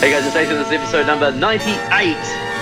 Hey 0.00 0.10
guys, 0.10 0.26
it's 0.26 0.34
Nathan. 0.34 0.56
This 0.56 0.66
is 0.66 0.72
episode 0.72 1.06
number 1.06 1.32
98 1.32 2.16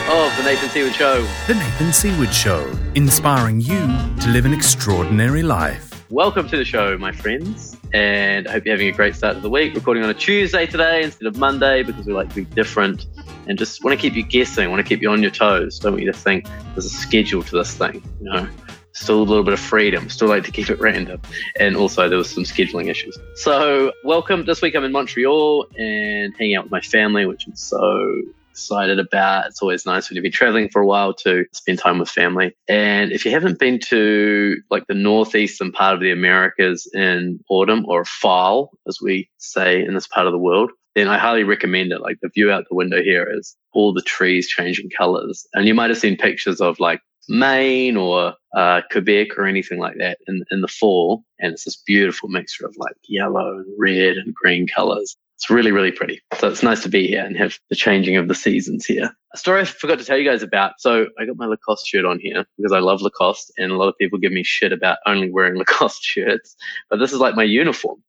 of 0.08 0.37
The 0.37 0.42
Nathan 0.45 0.69
Seaward 0.69 0.95
Show. 0.95 1.22
The 1.46 1.54
Nathan 1.54 1.93
Seaward 1.93 2.32
Show, 2.32 2.72
inspiring 2.95 3.61
you 3.61 3.87
to 4.21 4.29
live 4.29 4.45
an 4.45 4.53
extraordinary 4.53 5.42
life. 5.42 6.04
Welcome 6.10 6.48
to 6.48 6.56
the 6.56 6.64
show, 6.64 6.96
my 6.98 7.10
friends, 7.10 7.76
and 7.92 8.46
I 8.46 8.53
hope 8.53 8.64
you're 8.64 8.74
having 8.74 8.88
a 8.88 8.92
great 8.92 9.16
start 9.16 9.37
to 9.37 9.40
the 9.40 9.50
week. 9.50 9.75
Recording 9.75 10.05
on 10.05 10.11
a 10.11 10.14
Tuesday 10.14 10.66
today 10.66 11.03
instead 11.03 11.27
of 11.27 11.37
Monday 11.37 11.82
because 11.82 12.07
we 12.07 12.12
like 12.12 12.29
to 12.29 12.34
be 12.37 12.45
different 12.45 13.07
and 13.49 13.59
just 13.59 13.83
want 13.83 13.99
to 13.99 14.01
keep 14.01 14.14
you 14.14 14.23
guessing, 14.23 14.71
want 14.71 14.85
to 14.85 14.89
keep 14.89 15.03
you 15.03 15.11
on 15.11 15.23
your 15.23 15.30
toes. 15.30 15.79
Don't 15.79 15.93
want 15.93 16.05
you 16.05 16.12
to 16.12 16.19
think 16.19 16.46
there's 16.75 16.87
a 16.87 16.91
schedule 16.91 17.43
to 17.43 17.57
this 17.57 17.75
thing, 17.75 18.03
you 18.21 18.30
know 18.30 18.49
still 18.93 19.20
a 19.20 19.24
little 19.24 19.45
bit 19.45 19.54
of 19.54 19.61
freedom, 19.61 20.08
still 20.08 20.29
like 20.29 20.45
to 20.45 20.50
keep 20.50 20.70
it 20.70 20.80
random. 20.80 21.20
And 21.58 21.77
also 21.77 22.08
there 22.08 22.18
was 22.18 22.30
some 22.30 22.45
scheduling 22.45 22.88
issues. 22.88 23.18
So 23.36 23.93
welcome. 24.04 24.45
This 24.45 24.62
week 24.62 24.75
I'm 24.75 24.84
in 24.84 24.93
Montreal 24.93 25.66
and 25.79 26.34
hanging 26.39 26.57
out 26.57 26.64
with 26.64 26.72
my 26.72 26.80
family, 26.80 27.26
which 27.26 27.46
I'm 27.46 27.57
so 27.57 28.22
excited 28.50 28.98
about. 28.98 29.46
It's 29.46 29.62
always 29.62 29.86
nice 29.86 30.08
when 30.08 30.17
you've 30.17 30.22
been 30.22 30.31
traveling 30.31 30.68
for 30.68 30.82
a 30.82 30.86
while 30.86 31.14
to 31.14 31.46
spend 31.53 31.79
time 31.79 31.98
with 31.98 32.11
family. 32.11 32.55
And 32.69 33.11
if 33.11 33.25
you 33.25 33.31
haven't 33.31 33.58
been 33.58 33.78
to 33.86 34.58
like 34.70 34.86
the 34.86 34.95
northeastern 34.95 35.72
part 35.72 35.95
of 35.95 36.00
the 36.00 36.12
Americas 36.12 36.86
in 36.92 37.41
autumn 37.48 37.84
or 37.89 38.05
fall, 38.05 38.72
as 38.86 39.00
we 39.00 39.31
say 39.39 39.83
in 39.83 39.95
this 39.95 40.06
part 40.06 40.27
of 40.27 40.33
the 40.33 40.39
world, 40.39 40.70
then 40.95 41.09
I 41.09 41.17
highly 41.17 41.45
recommend 41.45 41.92
it. 41.92 42.03
Like 42.03 42.19
the 42.20 42.28
view 42.28 42.50
out 42.50 42.67
the 42.69 42.77
window 42.77 43.03
here 43.03 43.27
is 43.27 43.56
all 43.72 43.95
the 43.95 44.03
trees 44.03 44.48
changing 44.48 44.91
colors. 44.91 45.47
And 45.55 45.67
you 45.67 45.72
might 45.72 45.89
have 45.89 45.98
seen 45.98 46.19
pictures 46.19 46.61
of 46.61 46.78
like 46.78 47.00
Maine 47.28 47.97
or 47.97 48.34
uh, 48.56 48.83
Quebec 48.91 49.39
or 49.39 49.47
anything 49.47 49.78
like 49.78 49.97
that 49.98 50.19
in, 50.27 50.44
in 50.50 50.61
the 50.61 50.69
fall. 50.69 51.25
And 51.39 51.53
it's 51.53 51.64
this 51.64 51.83
beautiful 51.86 52.28
mixture 52.28 52.67
of 52.67 52.75
like 52.77 52.97
yellow 53.08 53.58
and 53.58 53.67
red 53.78 54.17
and 54.17 54.34
green 54.34 54.67
colors. 54.67 55.17
It's 55.36 55.50
really, 55.50 55.72
really 55.72 55.91
pretty. 55.91 56.20
So 56.39 56.48
it's 56.48 56.62
nice 56.62 56.83
to 56.84 56.89
be 56.89 57.08
here 57.08 57.25
and 57.25 57.36
have 57.36 57.58
the 57.69 57.75
changing 57.75 58.17
of 58.17 58.28
the 58.28 58.34
seasons 58.34 58.87
here. 58.87 59.11
A 59.34 59.37
story 59.37 59.62
I 59.62 59.65
forgot 59.65 59.98
to 59.98 60.05
tell 60.05 60.17
you 60.17 60.28
guys 60.28 60.43
about. 60.43 60.75
So 60.78 61.06
I 61.19 61.25
got 61.25 61.37
my 61.37 61.47
Lacoste 61.47 61.87
shirt 61.87 62.05
on 62.05 62.20
here 62.20 62.45
because 62.56 62.73
I 62.73 62.78
love 62.78 63.03
Lacoste 63.03 63.53
and 63.59 63.73
a 63.73 63.77
lot 63.77 63.89
of 63.89 63.98
people 63.98 64.19
give 64.19 64.31
me 64.31 64.45
shit 64.45 64.73
about 64.73 64.98
only 65.06 65.31
wearing 65.31 65.56
Lacoste 65.59 66.03
shirts. 66.03 66.55
But 66.91 66.98
this 66.98 67.12
is 67.12 67.19
like 67.19 67.34
my 67.34 67.43
uniform. 67.43 68.03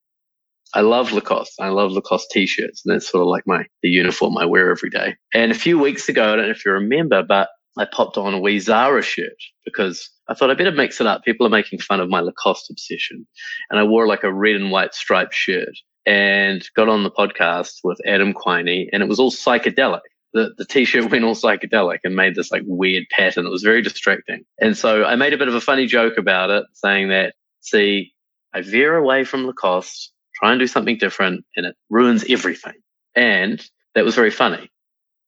I 0.76 0.82
love 0.82 1.12
Lacoste. 1.12 1.60
I 1.60 1.70
love 1.70 1.92
Lacoste 1.92 2.30
t-shirts 2.32 2.84
and 2.86 2.94
that's 2.94 3.10
sort 3.10 3.22
of 3.22 3.28
like 3.28 3.48
my, 3.48 3.66
the 3.82 3.90
uniform 3.90 4.38
I 4.38 4.46
wear 4.46 4.70
every 4.70 4.90
day. 4.90 5.16
And 5.34 5.52
a 5.52 5.56
few 5.56 5.80
weeks 5.80 6.10
ago, 6.10 6.34
I 6.34 6.36
don't 6.36 6.46
know 6.46 6.52
if 6.52 6.66
you 6.66 6.72
remember, 6.72 7.24
but 7.24 7.50
I 7.78 7.86
popped 7.86 8.18
on 8.18 8.34
a 8.34 8.40
wee 8.40 8.60
Zara 8.60 9.02
shirt 9.02 9.38
because 9.66 10.10
I 10.30 10.34
thought 10.34 10.52
I 10.52 10.54
better 10.54 10.72
mix 10.72 11.02
it 11.02 11.08
up. 11.08 11.24
People 11.24 11.48
are 11.48 11.52
making 11.52 11.80
fun 11.80 12.00
of 12.00 12.10
my 12.10 12.20
Lacoste 12.20 12.70
obsession. 12.70 13.26
And 13.70 13.80
I 13.80 13.84
wore 13.84 14.08
like 14.08 14.24
a 14.24 14.34
red 14.34 14.56
and 14.56 14.72
white 14.72 14.94
striped 14.94 15.34
shirt 15.34 15.76
and 16.06 16.64
got 16.76 16.90
on 16.90 17.04
the 17.04 17.12
podcast 17.12 17.80
with 17.84 18.00
Adam 18.06 18.34
Quiney 18.34 18.90
and 18.94 19.02
it 19.02 19.10
was 19.10 19.20
all 19.20 19.32
psychedelic. 19.32 20.02
The, 20.34 20.54
the 20.58 20.66
t-shirt 20.66 21.10
went 21.12 21.24
all 21.24 21.36
psychedelic 21.36 22.00
and 22.04 22.16
made 22.16 22.36
this 22.36 22.52
like 22.52 22.64
weird 22.66 23.06
pattern. 23.12 23.46
It 23.46 23.52
was 23.52 23.64
very 23.64 23.82
distracting. 23.82 24.44
And 24.60 24.78
so 24.78 25.06
I 25.06 25.16
made 25.16 25.34
a 25.34 25.38
bit 25.38 25.48
of 25.48 25.56
a 25.56 25.62
funny 25.62 25.88
joke 25.88 26.18
about 26.18 26.52
it 26.52 26.66
saying 26.74 27.10
that, 27.10 27.34
see, 27.62 28.14
I 28.54 28.62
veer 28.62 28.96
away 28.96 29.24
from 29.24 29.48
Lacoste, 29.48 30.12
try 30.36 30.52
and 30.52 30.60
do 30.60 30.68
something 30.68 30.98
different 30.98 31.44
and 31.56 31.66
it 31.66 31.76
ruins 31.90 32.24
everything. 32.30 32.74
And 33.16 33.64
that 33.96 34.06
was 34.06 34.16
very 34.16 34.32
funny. 34.32 34.70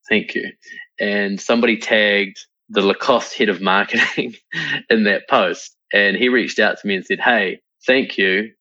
Thank 0.09 0.35
you 0.35 0.51
and 0.99 1.39
somebody 1.39 1.77
tagged 1.77 2.37
the 2.69 2.81
Lacoste 2.81 3.37
head 3.37 3.49
of 3.49 3.61
marketing 3.61 4.35
in 4.89 5.03
that 5.03 5.27
post. 5.29 5.75
And 5.93 6.17
he 6.17 6.29
reached 6.29 6.59
out 6.59 6.77
to 6.79 6.87
me 6.87 6.95
and 6.95 7.05
said, 7.05 7.19
Hey, 7.19 7.59
thank 7.85 8.17
you. 8.17 8.51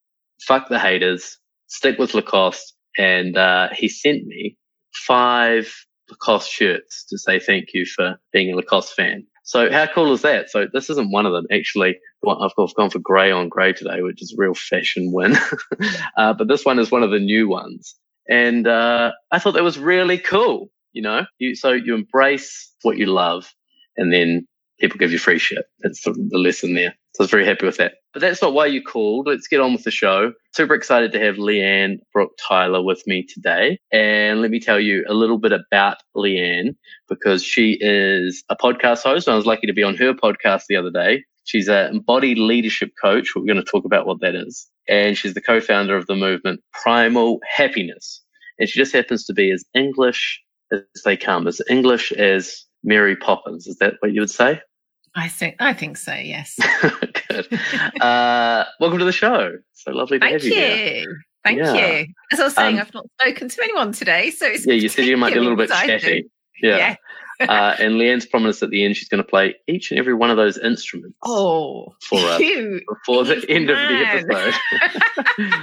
Fuck 0.47 0.69
the 0.69 0.79
haters. 0.79 1.39
Stick 1.69 1.99
with 1.99 2.15
Lacoste. 2.15 2.75
And 2.99 3.37
uh, 3.37 3.69
he 3.73 3.89
sent 3.89 4.27
me 4.27 4.57
five 4.93 5.73
Lacoste 6.11 6.51
shirts 6.51 7.05
to 7.09 7.19
say 7.19 7.41
thank 7.41 7.69
you 7.73 7.87
for 7.87 8.17
being 8.33 8.53
a 8.53 8.57
Lacoste 8.57 8.95
fan. 8.95 9.27
So 9.45 9.71
how 9.71 9.87
cool 9.87 10.13
is 10.13 10.23
that? 10.23 10.51
So 10.51 10.67
this 10.73 10.89
isn't 10.89 11.13
one 11.13 11.27
of 11.27 11.33
them. 11.33 11.47
Actually, 11.53 11.99
I've 12.27 12.75
gone 12.77 12.91
for 12.91 12.99
grey 12.99 13.31
on 13.31 13.49
grey 13.51 13.75
today, 13.75 14.01
which 14.01 14.23
is 14.23 14.35
real 14.39 14.55
fashion 14.55 15.13
win. 15.13 15.37
uh, 16.17 16.33
but 16.33 16.49
this 16.49 16.65
one 16.65 16.79
is 16.79 16.91
one 16.91 17.03
of 17.03 17.11
the 17.11 17.19
new 17.19 17.49
ones. 17.49 17.95
And 18.29 18.67
uh, 18.67 19.13
I 19.31 19.39
thought 19.39 19.53
that 19.53 19.63
was 19.63 19.79
really 19.79 20.17
cool 20.17 20.71
you 20.95 21.03
know, 21.03 21.27
you, 21.39 21.55
so 21.55 21.73
you 21.73 21.95
embrace 21.95 22.73
what 22.83 22.97
you 22.97 23.07
love 23.07 23.53
and 23.97 24.13
then 24.13 24.47
people 24.81 24.99
give 24.99 25.13
you 25.13 25.19
free 25.19 25.39
shit. 25.39 25.67
That's 25.81 26.03
the, 26.03 26.13
the 26.13 26.39
lesson 26.39 26.75
there. 26.75 26.95
So 27.15 27.23
I 27.23 27.25
was 27.25 27.31
very 27.31 27.47
happy 27.47 27.67
with 27.67 27.77
that. 27.77 27.95
But 28.13 28.21
that's 28.21 28.43
not 28.43 28.55
why 28.55 28.67
you 28.67 28.83
called. 28.83 29.27
Let's 29.29 29.47
get 29.47 29.61
on 29.61 29.73
with 29.73 29.85
the 29.85 29.91
show. 29.91 30.33
Super 30.53 30.75
excited 30.75 31.13
to 31.13 31.21
have 31.21 31.37
Leanne 31.37 31.99
Brooke 32.13 32.37
Tyler 32.39 32.83
with 32.83 33.07
me 33.07 33.25
today. 33.25 33.79
And 33.93 34.41
let 34.41 34.51
me 34.51 34.59
tell 34.59 34.81
you 34.81 35.05
a 35.09 35.15
little 35.15 35.39
bit 35.39 35.53
about 35.53 35.99
Lian 36.17 36.77
because 37.09 37.45
she 37.45 37.79
is 37.81 38.43
a 38.49 38.57
podcast 38.57 39.03
host. 39.03 39.29
I 39.29 39.37
was 39.37 39.47
lucky 39.47 39.67
to 39.67 39.73
be 39.73 39.83
on 39.83 39.97
her 39.97 40.13
podcast 40.13 40.63
the 40.69 40.77
other 40.77 40.91
day. 40.91 41.23
She's 41.45 41.69
an 41.69 41.95
embodied 41.95 42.39
leadership 42.39 42.91
coach. 43.01 43.35
We're 43.37 43.45
going 43.45 43.57
to 43.57 43.71
talk 43.71 43.85
about 43.85 44.07
what 44.07 44.21
that 44.21 44.35
is. 44.35 44.69
And 44.89 45.17
she's 45.17 45.35
the 45.35 45.41
co-founder 45.41 45.97
of 45.97 46.07
the 46.07 46.17
movement 46.17 46.61
Primal 46.73 47.39
Happiness. 47.57 48.23
And 48.59 48.69
she 48.69 48.79
just 48.79 48.93
happens 48.93 49.25
to 49.27 49.35
be 49.35 49.53
as 49.53 49.65
English 49.75 50.41
as 50.75 51.03
they 51.05 51.17
come, 51.17 51.47
as 51.47 51.61
English 51.71 52.13
as 52.13 52.65
Mary 52.83 53.17
Poppins. 53.17 53.67
Is 53.67 53.77
that 53.79 53.95
what 54.01 54.13
you 54.13 54.21
would 54.21 54.31
say? 54.31 54.61
I 55.17 55.29
think 55.29 55.57
I 55.61 55.73
think 55.73 55.97
so. 55.97 56.13
Yes. 56.15 56.59
Good. 57.29 57.49
Uh, 58.01 58.65
welcome 58.81 58.99
to 58.99 59.05
the 59.05 59.13
show. 59.13 59.53
So 59.73 59.93
lovely 59.93 60.19
to 60.19 60.25
Thank 60.27 60.33
have 60.33 60.45
you. 60.45 60.55
you. 60.55 60.61
Here. 60.61 61.17
Thank 61.45 61.59
Yeah. 61.59 61.75
you. 62.01 62.07
As 62.33 62.41
I 62.41 62.45
was 62.45 62.55
saying, 62.55 62.77
Um, 62.77 62.81
I've 62.87 62.95
not 62.95 63.07
spoken 63.21 63.49
to 63.49 63.63
anyone 63.63 63.93
today, 63.93 64.31
so 64.31 64.47
it's 64.47 64.67
Yeah, 64.67 64.75
you 64.75 64.89
said 64.89 65.05
you 65.05 65.17
might 65.17 65.33
be 65.35 65.39
a 65.39 65.43
little 65.43 65.57
bit 65.57 65.69
chatty. 65.69 65.93
exciting. 65.93 66.25
Yeah. 66.63 66.97
uh, 67.41 67.75
and 67.81 67.99
Lian's 67.99 68.27
promised 68.27 68.63
at 68.63 68.71
the 68.71 68.85
end 68.85 68.97
she's 68.97 69.09
going 69.09 69.23
to 69.23 69.29
play 69.29 69.57
each 69.67 69.91
and 69.91 69.99
every 69.99 70.15
one 70.15 70.31
of 70.31 70.37
those 70.37 70.57
instruments 70.57 71.17
Oh, 71.25 71.93
for 72.09 72.19
us 72.21 72.39
cute. 72.39 72.83
before 72.89 73.25
the 73.25 73.45
end 73.49 73.71
of 73.71 73.77
the 73.77 74.07
episode. 74.07 74.55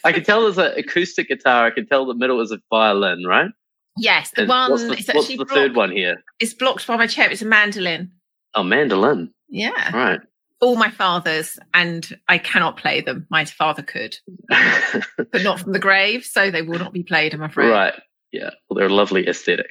I 0.04 0.12
can 0.12 0.24
tell 0.24 0.42
there's 0.42 0.58
an 0.58 0.72
acoustic 0.78 1.28
guitar. 1.28 1.66
I 1.66 1.70
can 1.70 1.86
tell 1.86 2.06
the 2.06 2.14
middle 2.14 2.40
is 2.40 2.50
a 2.50 2.58
violin, 2.70 3.24
right? 3.26 3.50
Yes, 3.98 4.30
the 4.36 4.46
one. 4.46 4.70
what's 4.70 4.84
the, 4.84 4.92
it's 4.92 5.08
what's 5.08 5.18
actually 5.26 5.36
the 5.36 5.44
blocked, 5.44 5.52
third 5.58 5.76
one 5.76 5.90
here? 5.92 6.22
It's 6.40 6.54
blocked 6.54 6.86
by 6.86 6.96
my 6.96 7.06
chair. 7.06 7.30
It's 7.30 7.42
a 7.42 7.46
mandolin. 7.46 8.12
Oh, 8.54 8.62
mandolin. 8.62 9.32
Yeah, 9.48 9.96
Right. 9.96 10.20
all 10.60 10.76
my 10.76 10.90
father's, 10.90 11.58
and 11.74 12.06
I 12.28 12.38
cannot 12.38 12.76
play 12.76 13.00
them. 13.00 13.26
My 13.30 13.44
father 13.44 13.82
could, 13.82 14.16
but 14.48 15.42
not 15.42 15.60
from 15.60 15.72
the 15.72 15.78
grave, 15.78 16.24
so 16.24 16.50
they 16.50 16.62
will 16.62 16.78
not 16.78 16.92
be 16.92 17.02
played. 17.02 17.34
I'm 17.34 17.42
afraid. 17.42 17.70
right. 17.70 17.94
Yeah. 18.32 18.50
Well, 18.68 18.76
they're 18.76 18.88
a 18.88 18.92
lovely 18.94 19.26
aesthetic. 19.26 19.70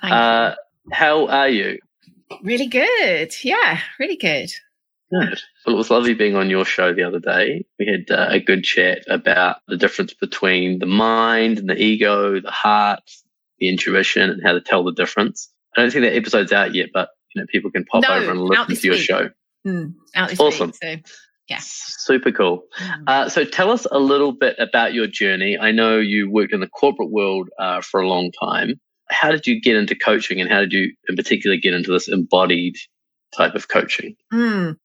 Thank 0.00 0.12
Uh, 0.12 0.54
how 0.92 1.26
are 1.28 1.48
you? 1.48 1.78
you. 2.30 2.38
Really 2.42 2.66
good. 2.66 3.32
Yeah, 3.42 3.80
really 3.98 4.16
good. 4.16 4.50
Good. 5.10 5.40
Well, 5.64 5.74
it 5.74 5.78
was 5.78 5.90
lovely 5.90 6.12
being 6.14 6.34
on 6.36 6.50
your 6.50 6.64
show 6.64 6.92
the 6.92 7.04
other 7.04 7.20
day. 7.20 7.64
We 7.78 7.86
had 7.86 8.10
uh, 8.10 8.26
a 8.30 8.40
good 8.40 8.64
chat 8.64 9.04
about 9.08 9.58
the 9.68 9.76
difference 9.76 10.12
between 10.12 10.80
the 10.80 10.86
mind 10.86 11.58
and 11.58 11.68
the 11.70 11.80
ego, 11.80 12.40
the 12.40 12.50
heart, 12.50 13.02
the 13.64 13.70
intuition, 13.70 14.30
and 14.30 14.42
how 14.44 14.52
to 14.52 14.60
tell 14.60 14.84
the 14.84 14.92
difference. 14.92 15.50
I 15.76 15.80
don't 15.80 15.90
think 15.90 16.04
that 16.04 16.14
episode's 16.16 16.52
out 16.52 16.74
yet, 16.74 16.90
but 16.92 17.08
you 17.34 17.40
know, 17.40 17.46
people 17.50 17.70
can 17.70 17.84
pop 17.84 18.02
No, 18.02 18.14
over 18.14 18.30
and 18.30 18.40
listen 18.42 18.76
to 18.76 18.86
your 18.86 18.94
week. 18.96 19.04
show. 19.04 19.30
Mm, 19.66 19.94
out 20.14 20.28
this 20.30 20.38
Awesome. 20.40 20.68
week. 20.68 20.76
So, 20.82 20.96
Yeah. 21.48 21.58
Super 21.60 22.30
cool. 22.32 22.64
mm. 22.78 23.02
Uh, 23.06 23.28
so 23.28 23.44
tell 23.44 23.70
us 23.70 23.86
a 23.90 23.98
little 23.98 24.32
bit 24.32 24.56
about 24.58 24.94
your 24.94 25.06
journey. 25.06 25.58
I 25.58 25.72
know 25.72 25.98
you 25.98 26.30
worked 26.30 26.52
in 26.52 26.60
the 26.60 26.68
corporate 26.68 27.10
world 27.10 27.48
uh, 27.58 27.80
for 27.80 28.00
a 28.00 28.08
long 28.08 28.30
time. 28.40 28.80
How 29.10 29.30
did 29.32 29.46
you 29.46 29.60
get 29.60 29.76
into 29.76 29.94
coaching 29.96 30.40
and 30.40 30.48
how 30.50 30.60
did 30.60 30.72
you 30.72 30.92
in 31.08 31.16
particular 31.16 31.56
get 31.56 31.74
into 31.74 31.90
this 31.92 32.08
embodied 32.08 32.76
type 33.36 33.54
of 33.54 33.68
coaching? 33.68 34.14
Mm. 34.32 34.76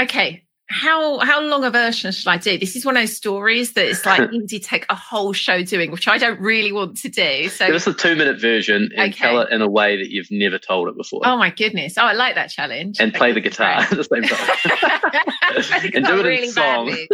Okay. 0.00 0.44
How 0.68 1.18
how 1.20 1.40
long 1.40 1.62
a 1.64 1.70
version 1.70 2.10
should 2.10 2.26
I 2.28 2.38
do? 2.38 2.58
This 2.58 2.74
is 2.74 2.84
one 2.84 2.96
of 2.96 3.02
those 3.02 3.16
stories 3.16 3.74
that 3.74 3.86
it's 3.86 4.04
like 4.04 4.30
easy 4.32 4.58
to 4.58 4.64
take 4.64 4.84
a 4.90 4.96
whole 4.96 5.32
show 5.32 5.62
doing, 5.62 5.92
which 5.92 6.08
I 6.08 6.18
don't 6.18 6.40
really 6.40 6.72
want 6.72 6.96
to 6.98 7.08
do. 7.08 7.48
So 7.50 7.66
Give 7.66 7.76
us 7.76 7.86
a 7.86 7.94
two 7.94 8.16
minute 8.16 8.40
version 8.40 8.90
and 8.96 9.12
Okay. 9.12 9.18
tell 9.18 9.40
it 9.42 9.52
in 9.52 9.62
a 9.62 9.68
way 9.70 9.96
that 9.96 10.10
you've 10.10 10.30
never 10.30 10.58
told 10.58 10.88
it 10.88 10.96
before. 10.96 11.20
oh 11.24 11.36
my 11.36 11.50
goodness. 11.50 11.96
Oh, 11.96 12.02
I 12.02 12.14
like 12.14 12.34
that 12.34 12.48
challenge. 12.50 12.98
and 12.98 13.14
play 13.14 13.30
the 13.32 13.40
guitar 13.40 13.70
at 13.82 13.90
the 13.90 14.02
same 14.04 14.22
time. 14.24 15.22
And 15.94 16.04
do 16.04 16.14
it 16.14 16.20
in 16.20 16.26
really 16.26 16.52
badly. 16.52 17.08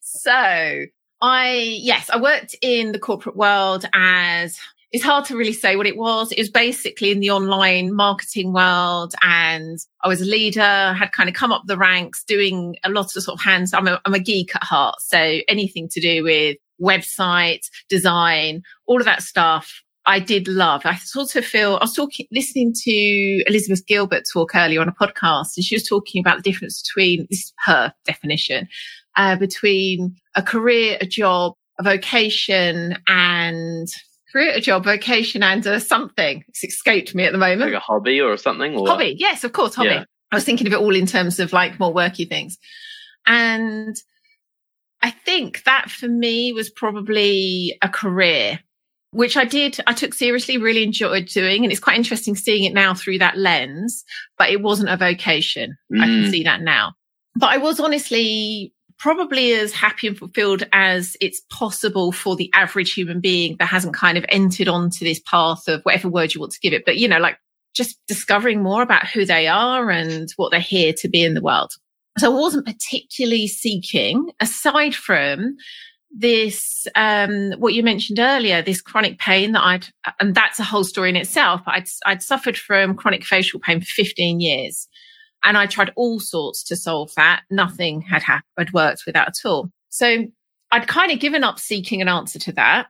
so 0.00 0.84
I 1.20 1.52
yes, 1.80 2.10
I 2.10 2.20
worked 2.20 2.56
in 2.60 2.92
the 2.92 2.98
corporate 2.98 3.36
world 3.36 3.84
as 3.94 4.58
it's 4.92 5.04
hard 5.04 5.24
to 5.26 5.36
really 5.36 5.52
say 5.54 5.76
what 5.76 5.86
it 5.86 5.96
was. 5.96 6.32
It 6.32 6.38
was 6.38 6.50
basically 6.50 7.10
in 7.10 7.20
the 7.20 7.30
online 7.30 7.94
marketing 7.94 8.52
world 8.52 9.14
and 9.22 9.78
I 10.02 10.08
was 10.08 10.20
a 10.20 10.26
leader, 10.26 10.92
had 10.92 11.12
kind 11.12 11.28
of 11.28 11.34
come 11.34 11.50
up 11.50 11.62
the 11.66 11.78
ranks 11.78 12.24
doing 12.24 12.76
a 12.84 12.90
lot 12.90 13.16
of 13.16 13.22
sort 13.22 13.40
of 13.40 13.44
hands. 13.44 13.72
I'm 13.72 13.88
a, 13.88 14.00
I'm 14.04 14.14
a 14.14 14.18
geek 14.18 14.54
at 14.54 14.62
heart. 14.62 14.96
So 15.00 15.38
anything 15.48 15.88
to 15.90 16.00
do 16.00 16.22
with 16.22 16.58
website 16.80 17.68
design, 17.88 18.62
all 18.86 18.98
of 18.98 19.06
that 19.06 19.22
stuff. 19.22 19.82
I 20.04 20.18
did 20.18 20.48
love. 20.48 20.84
I 20.84 20.96
sort 20.96 21.36
of 21.36 21.44
feel 21.44 21.76
I 21.76 21.84
was 21.84 21.94
talking, 21.94 22.26
listening 22.32 22.74
to 22.74 23.44
Elizabeth 23.46 23.86
Gilbert 23.86 24.24
talk 24.30 24.56
earlier 24.56 24.80
on 24.80 24.88
a 24.88 24.92
podcast, 24.92 25.56
and 25.56 25.64
she 25.64 25.76
was 25.76 25.86
talking 25.86 26.20
about 26.20 26.38
the 26.38 26.42
difference 26.42 26.82
between 26.82 27.28
this 27.30 27.38
is 27.38 27.52
her 27.66 27.94
definition 28.04 28.68
uh, 29.16 29.36
between 29.36 30.16
a 30.34 30.42
career, 30.42 30.98
a 31.00 31.06
job, 31.06 31.54
a 31.78 31.82
vocation 31.82 32.98
and 33.06 33.88
career, 34.32 34.52
a 34.52 34.60
job, 34.60 34.84
vocation, 34.84 35.42
and 35.42 35.64
a 35.66 35.78
something. 35.78 36.44
It's 36.48 36.64
escaped 36.64 37.14
me 37.14 37.24
at 37.24 37.32
the 37.32 37.38
moment. 37.38 37.72
Like 37.72 37.74
a 37.74 37.80
hobby 37.80 38.20
or 38.20 38.36
something? 38.36 38.74
Or? 38.74 38.86
Hobby, 38.86 39.14
yes, 39.18 39.44
of 39.44 39.52
course, 39.52 39.74
hobby. 39.74 39.90
Yeah. 39.90 40.04
I 40.30 40.36
was 40.36 40.44
thinking 40.44 40.66
of 40.66 40.72
it 40.72 40.78
all 40.78 40.96
in 40.96 41.06
terms 41.06 41.38
of 41.38 41.52
like 41.52 41.78
more 41.78 41.94
worky 41.94 42.28
things. 42.28 42.58
And 43.26 43.94
I 45.02 45.10
think 45.10 45.64
that 45.64 45.90
for 45.90 46.08
me 46.08 46.52
was 46.52 46.70
probably 46.70 47.76
a 47.82 47.88
career, 47.88 48.60
which 49.10 49.36
I 49.36 49.44
did, 49.44 49.78
I 49.86 49.92
took 49.92 50.14
seriously, 50.14 50.56
really 50.56 50.82
enjoyed 50.82 51.26
doing. 51.26 51.64
And 51.64 51.70
it's 51.70 51.80
quite 51.80 51.96
interesting 51.96 52.34
seeing 52.34 52.64
it 52.64 52.72
now 52.72 52.94
through 52.94 53.18
that 53.18 53.36
lens, 53.36 54.04
but 54.38 54.50
it 54.50 54.62
wasn't 54.62 54.88
a 54.88 54.96
vocation. 54.96 55.76
Mm. 55.92 56.00
I 56.00 56.04
can 56.06 56.24
mm. 56.24 56.30
see 56.30 56.44
that 56.44 56.62
now. 56.62 56.94
But 57.36 57.50
I 57.50 57.58
was 57.58 57.80
honestly 57.80 58.72
probably 59.02 59.52
as 59.54 59.72
happy 59.72 60.06
and 60.06 60.16
fulfilled 60.16 60.62
as 60.72 61.16
it's 61.20 61.42
possible 61.50 62.12
for 62.12 62.36
the 62.36 62.48
average 62.54 62.92
human 62.92 63.18
being 63.18 63.56
that 63.58 63.66
hasn't 63.66 63.94
kind 63.94 64.16
of 64.16 64.24
entered 64.28 64.68
onto 64.68 65.04
this 65.04 65.20
path 65.26 65.66
of 65.66 65.82
whatever 65.82 66.08
word 66.08 66.32
you 66.32 66.40
want 66.40 66.52
to 66.52 66.60
give 66.60 66.72
it. 66.72 66.84
But, 66.86 66.98
you 66.98 67.08
know, 67.08 67.18
like 67.18 67.36
just 67.74 67.98
discovering 68.06 68.62
more 68.62 68.80
about 68.80 69.08
who 69.08 69.24
they 69.24 69.48
are 69.48 69.90
and 69.90 70.28
what 70.36 70.52
they're 70.52 70.60
here 70.60 70.92
to 70.98 71.08
be 71.08 71.24
in 71.24 71.34
the 71.34 71.42
world. 71.42 71.72
So 72.18 72.30
I 72.30 72.40
wasn't 72.40 72.64
particularly 72.64 73.48
seeking 73.48 74.30
aside 74.38 74.94
from 74.94 75.56
this, 76.16 76.86
um, 76.94 77.54
what 77.58 77.74
you 77.74 77.82
mentioned 77.82 78.20
earlier, 78.20 78.62
this 78.62 78.80
chronic 78.80 79.18
pain 79.18 79.50
that 79.52 79.64
I'd, 79.64 79.86
and 80.20 80.32
that's 80.32 80.60
a 80.60 80.64
whole 80.64 80.84
story 80.84 81.08
in 81.08 81.16
itself, 81.16 81.62
but 81.66 81.74
I'd, 81.74 81.88
I'd 82.06 82.22
suffered 82.22 82.56
from 82.56 82.94
chronic 82.94 83.24
facial 83.24 83.58
pain 83.58 83.80
for 83.80 83.86
15 83.86 84.38
years. 84.38 84.86
And 85.44 85.58
I 85.58 85.66
tried 85.66 85.92
all 85.96 86.20
sorts 86.20 86.62
to 86.64 86.76
solve 86.76 87.12
that. 87.16 87.42
Nothing 87.50 88.00
had 88.02 88.22
happened, 88.22 88.44
had 88.56 88.72
worked 88.72 89.02
with 89.06 89.14
that 89.14 89.28
at 89.28 89.48
all. 89.48 89.70
So 89.88 90.26
I'd 90.70 90.88
kind 90.88 91.12
of 91.12 91.20
given 91.20 91.44
up 91.44 91.58
seeking 91.58 92.00
an 92.00 92.08
answer 92.08 92.38
to 92.38 92.52
that. 92.52 92.86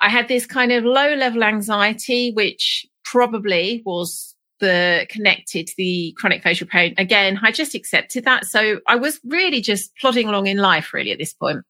I 0.00 0.08
had 0.08 0.28
this 0.28 0.46
kind 0.46 0.72
of 0.72 0.84
low 0.84 1.14
level 1.14 1.42
anxiety, 1.42 2.32
which 2.32 2.86
probably 3.04 3.82
was 3.86 4.34
the 4.60 5.06
connected 5.10 5.66
to 5.66 5.74
the 5.76 6.14
chronic 6.18 6.42
facial 6.42 6.66
pain. 6.66 6.94
Again, 6.98 7.38
I 7.42 7.52
just 7.52 7.74
accepted 7.74 8.24
that. 8.24 8.46
So 8.46 8.80
I 8.86 8.96
was 8.96 9.20
really 9.24 9.60
just 9.60 9.94
plodding 9.96 10.28
along 10.28 10.46
in 10.46 10.58
life 10.58 10.92
really 10.92 11.12
at 11.12 11.18
this 11.18 11.32
point. 11.32 11.62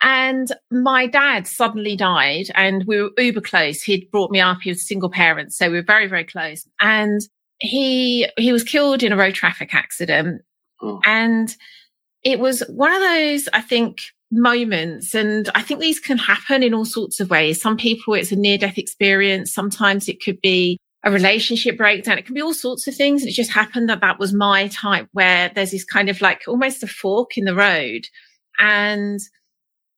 And 0.00 0.52
my 0.70 1.06
dad 1.06 1.48
suddenly 1.48 1.96
died 1.96 2.46
and 2.54 2.84
we 2.84 3.02
were 3.02 3.10
uber 3.18 3.40
close. 3.40 3.82
He'd 3.82 4.10
brought 4.12 4.30
me 4.30 4.40
up. 4.40 4.58
He 4.62 4.70
was 4.70 4.78
a 4.78 4.84
single 4.84 5.10
parent. 5.10 5.52
So 5.52 5.70
we 5.70 5.76
were 5.76 5.82
very, 5.82 6.06
very 6.06 6.24
close. 6.24 6.66
And 6.80 7.20
he 7.60 8.28
he 8.36 8.52
was 8.52 8.64
killed 8.64 9.02
in 9.02 9.12
a 9.12 9.16
road 9.16 9.34
traffic 9.34 9.74
accident, 9.74 10.42
oh. 10.82 11.00
and 11.04 11.54
it 12.22 12.38
was 12.38 12.62
one 12.68 12.92
of 12.92 13.00
those 13.00 13.48
I 13.52 13.60
think 13.60 14.00
moments, 14.30 15.14
and 15.14 15.48
I 15.54 15.62
think 15.62 15.80
these 15.80 16.00
can 16.00 16.18
happen 16.18 16.62
in 16.62 16.74
all 16.74 16.84
sorts 16.84 17.20
of 17.20 17.30
ways. 17.30 17.60
Some 17.60 17.76
people 17.76 18.14
it's 18.14 18.32
a 18.32 18.36
near 18.36 18.58
death 18.58 18.78
experience. 18.78 19.52
Sometimes 19.52 20.08
it 20.08 20.22
could 20.22 20.40
be 20.40 20.78
a 21.04 21.10
relationship 21.10 21.76
breakdown. 21.76 22.18
It 22.18 22.26
can 22.26 22.34
be 22.34 22.42
all 22.42 22.54
sorts 22.54 22.86
of 22.86 22.94
things. 22.94 23.22
And 23.22 23.30
it 23.30 23.34
just 23.34 23.52
happened 23.52 23.88
that 23.88 24.00
that 24.00 24.18
was 24.18 24.32
my 24.32 24.68
type 24.68 25.08
where 25.12 25.50
there's 25.54 25.70
this 25.70 25.84
kind 25.84 26.08
of 26.08 26.20
like 26.20 26.42
almost 26.48 26.82
a 26.82 26.88
fork 26.88 27.38
in 27.38 27.44
the 27.44 27.54
road 27.54 28.06
and 28.58 29.20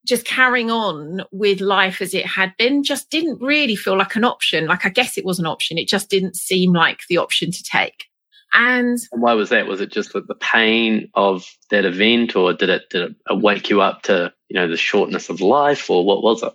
just 0.06 0.24
carrying 0.24 0.70
on 0.70 1.22
with 1.30 1.60
life 1.60 2.00
as 2.00 2.14
it 2.14 2.26
had 2.26 2.54
been 2.58 2.82
just 2.82 3.10
didn't 3.10 3.40
really 3.40 3.76
feel 3.76 3.96
like 3.96 4.16
an 4.16 4.24
option. 4.24 4.66
Like, 4.66 4.86
I 4.86 4.88
guess 4.88 5.18
it 5.18 5.24
was 5.24 5.38
an 5.38 5.46
option. 5.46 5.78
It 5.78 5.88
just 5.88 6.08
didn't 6.08 6.36
seem 6.36 6.72
like 6.72 7.00
the 7.08 7.18
option 7.18 7.50
to 7.50 7.62
take. 7.62 8.04
And, 8.52 8.98
and 9.12 9.22
why 9.22 9.34
was 9.34 9.50
that? 9.50 9.66
Was 9.66 9.80
it 9.80 9.92
just 9.92 10.12
the, 10.12 10.22
the 10.22 10.34
pain 10.34 11.08
of 11.14 11.46
that 11.70 11.84
event, 11.84 12.34
or 12.34 12.52
did 12.52 12.68
it 12.68 12.90
did 12.90 13.10
it 13.10 13.16
wake 13.30 13.70
you 13.70 13.80
up 13.80 14.02
to 14.02 14.32
you 14.48 14.58
know 14.58 14.66
the 14.66 14.76
shortness 14.76 15.28
of 15.28 15.40
life, 15.40 15.88
or 15.88 16.04
what 16.04 16.22
was 16.22 16.42
it? 16.42 16.52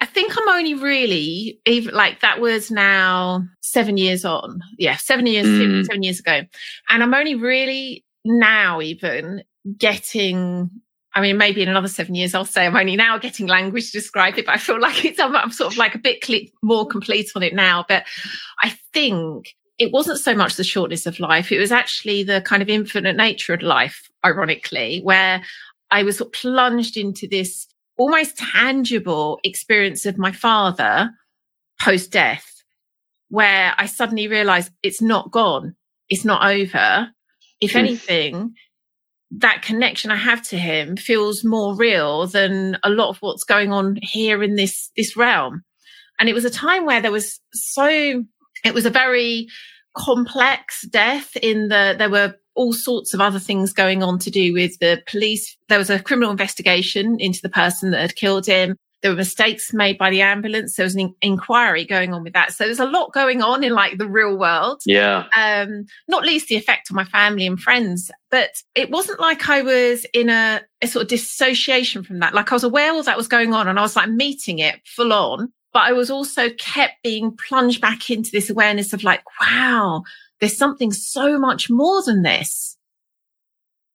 I 0.00 0.04
think 0.04 0.36
I'm 0.36 0.48
only 0.48 0.74
really 0.74 1.58
even 1.64 1.94
like 1.94 2.20
that 2.20 2.40
was 2.40 2.70
now 2.70 3.42
seven 3.62 3.96
years 3.96 4.26
on. 4.26 4.60
Yeah, 4.78 4.96
seven 4.96 5.26
years, 5.26 5.46
mm. 5.46 5.86
seven 5.86 6.02
years 6.02 6.20
ago. 6.20 6.42
And 6.90 7.02
I'm 7.02 7.14
only 7.14 7.36
really 7.36 8.04
now 8.26 8.82
even 8.82 9.44
getting 9.78 10.70
I 11.16 11.22
mean, 11.22 11.38
maybe 11.38 11.62
in 11.62 11.68
another 11.70 11.88
seven 11.88 12.14
years, 12.14 12.34
I'll 12.34 12.44
say 12.44 12.66
I'm 12.66 12.76
only 12.76 12.94
now 12.94 13.16
getting 13.16 13.46
language 13.46 13.86
to 13.86 13.92
describe 13.92 14.36
it, 14.36 14.44
but 14.44 14.54
I 14.54 14.58
feel 14.58 14.78
like 14.78 15.02
it's, 15.02 15.18
I'm, 15.18 15.34
I'm 15.34 15.50
sort 15.50 15.72
of 15.72 15.78
like 15.78 15.94
a 15.94 15.98
bit 15.98 16.22
more 16.62 16.86
complete 16.86 17.30
on 17.34 17.42
it 17.42 17.54
now. 17.54 17.86
But 17.88 18.04
I 18.62 18.76
think 18.92 19.54
it 19.78 19.92
wasn't 19.92 20.20
so 20.20 20.34
much 20.34 20.56
the 20.56 20.62
shortness 20.62 21.06
of 21.06 21.18
life. 21.18 21.50
It 21.50 21.58
was 21.58 21.72
actually 21.72 22.22
the 22.22 22.42
kind 22.42 22.60
of 22.60 22.68
infinite 22.68 23.16
nature 23.16 23.54
of 23.54 23.62
life, 23.62 24.10
ironically, 24.26 25.00
where 25.04 25.42
I 25.90 26.02
was 26.02 26.22
plunged 26.34 26.98
into 26.98 27.26
this 27.26 27.66
almost 27.96 28.36
tangible 28.36 29.40
experience 29.42 30.04
of 30.04 30.18
my 30.18 30.32
father 30.32 31.10
post 31.80 32.12
death, 32.12 32.62
where 33.30 33.72
I 33.78 33.86
suddenly 33.86 34.28
realized 34.28 34.70
it's 34.82 35.00
not 35.00 35.30
gone. 35.30 35.76
It's 36.10 36.26
not 36.26 36.44
over. 36.44 37.10
If 37.62 37.72
hmm. 37.72 37.78
anything, 37.78 38.54
that 39.30 39.62
connection 39.62 40.10
I 40.10 40.16
have 40.16 40.42
to 40.48 40.58
him 40.58 40.96
feels 40.96 41.44
more 41.44 41.74
real 41.74 42.26
than 42.26 42.78
a 42.82 42.90
lot 42.90 43.08
of 43.08 43.18
what's 43.18 43.44
going 43.44 43.72
on 43.72 43.96
here 44.00 44.42
in 44.42 44.54
this, 44.54 44.90
this 44.96 45.16
realm. 45.16 45.62
And 46.18 46.28
it 46.28 46.34
was 46.34 46.44
a 46.44 46.50
time 46.50 46.86
where 46.86 47.02
there 47.02 47.12
was 47.12 47.40
so, 47.52 48.24
it 48.64 48.74
was 48.74 48.86
a 48.86 48.90
very 48.90 49.48
complex 49.96 50.86
death 50.88 51.36
in 51.36 51.68
the, 51.68 51.94
there 51.98 52.10
were 52.10 52.36
all 52.54 52.72
sorts 52.72 53.12
of 53.12 53.20
other 53.20 53.38
things 53.38 53.72
going 53.72 54.02
on 54.02 54.18
to 54.20 54.30
do 54.30 54.52
with 54.52 54.78
the 54.78 55.02
police. 55.06 55.56
There 55.68 55.78
was 55.78 55.90
a 55.90 56.02
criminal 56.02 56.30
investigation 56.30 57.16
into 57.20 57.40
the 57.42 57.50
person 57.50 57.90
that 57.90 58.00
had 58.00 58.16
killed 58.16 58.46
him. 58.46 58.76
There 59.06 59.12
were 59.12 59.18
mistakes 59.18 59.72
made 59.72 59.98
by 59.98 60.10
the 60.10 60.20
ambulance. 60.20 60.74
There 60.74 60.82
was 60.82 60.94
an 60.94 61.00
in- 61.00 61.14
inquiry 61.22 61.84
going 61.84 62.12
on 62.12 62.24
with 62.24 62.32
that. 62.32 62.50
So 62.52 62.64
there's 62.64 62.80
a 62.80 62.86
lot 62.86 63.12
going 63.12 63.40
on 63.40 63.62
in 63.62 63.72
like 63.72 63.98
the 63.98 64.08
real 64.08 64.36
world. 64.36 64.82
Yeah. 64.84 65.26
Um, 65.36 65.86
not 66.08 66.24
least 66.24 66.48
the 66.48 66.56
effect 66.56 66.88
on 66.90 66.96
my 66.96 67.04
family 67.04 67.46
and 67.46 67.56
friends. 67.56 68.10
But 68.32 68.50
it 68.74 68.90
wasn't 68.90 69.20
like 69.20 69.48
I 69.48 69.62
was 69.62 70.04
in 70.12 70.28
a, 70.28 70.60
a 70.82 70.88
sort 70.88 71.04
of 71.04 71.08
dissociation 71.08 72.02
from 72.02 72.18
that. 72.18 72.34
Like 72.34 72.50
I 72.50 72.56
was 72.56 72.64
aware 72.64 72.92
all 72.92 73.04
that 73.04 73.16
was 73.16 73.28
going 73.28 73.54
on 73.54 73.68
and 73.68 73.78
I 73.78 73.82
was 73.82 73.94
like 73.94 74.10
meeting 74.10 74.58
it 74.58 74.80
full 74.84 75.12
on. 75.12 75.52
But 75.72 75.84
I 75.84 75.92
was 75.92 76.10
also 76.10 76.50
kept 76.58 77.00
being 77.04 77.36
plunged 77.36 77.80
back 77.80 78.10
into 78.10 78.32
this 78.32 78.50
awareness 78.50 78.92
of 78.92 79.04
like, 79.04 79.22
wow, 79.40 80.02
there's 80.40 80.58
something 80.58 80.90
so 80.90 81.38
much 81.38 81.70
more 81.70 82.02
than 82.02 82.22
this. 82.22 82.76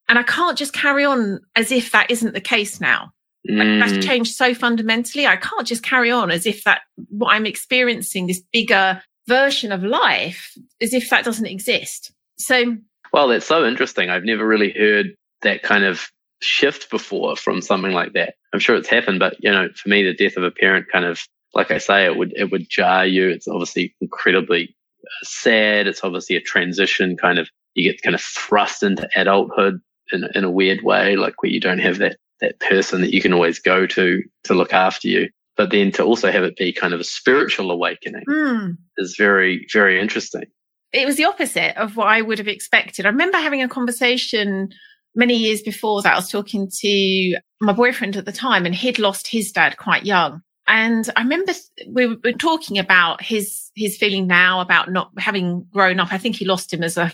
And 0.07 0.17
I 0.17 0.23
can't 0.23 0.57
just 0.57 0.71
carry 0.71 1.03
on 1.03 1.41
as 1.57 1.69
if 1.69 1.91
that 1.91 2.09
isn't 2.09 2.33
the 2.33 2.39
case 2.39 2.79
now. 2.79 3.11
Mm. 3.49 3.79
That's 3.79 4.05
changed 4.05 4.35
so 4.35 4.53
fundamentally. 4.53 5.25
I 5.25 5.35
can't 5.35 5.65
just 5.65 5.83
carry 5.83 6.11
on 6.11 6.31
as 6.31 6.45
if 6.45 6.63
that 6.63 6.81
what 7.09 7.33
I'm 7.33 7.45
experiencing, 7.45 8.27
this 8.27 8.41
bigger 8.53 9.01
version 9.27 9.71
of 9.71 9.83
life, 9.83 10.55
as 10.81 10.93
if 10.93 11.09
that 11.09 11.25
doesn't 11.25 11.45
exist. 11.45 12.11
So, 12.37 12.77
well, 13.13 13.27
that's 13.27 13.45
so 13.45 13.65
interesting. 13.65 14.09
I've 14.09 14.23
never 14.23 14.45
really 14.45 14.73
heard 14.77 15.15
that 15.41 15.63
kind 15.63 15.83
of 15.83 16.11
shift 16.41 16.89
before 16.89 17.35
from 17.35 17.61
something 17.61 17.93
like 17.93 18.13
that. 18.13 18.35
I'm 18.53 18.59
sure 18.59 18.75
it's 18.75 18.89
happened, 18.89 19.19
but 19.19 19.35
you 19.39 19.51
know, 19.51 19.69
for 19.75 19.89
me, 19.89 20.03
the 20.03 20.13
death 20.13 20.37
of 20.37 20.43
a 20.43 20.51
parent 20.51 20.87
kind 20.91 21.05
of, 21.05 21.19
like 21.53 21.71
I 21.71 21.77
say, 21.79 22.05
it 22.05 22.17
would 22.17 22.33
it 22.35 22.51
would 22.51 22.69
jar 22.69 23.05
you. 23.05 23.29
It's 23.29 23.47
obviously 23.47 23.95
incredibly 24.01 24.75
uh, 25.03 25.23
sad. 25.23 25.87
It's 25.87 26.03
obviously 26.03 26.35
a 26.35 26.41
transition. 26.41 27.17
Kind 27.17 27.39
of, 27.39 27.49
you 27.73 27.91
get 27.91 28.01
kind 28.03 28.15
of 28.15 28.21
thrust 28.21 28.83
into 28.83 29.09
adulthood 29.15 29.81
in 30.11 30.25
in 30.35 30.43
a 30.43 30.51
weird 30.51 30.83
way, 30.83 31.15
like 31.15 31.41
where 31.41 31.51
you 31.51 31.59
don't 31.59 31.79
have 31.79 31.97
that 31.97 32.17
that 32.41 32.59
person 32.59 33.01
that 33.01 33.13
you 33.13 33.21
can 33.21 33.33
always 33.33 33.59
go 33.59 33.85
to 33.87 34.21
to 34.43 34.53
look 34.53 34.73
after 34.73 35.07
you. 35.07 35.29
But 35.57 35.69
then 35.69 35.91
to 35.93 36.03
also 36.03 36.31
have 36.31 36.43
it 36.43 36.55
be 36.55 36.73
kind 36.73 36.93
of 36.93 36.99
a 36.99 37.03
spiritual 37.03 37.71
awakening 37.71 38.23
mm. 38.27 38.77
is 38.97 39.15
very, 39.17 39.67
very 39.71 39.99
interesting. 39.99 40.45
It 40.93 41.05
was 41.05 41.17
the 41.17 41.25
opposite 41.25 41.77
of 41.77 41.95
what 41.95 42.07
I 42.07 42.21
would 42.21 42.37
have 42.37 42.47
expected. 42.47 43.05
I 43.05 43.09
remember 43.09 43.37
having 43.37 43.61
a 43.61 43.69
conversation 43.69 44.69
many 45.15 45.35
years 45.35 45.61
before 45.61 46.01
that. 46.01 46.13
I 46.13 46.15
was 46.15 46.29
talking 46.29 46.69
to 46.79 47.37
my 47.59 47.73
boyfriend 47.73 48.17
at 48.17 48.25
the 48.25 48.31
time 48.31 48.65
and 48.65 48.73
he'd 48.73 48.99
lost 48.99 49.27
his 49.27 49.51
dad 49.51 49.77
quite 49.77 50.05
young. 50.05 50.41
And 50.67 51.09
I 51.15 51.21
remember 51.21 51.53
we 51.87 52.07
were 52.07 52.33
talking 52.33 52.77
about 52.77 53.21
his, 53.21 53.71
his 53.75 53.97
feeling 53.97 54.27
now 54.27 54.61
about 54.61 54.91
not 54.91 55.11
having 55.17 55.65
grown 55.71 55.99
up. 55.99 56.13
I 56.13 56.17
think 56.17 56.35
he 56.35 56.45
lost 56.45 56.73
him 56.73 56.83
as 56.83 56.97
a 56.97 57.11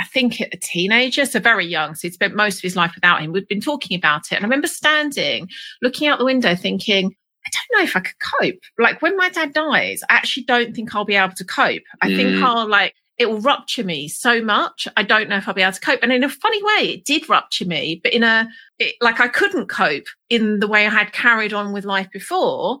I 0.00 0.04
think 0.04 0.40
a 0.40 0.56
teenager, 0.56 1.26
so 1.26 1.40
very 1.40 1.66
young. 1.66 1.94
So 1.94 2.02
he'd 2.02 2.14
spent 2.14 2.36
most 2.36 2.56
of 2.56 2.62
his 2.62 2.76
life 2.76 2.92
without 2.94 3.20
him. 3.20 3.32
We'd 3.32 3.48
been 3.48 3.60
talking 3.60 3.96
about 3.96 4.30
it. 4.30 4.36
And 4.36 4.44
I 4.44 4.48
remember 4.48 4.68
standing, 4.68 5.48
looking 5.82 6.06
out 6.06 6.18
the 6.18 6.24
window, 6.24 6.54
thinking, 6.54 7.14
I 7.44 7.50
don't 7.50 7.78
know 7.78 7.84
if 7.84 7.96
I 7.96 8.00
could 8.00 8.18
cope. 8.20 8.60
Like 8.78 9.02
when 9.02 9.16
my 9.16 9.28
dad 9.28 9.54
dies, 9.54 10.02
I 10.08 10.14
actually 10.14 10.44
don't 10.44 10.74
think 10.74 10.94
I'll 10.94 11.04
be 11.04 11.16
able 11.16 11.34
to 11.34 11.44
cope. 11.44 11.82
I 12.02 12.08
mm. 12.08 12.16
think 12.16 12.42
I'll 12.42 12.68
like, 12.68 12.94
it 13.16 13.28
will 13.28 13.40
rupture 13.40 13.82
me 13.82 14.06
so 14.06 14.40
much. 14.40 14.86
I 14.96 15.02
don't 15.02 15.28
know 15.28 15.38
if 15.38 15.48
I'll 15.48 15.54
be 15.54 15.62
able 15.62 15.72
to 15.72 15.80
cope. 15.80 16.00
And 16.02 16.12
in 16.12 16.22
a 16.22 16.28
funny 16.28 16.62
way, 16.62 16.92
it 16.92 17.04
did 17.04 17.28
rupture 17.28 17.64
me, 17.64 18.00
but 18.02 18.12
in 18.12 18.22
a, 18.22 18.48
it, 18.78 18.94
like 19.00 19.18
I 19.18 19.26
couldn't 19.26 19.66
cope 19.66 20.06
in 20.28 20.60
the 20.60 20.68
way 20.68 20.86
I 20.86 20.90
had 20.90 21.12
carried 21.12 21.52
on 21.52 21.72
with 21.72 21.84
life 21.84 22.08
before. 22.12 22.80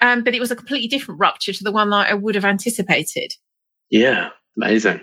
Um, 0.00 0.24
but 0.24 0.34
it 0.34 0.40
was 0.40 0.50
a 0.50 0.56
completely 0.56 0.88
different 0.88 1.20
rupture 1.20 1.52
to 1.52 1.64
the 1.64 1.72
one 1.72 1.90
that 1.90 2.10
I 2.10 2.14
would 2.14 2.34
have 2.34 2.44
anticipated. 2.44 3.32
Yeah. 3.90 4.30
Amazing. 4.56 5.00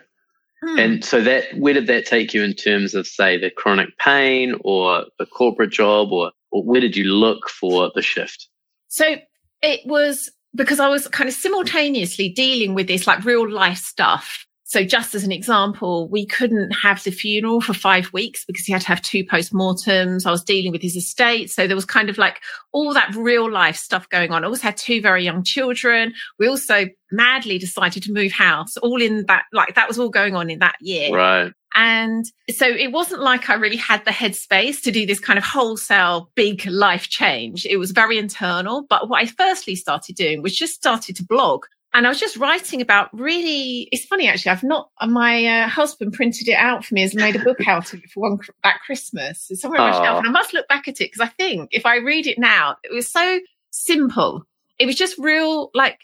Hmm. 0.63 0.79
And 0.79 1.05
so 1.05 1.21
that 1.21 1.45
where 1.57 1.73
did 1.73 1.87
that 1.87 2.05
take 2.05 2.33
you 2.33 2.41
in 2.41 2.53
terms 2.53 2.95
of 2.95 3.05
say 3.05 3.37
the 3.37 3.49
chronic 3.49 3.97
pain 3.97 4.55
or 4.63 5.05
the 5.19 5.25
corporate 5.25 5.71
job 5.71 6.11
or 6.11 6.31
where 6.51 6.79
did 6.79 6.95
you 6.95 7.03
look 7.05 7.49
for 7.49 7.91
the 7.93 8.01
shift? 8.01 8.47
So 8.87 9.15
it 9.61 9.81
was 9.85 10.31
because 10.55 10.79
I 10.79 10.87
was 10.87 11.07
kind 11.07 11.27
of 11.27 11.33
simultaneously 11.33 12.29
dealing 12.29 12.75
with 12.75 12.87
this 12.87 13.07
like 13.07 13.25
real 13.25 13.49
life 13.49 13.79
stuff. 13.79 14.45
So 14.65 14.83
just 14.83 15.13
as 15.13 15.23
an 15.23 15.31
example, 15.31 16.07
we 16.09 16.25
couldn't 16.25 16.71
have 16.71 17.03
the 17.03 17.11
funeral 17.11 17.61
for 17.61 17.73
five 17.73 18.11
weeks 18.13 18.45
because 18.45 18.65
he 18.65 18.73
had 18.73 18.81
to 18.81 18.87
have 18.87 19.01
two 19.01 19.23
postmortems. 19.23 20.25
I 20.25 20.31
was 20.31 20.43
dealing 20.43 20.71
with 20.71 20.81
his 20.81 20.95
estate. 20.95 21.51
So 21.51 21.67
there 21.67 21.75
was 21.75 21.85
kind 21.85 22.09
of 22.09 22.17
like 22.17 22.41
all 22.71 22.93
that 22.93 23.13
real 23.15 23.51
life 23.51 23.75
stuff 23.75 24.09
going 24.09 24.31
on. 24.31 24.43
I 24.43 24.47
also 24.47 24.63
had 24.63 24.77
two 24.77 25.01
very 25.01 25.23
young 25.23 25.43
children. 25.43 26.13
We 26.39 26.47
also 26.47 26.85
madly 27.11 27.57
decided 27.59 28.03
to 28.03 28.13
move 28.13 28.31
house 28.31 28.77
all 28.77 29.01
in 29.01 29.25
that, 29.27 29.43
like 29.51 29.75
that 29.75 29.87
was 29.87 29.99
all 29.99 30.09
going 30.09 30.35
on 30.35 30.49
in 30.49 30.59
that 30.59 30.75
year. 30.81 31.15
Right. 31.15 31.53
And 31.75 32.25
so 32.51 32.67
it 32.67 32.91
wasn't 32.91 33.21
like 33.21 33.49
I 33.49 33.55
really 33.55 33.77
had 33.77 34.05
the 34.05 34.11
headspace 34.11 34.81
to 34.83 34.91
do 34.91 35.05
this 35.05 35.19
kind 35.19 35.37
of 35.37 35.43
wholesale 35.43 36.31
big 36.35 36.65
life 36.67 37.09
change. 37.09 37.65
It 37.65 37.77
was 37.77 37.91
very 37.91 38.17
internal. 38.17 38.85
But 38.87 39.09
what 39.09 39.21
I 39.21 39.25
firstly 39.25 39.75
started 39.75 40.15
doing 40.15 40.41
was 40.41 40.55
just 40.55 40.75
started 40.75 41.15
to 41.17 41.25
blog. 41.25 41.65
And 41.93 42.07
I 42.07 42.09
was 42.09 42.19
just 42.19 42.37
writing 42.37 42.81
about 42.81 43.09
really, 43.13 43.87
it's 43.91 44.05
funny 44.05 44.27
actually, 44.27 44.51
I've 44.51 44.63
not, 44.63 44.89
my 45.07 45.45
uh, 45.45 45.67
husband 45.67 46.13
printed 46.13 46.47
it 46.47 46.55
out 46.55 46.83
for 46.83 46.95
me 46.95 47.03
as 47.03 47.13
made 47.13 47.35
a 47.35 47.43
book 47.43 47.67
out 47.67 47.93
of 47.93 47.99
it 47.99 48.09
for 48.09 48.21
one, 48.21 48.39
that 48.63 48.79
Christmas. 48.83 49.45
It's 49.49 49.61
somewhere 49.61 49.79
on 49.79 49.91
my 49.91 50.03
shelf. 50.03 50.17
And 50.19 50.27
I 50.27 50.31
must 50.31 50.53
look 50.53 50.67
back 50.67 50.87
at 50.87 51.01
it 51.01 51.11
because 51.11 51.21
I 51.21 51.27
think 51.27 51.69
if 51.71 51.85
I 51.85 51.97
read 51.97 52.25
it 52.25 52.39
now, 52.39 52.77
it 52.83 52.91
was 52.91 53.11
so 53.11 53.39
simple. 53.69 54.43
It 54.79 54.87
was 54.87 54.95
just 54.95 55.19
real, 55.19 55.69
like 55.75 55.99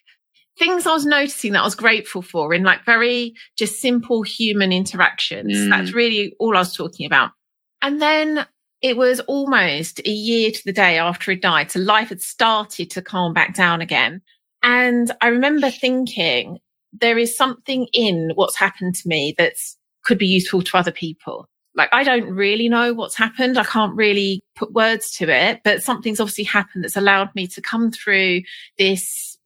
things 0.59 0.85
I 0.85 0.91
was 0.91 1.07
noticing 1.07 1.53
that 1.53 1.61
I 1.61 1.65
was 1.65 1.73
grateful 1.73 2.21
for 2.21 2.53
in 2.53 2.63
like 2.63 2.85
very 2.85 3.33
just 3.57 3.81
simple 3.81 4.21
human 4.21 4.71
interactions. 4.71 5.57
Mm. 5.57 5.69
That's 5.69 5.93
really 5.93 6.35
all 6.39 6.55
I 6.55 6.59
was 6.59 6.75
talking 6.75 7.07
about. 7.07 7.31
And 7.81 7.99
then 7.99 8.45
it 8.81 8.95
was 8.95 9.21
almost 9.21 9.99
a 10.05 10.11
year 10.11 10.51
to 10.51 10.61
the 10.65 10.73
day 10.73 10.99
after 10.99 11.31
he 11.31 11.37
died. 11.37 11.71
So 11.71 11.79
life 11.79 12.09
had 12.09 12.21
started 12.21 12.91
to 12.91 13.01
calm 13.01 13.33
back 13.33 13.55
down 13.55 13.81
again. 13.81 14.21
And 14.63 15.11
I 15.21 15.27
remember 15.27 15.69
thinking 15.69 16.59
there 16.93 17.17
is 17.17 17.37
something 17.37 17.87
in 17.93 18.31
what's 18.35 18.57
happened 18.57 18.95
to 18.95 19.07
me 19.07 19.35
that 19.37 19.53
could 20.03 20.17
be 20.17 20.27
useful 20.27 20.61
to 20.61 20.77
other 20.77 20.91
people. 20.91 21.47
Like 21.75 21.89
I 21.91 22.03
don't 22.03 22.29
really 22.29 22.67
know 22.67 22.93
what's 22.93 23.15
happened. 23.15 23.57
I 23.57 23.63
can't 23.63 23.95
really 23.95 24.41
put 24.55 24.73
words 24.73 25.11
to 25.17 25.29
it, 25.29 25.61
but 25.63 25.83
something's 25.83 26.19
obviously 26.19 26.43
happened 26.45 26.83
that's 26.83 26.97
allowed 26.97 27.29
me 27.35 27.47
to 27.47 27.61
come 27.61 27.91
through 27.91 28.41
this 28.77 29.37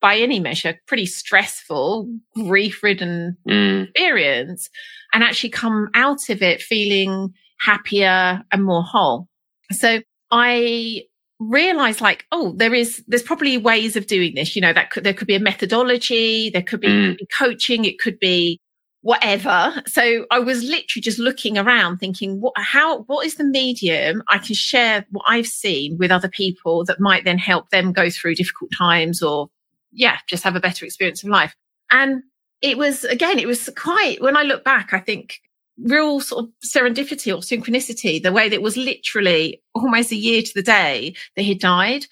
by 0.00 0.16
any 0.16 0.40
measure, 0.40 0.78
pretty 0.86 1.06
stressful, 1.06 2.08
grief 2.34 2.82
ridden 2.82 3.36
mm. 3.48 3.84
experience 3.84 4.68
and 5.12 5.22
actually 5.22 5.50
come 5.50 5.88
out 5.94 6.28
of 6.28 6.42
it 6.42 6.60
feeling 6.60 7.32
happier 7.60 8.42
and 8.50 8.64
more 8.64 8.82
whole. 8.82 9.28
So 9.70 10.00
I 10.30 11.02
realized 11.48 12.00
like, 12.00 12.26
oh, 12.32 12.54
there 12.56 12.74
is, 12.74 13.02
there's 13.06 13.22
probably 13.22 13.58
ways 13.58 13.96
of 13.96 14.06
doing 14.06 14.34
this. 14.34 14.54
You 14.54 14.62
know, 14.62 14.72
that 14.72 14.90
could, 14.90 15.04
there 15.04 15.14
could 15.14 15.28
be 15.28 15.34
a 15.34 15.40
methodology, 15.40 16.50
there 16.50 16.62
could 16.62 16.80
be, 16.80 16.88
mm. 16.88 17.10
could 17.10 17.18
be 17.18 17.28
coaching, 17.38 17.84
it 17.84 17.98
could 17.98 18.18
be 18.18 18.60
whatever. 19.02 19.82
So 19.86 20.26
I 20.30 20.38
was 20.38 20.62
literally 20.62 21.02
just 21.02 21.18
looking 21.18 21.58
around 21.58 21.98
thinking, 21.98 22.40
what, 22.40 22.54
how, 22.56 23.02
what 23.02 23.26
is 23.26 23.34
the 23.34 23.44
medium 23.44 24.22
I 24.28 24.38
can 24.38 24.54
share 24.54 25.04
what 25.10 25.24
I've 25.26 25.46
seen 25.46 25.98
with 25.98 26.12
other 26.12 26.28
people 26.28 26.84
that 26.84 27.00
might 27.00 27.24
then 27.24 27.38
help 27.38 27.70
them 27.70 27.92
go 27.92 28.10
through 28.10 28.36
difficult 28.36 28.70
times 28.76 29.22
or 29.22 29.48
yeah, 29.90 30.18
just 30.28 30.44
have 30.44 30.56
a 30.56 30.60
better 30.60 30.84
experience 30.84 31.22
of 31.22 31.30
life. 31.30 31.54
And 31.90 32.22
it 32.62 32.78
was, 32.78 33.04
again, 33.04 33.38
it 33.38 33.46
was 33.46 33.68
quite, 33.76 34.22
when 34.22 34.36
I 34.36 34.42
look 34.42 34.64
back, 34.64 34.92
I 34.92 35.00
think 35.00 35.40
real 35.82 36.20
sort 36.20 36.44
of 36.44 36.50
serendipity 36.64 37.34
or 37.34 37.40
synchronicity, 37.40 38.22
the 38.22 38.32
way 38.32 38.48
that 38.48 38.62
was 38.62 38.76
literally 38.76 39.62
almost 39.74 40.12
a 40.12 40.16
year 40.16 40.42
to 40.42 40.52
the 40.54 40.62
day 40.62 41.14
that 41.36 41.42
he 41.42 41.54
died. 41.54 42.06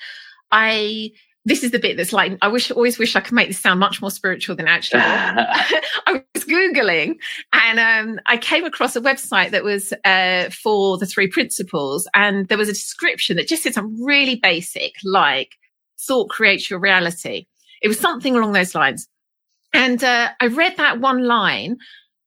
I, 0.50 1.10
this 1.44 1.62
is 1.62 1.70
the 1.70 1.78
bit 1.78 1.96
that's 1.96 2.12
like, 2.12 2.36
I 2.42 2.48
wish, 2.48 2.70
always 2.70 2.98
wish 2.98 3.16
I 3.16 3.20
could 3.20 3.34
make 3.34 3.48
this 3.48 3.60
sound 3.60 3.80
much 3.80 4.00
more 4.00 4.10
spiritual 4.10 4.56
than 4.56 4.68
actually. 4.68 5.00
I 5.04 6.22
was 6.34 6.44
Googling 6.44 7.16
and 7.52 7.78
um, 7.78 8.20
I 8.26 8.36
came 8.36 8.64
across 8.64 8.96
a 8.96 9.00
website 9.00 9.50
that 9.52 9.64
was 9.64 9.92
uh, 10.04 10.50
for 10.50 10.98
the 10.98 11.06
three 11.06 11.28
principles. 11.28 12.08
And 12.14 12.48
there 12.48 12.58
was 12.58 12.68
a 12.68 12.72
description 12.72 13.36
that 13.36 13.48
just 13.48 13.62
said 13.62 13.74
something 13.74 14.04
really 14.04 14.36
basic, 14.36 14.94
like 15.04 15.56
thought 16.06 16.28
creates 16.28 16.68
your 16.68 16.80
reality. 16.80 17.46
It 17.82 17.88
was 17.88 17.98
something 17.98 18.36
along 18.36 18.52
those 18.52 18.74
lines. 18.74 19.08
And 19.72 20.02
uh, 20.02 20.30
I 20.40 20.46
read 20.48 20.76
that 20.78 21.00
one 21.00 21.24
line 21.24 21.76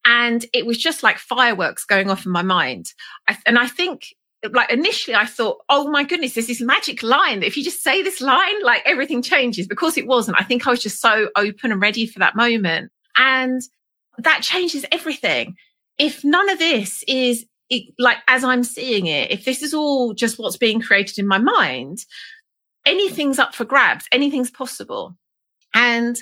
and 0.05 0.45
it 0.53 0.65
was 0.65 0.77
just 0.77 1.03
like 1.03 1.17
fireworks 1.17 1.85
going 1.85 2.09
off 2.09 2.25
in 2.25 2.31
my 2.31 2.41
mind. 2.41 2.93
I, 3.27 3.37
and 3.45 3.57
I 3.57 3.67
think 3.67 4.13
like 4.51 4.71
initially 4.71 5.15
I 5.15 5.25
thought, 5.25 5.63
oh 5.69 5.89
my 5.89 6.03
goodness, 6.03 6.33
there's 6.33 6.47
this 6.47 6.61
magic 6.61 7.01
line 7.01 7.39
that 7.39 7.47
if 7.47 7.55
you 7.55 7.63
just 7.63 7.81
say 7.81 8.01
this 8.01 8.19
line, 8.19 8.61
like 8.63 8.81
everything 8.85 9.21
changes. 9.21 9.67
Because 9.67 9.97
it 9.97 10.07
wasn't. 10.07 10.39
I 10.39 10.43
think 10.43 10.67
I 10.67 10.71
was 10.71 10.83
just 10.83 11.01
so 11.01 11.29
open 11.37 11.71
and 11.71 11.81
ready 11.81 12.05
for 12.05 12.19
that 12.19 12.35
moment. 12.35 12.91
And 13.15 13.61
that 14.17 14.41
changes 14.41 14.85
everything. 14.91 15.55
If 15.97 16.23
none 16.23 16.49
of 16.49 16.59
this 16.59 17.03
is 17.07 17.45
it, 17.69 17.93
like 17.97 18.17
as 18.27 18.43
I'm 18.43 18.63
seeing 18.63 19.05
it, 19.05 19.31
if 19.31 19.45
this 19.45 19.63
is 19.63 19.73
all 19.73 20.13
just 20.13 20.37
what's 20.37 20.57
being 20.57 20.81
created 20.81 21.19
in 21.19 21.27
my 21.27 21.37
mind, 21.37 21.99
anything's 22.85 23.39
up 23.39 23.55
for 23.55 23.63
grabs, 23.63 24.05
anything's 24.11 24.51
possible. 24.51 25.15
And 25.73 26.21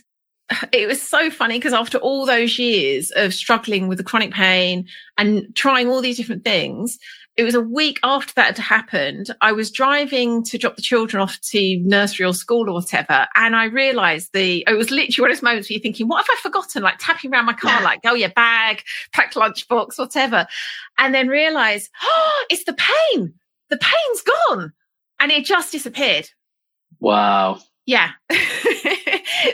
it 0.72 0.88
was 0.88 1.02
so 1.02 1.30
funny 1.30 1.58
because 1.58 1.74
after 1.74 1.98
all 2.00 2.26
those 2.26 2.58
years 2.60 3.12
of 3.16 3.34
struggling 3.34 3.88
with 3.88 3.98
the 3.98 4.04
chronic 4.04 4.34
pain 4.34 4.88
and 5.18 5.48
trying 5.56 5.88
all 5.90 6.02
these 6.02 6.18
different 6.18 6.44
things, 6.44 6.98
it 7.38 7.44
was 7.44 7.56
a 7.56 7.62
week 7.62 8.00
after 8.04 8.34
that 8.36 8.58
had 8.58 8.58
happened. 8.58 9.34
I 9.40 9.54
was 9.54 9.72
driving 9.72 10.44
to 10.44 10.58
drop 10.58 10.76
the 10.76 10.82
children 10.82 11.24
off 11.24 11.40
to 11.42 11.78
nursery 11.80 12.26
or 12.26 12.34
school 12.34 12.70
or 12.70 12.74
whatever. 12.74 13.26
And 13.36 13.56
I 13.56 13.66
realized 13.66 14.32
the, 14.34 14.66
it 14.68 14.74
was 14.74 14.92
literally 14.92 15.24
one 15.24 15.32
of 15.32 15.38
those 15.38 15.44
moments 15.44 15.70
where 15.70 15.76
you're 15.76 15.82
thinking, 15.82 16.10
what 16.10 16.26
have 16.26 16.38
I 16.38 16.42
forgotten? 16.42 16.84
Like 16.84 16.98
tapping 17.00 17.32
around 17.32 17.46
my 17.46 17.54
car, 17.54 17.82
like, 17.82 18.02
oh 18.06 18.16
yeah, 18.16 18.28
bag, 18.36 18.84
packed 19.14 19.36
lunchbox, 19.36 19.98
whatever. 19.98 20.46
And 20.98 21.16
then 21.16 21.30
realize, 21.30 21.90
oh, 22.04 22.46
it's 22.50 22.66
the 22.66 22.74
pain. 22.74 23.34
The 23.70 23.78
pain's 23.78 24.22
gone. 24.22 24.74
And 25.22 25.32
it 25.32 25.46
just 25.46 25.72
disappeared. 25.72 26.30
Wow. 27.00 27.62
Yeah. 27.86 28.12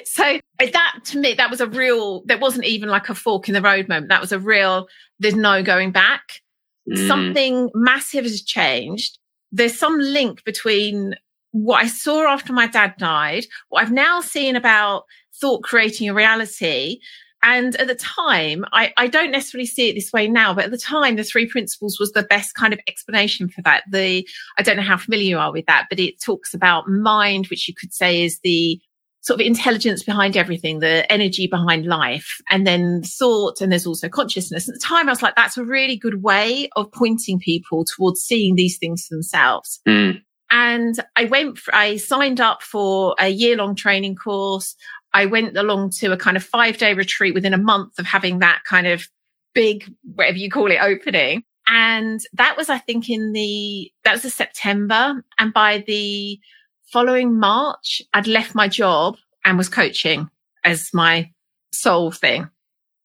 so 0.05 0.39
that 0.59 0.99
to 1.05 1.17
me, 1.17 1.33
that 1.33 1.49
was 1.49 1.61
a 1.61 1.67
real, 1.67 2.23
that 2.25 2.39
wasn't 2.39 2.65
even 2.65 2.89
like 2.89 3.09
a 3.09 3.15
fork 3.15 3.47
in 3.47 3.53
the 3.53 3.61
road 3.61 3.87
moment. 3.87 4.09
That 4.09 4.21
was 4.21 4.31
a 4.31 4.39
real, 4.39 4.87
there's 5.19 5.35
no 5.35 5.63
going 5.63 5.91
back. 5.91 6.41
Mm. 6.89 7.07
Something 7.07 7.69
massive 7.73 8.23
has 8.23 8.41
changed. 8.41 9.17
There's 9.51 9.77
some 9.77 9.97
link 9.97 10.43
between 10.43 11.15
what 11.51 11.83
I 11.83 11.87
saw 11.87 12.27
after 12.27 12.53
my 12.53 12.67
dad 12.67 12.95
died, 12.97 13.45
what 13.69 13.81
I've 13.81 13.91
now 13.91 14.21
seen 14.21 14.55
about 14.55 15.03
thought 15.39 15.63
creating 15.63 16.09
a 16.09 16.13
reality, 16.13 16.99
and 17.47 17.77
at 17.77 17.87
the 17.87 17.95
time, 17.95 18.65
I, 18.73 18.91
I, 18.97 19.07
don't 19.07 19.31
necessarily 19.31 19.67
see 19.67 19.87
it 19.87 19.93
this 19.93 20.11
way 20.11 20.27
now, 20.27 20.53
but 20.53 20.65
at 20.65 20.71
the 20.71 20.77
time, 20.77 21.15
the 21.15 21.23
three 21.23 21.47
principles 21.47 21.97
was 21.97 22.11
the 22.11 22.23
best 22.23 22.55
kind 22.55 22.73
of 22.73 22.79
explanation 22.89 23.47
for 23.47 23.61
that. 23.61 23.85
The, 23.89 24.27
I 24.57 24.63
don't 24.63 24.75
know 24.75 24.83
how 24.83 24.97
familiar 24.97 25.29
you 25.29 25.37
are 25.37 25.53
with 25.53 25.65
that, 25.67 25.85
but 25.89 25.97
it 25.97 26.21
talks 26.21 26.53
about 26.53 26.89
mind, 26.89 27.47
which 27.47 27.69
you 27.69 27.73
could 27.73 27.93
say 27.93 28.21
is 28.21 28.39
the 28.43 28.81
sort 29.21 29.39
of 29.39 29.47
intelligence 29.47 30.03
behind 30.03 30.35
everything, 30.35 30.79
the 30.79 31.09
energy 31.09 31.47
behind 31.47 31.85
life, 31.85 32.41
and 32.49 32.67
then 32.67 33.01
thought, 33.03 33.61
and 33.61 33.71
there's 33.71 33.87
also 33.87 34.09
consciousness. 34.09 34.67
At 34.67 34.75
the 34.75 34.81
time, 34.83 35.07
I 35.07 35.13
was 35.13 35.21
like, 35.21 35.37
that's 35.37 35.57
a 35.57 35.63
really 35.63 35.95
good 35.95 36.21
way 36.21 36.67
of 36.75 36.91
pointing 36.91 37.39
people 37.39 37.85
towards 37.85 38.19
seeing 38.19 38.55
these 38.55 38.77
things 38.77 39.07
themselves. 39.07 39.79
Mm. 39.87 40.21
And 40.49 40.95
I 41.15 41.25
went, 41.25 41.57
for, 41.57 41.75
I 41.75 41.97
signed 41.97 42.39
up 42.39 42.61
for 42.61 43.15
a 43.19 43.29
year 43.29 43.57
long 43.57 43.75
training 43.75 44.15
course. 44.15 44.75
I 45.13 45.25
went 45.25 45.57
along 45.57 45.91
to 45.99 46.11
a 46.11 46.17
kind 46.17 46.37
of 46.37 46.43
five 46.43 46.77
day 46.77 46.93
retreat 46.93 47.33
within 47.33 47.53
a 47.53 47.57
month 47.57 47.99
of 47.99 48.05
having 48.05 48.39
that 48.39 48.63
kind 48.65 48.87
of 48.87 49.07
big, 49.53 49.91
whatever 50.15 50.37
you 50.37 50.49
call 50.49 50.71
it, 50.71 50.79
opening. 50.81 51.43
And 51.67 52.21
that 52.33 52.55
was, 52.55 52.69
I 52.69 52.77
think, 52.77 53.09
in 53.09 53.33
the, 53.33 53.91
that 54.03 54.13
was 54.13 54.25
a 54.25 54.29
September. 54.29 55.23
And 55.37 55.53
by 55.53 55.83
the 55.85 56.39
following 56.91 57.37
March, 57.37 58.01
I'd 58.13 58.27
left 58.27 58.55
my 58.55 58.69
job 58.69 59.17
and 59.43 59.57
was 59.57 59.67
coaching 59.67 60.29
as 60.63 60.93
my 60.93 61.31
sole 61.73 62.11
thing. 62.11 62.49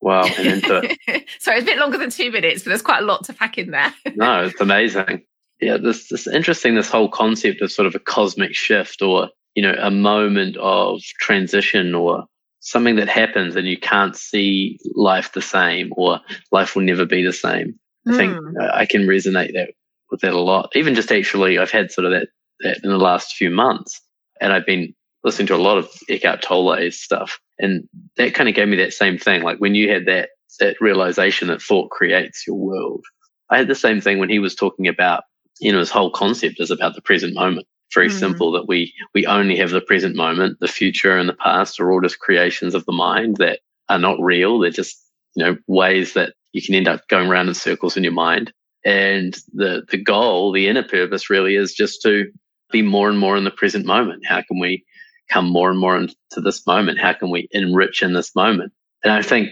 Wow. 0.00 0.22
so 0.26 0.82
it's 1.06 1.46
a 1.46 1.61
bit 1.62 1.78
longer 1.78 1.99
than 1.99 2.11
two 2.11 2.30
minutes, 2.30 2.62
but 2.62 2.70
there's 2.70 2.82
quite 2.82 3.02
a 3.02 3.06
lot 3.06 3.25
to 3.25 3.32
pack 3.32 3.58
in 3.58 3.70
there. 3.70 3.94
no, 4.14 4.44
it's 4.44 4.61
amazing. 4.61 5.25
Yeah, 5.62 5.78
this, 5.78 6.09
this 6.09 6.26
interesting, 6.26 6.75
this 6.75 6.90
whole 6.90 7.09
concept 7.09 7.62
of 7.62 7.73
sort 7.73 7.87
of 7.87 7.95
a 7.95 8.00
cosmic 8.00 8.54
shift 8.54 9.00
or 9.00 9.31
you 9.54 9.62
know, 9.62 9.75
a 9.78 9.90
moment 9.90 10.57
of 10.57 11.02
transition 11.21 11.95
or 11.95 12.25
something 12.61 12.97
that 12.97 13.09
happens 13.09 13.57
and 13.57 13.66
you 13.66 13.78
can't 13.78 14.16
see 14.16 14.78
life 14.95 15.33
the 15.33 15.42
same 15.42 15.92
or 15.97 16.21
life 16.50 16.75
will 16.75 16.83
never 16.83 17.04
be 17.04 17.23
the 17.23 17.33
same. 17.33 17.78
Mm. 18.07 18.14
I 18.14 18.16
think 18.16 18.37
hmm. 18.37 18.57
I 18.73 18.87
can 18.87 19.02
resonate 19.02 19.52
that 19.54 19.71
with 20.11 20.21
that 20.21 20.33
a 20.33 20.40
lot. 20.40 20.71
Even 20.75 20.95
just 20.95 21.12
actually, 21.12 21.59
I've 21.59 21.71
had 21.71 21.90
sort 21.90 22.07
of 22.07 22.12
that, 22.12 22.28
that 22.61 22.78
in 22.83 22.90
the 22.90 22.99
last 22.99 23.35
few 23.35 23.50
months 23.50 24.00
and 24.40 24.52
I've 24.52 24.66
been 24.66 24.95
listening 25.25 25.49
to 25.49 25.54
a 25.54 25.57
lot 25.57 25.78
of 25.78 25.88
Eckhart 26.09 26.42
Tolle's 26.42 26.99
stuff 26.99 27.38
and 27.59 27.88
that 28.16 28.35
kind 28.35 28.49
of 28.49 28.54
gave 28.54 28.69
me 28.69 28.76
that 28.78 28.92
same 28.92 29.19
thing. 29.19 29.42
Like 29.42 29.59
when 29.59 29.75
you 29.75 29.90
had 29.90 30.07
that, 30.07 30.31
that 30.61 30.81
realization 30.81 31.49
that 31.49 31.62
thought 31.62 31.90
creates 31.90 32.47
your 32.47 32.57
world. 32.57 33.04
I 33.50 33.59
had 33.59 33.69
the 33.69 33.75
same 33.75 34.00
thing 34.00 34.19
when 34.19 34.31
he 34.31 34.38
was 34.38 34.54
talking 34.54 34.88
about 34.88 35.25
you 35.61 35.73
know, 35.73 35.78
his 35.78 35.90
whole 35.90 36.11
concept 36.11 36.61
is 36.61 36.71
about 36.71 36.94
the 36.94 37.02
present 37.02 37.35
moment. 37.35 37.66
Very 37.94 38.09
mm. 38.09 38.18
simple 38.18 38.52
that 38.52 38.66
we 38.68 38.92
we 39.14 39.26
only 39.26 39.56
have 39.56 39.71
the 39.71 39.80
present 39.80 40.16
moment. 40.16 40.59
The 40.61 40.68
future 40.68 41.16
and 41.16 41.28
the 41.28 41.35
past 41.35 41.78
are 41.78 41.92
all 41.92 42.00
just 42.00 42.18
creations 42.18 42.75
of 42.75 42.85
the 42.87 42.92
mind 42.92 43.37
that 43.37 43.61
are 43.88 43.99
not 43.99 44.21
real. 44.21 44.59
They're 44.59 44.71
just 44.71 44.99
you 45.35 45.44
know 45.44 45.56
ways 45.66 46.14
that 46.14 46.35
you 46.52 46.62
can 46.62 46.75
end 46.75 46.88
up 46.88 47.06
going 47.09 47.28
around 47.28 47.49
in 47.49 47.54
circles 47.54 47.97
in 47.97 48.02
your 48.02 48.12
mind. 48.12 48.52
And 48.85 49.37
the 49.52 49.82
the 49.90 50.02
goal, 50.02 50.52
the 50.52 50.68
inner 50.68 50.82
purpose, 50.82 51.30
really 51.30 51.56
is 51.56 51.75
just 51.75 52.02
to 52.02 52.30
be 52.71 52.82
more 52.82 53.11
and 53.11 53.18
more 53.18 53.37
in 53.37 53.44
the 53.44 53.50
present 53.50 53.85
moment. 53.85 54.25
How 54.26 54.42
can 54.42 54.59
we 54.59 54.85
come 55.30 55.49
more 55.49 55.71
and 55.71 55.78
more 55.78 55.97
into 55.97 56.40
this 56.42 56.66
moment? 56.66 56.99
How 56.99 57.12
can 57.12 57.30
we 57.30 57.49
enrich 57.52 58.02
in 58.02 58.14
this 58.14 58.35
moment? 58.35 58.73
And 59.04 59.12
I 59.12 59.23
think 59.23 59.50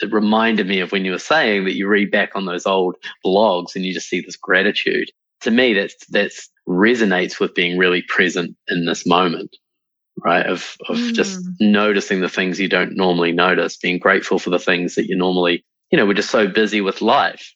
it 0.00 0.12
reminded 0.12 0.66
me 0.66 0.80
of 0.80 0.92
when 0.92 1.04
you 1.04 1.12
were 1.12 1.18
saying 1.18 1.64
that 1.64 1.76
you 1.76 1.86
read 1.86 2.10
back 2.10 2.30
on 2.34 2.46
those 2.46 2.66
old 2.66 2.96
blogs 3.24 3.76
and 3.76 3.84
you 3.84 3.92
just 3.92 4.08
see 4.08 4.20
this 4.20 4.36
gratitude. 4.36 5.10
To 5.42 5.50
me, 5.50 5.74
that's 5.74 6.06
that's 6.06 6.48
resonates 6.68 7.40
with 7.40 7.54
being 7.54 7.78
really 7.78 8.02
present 8.02 8.56
in 8.68 8.84
this 8.86 9.06
moment, 9.06 9.56
right? 10.24 10.46
Of, 10.46 10.76
of 10.88 10.96
mm. 10.96 11.12
just 11.12 11.40
noticing 11.60 12.20
the 12.20 12.28
things 12.28 12.60
you 12.60 12.68
don't 12.68 12.96
normally 12.96 13.32
notice, 13.32 13.76
being 13.76 13.98
grateful 13.98 14.38
for 14.38 14.50
the 14.50 14.58
things 14.58 14.94
that 14.94 15.06
you 15.06 15.16
normally, 15.16 15.64
you 15.90 15.98
know, 15.98 16.06
we're 16.06 16.14
just 16.14 16.30
so 16.30 16.46
busy 16.46 16.80
with 16.80 17.02
life, 17.02 17.54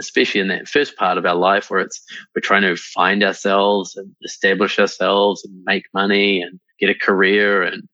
especially 0.00 0.40
in 0.40 0.48
that 0.48 0.68
first 0.68 0.96
part 0.96 1.18
of 1.18 1.26
our 1.26 1.36
life 1.36 1.70
where 1.70 1.80
it's, 1.80 2.02
we're 2.34 2.40
trying 2.40 2.62
to 2.62 2.76
find 2.76 3.22
ourselves 3.22 3.96
and 3.96 4.10
establish 4.24 4.78
ourselves 4.78 5.44
and 5.44 5.62
make 5.64 5.84
money 5.94 6.42
and 6.42 6.58
get 6.80 6.90
a 6.90 6.94
career 6.94 7.62
and, 7.62 7.84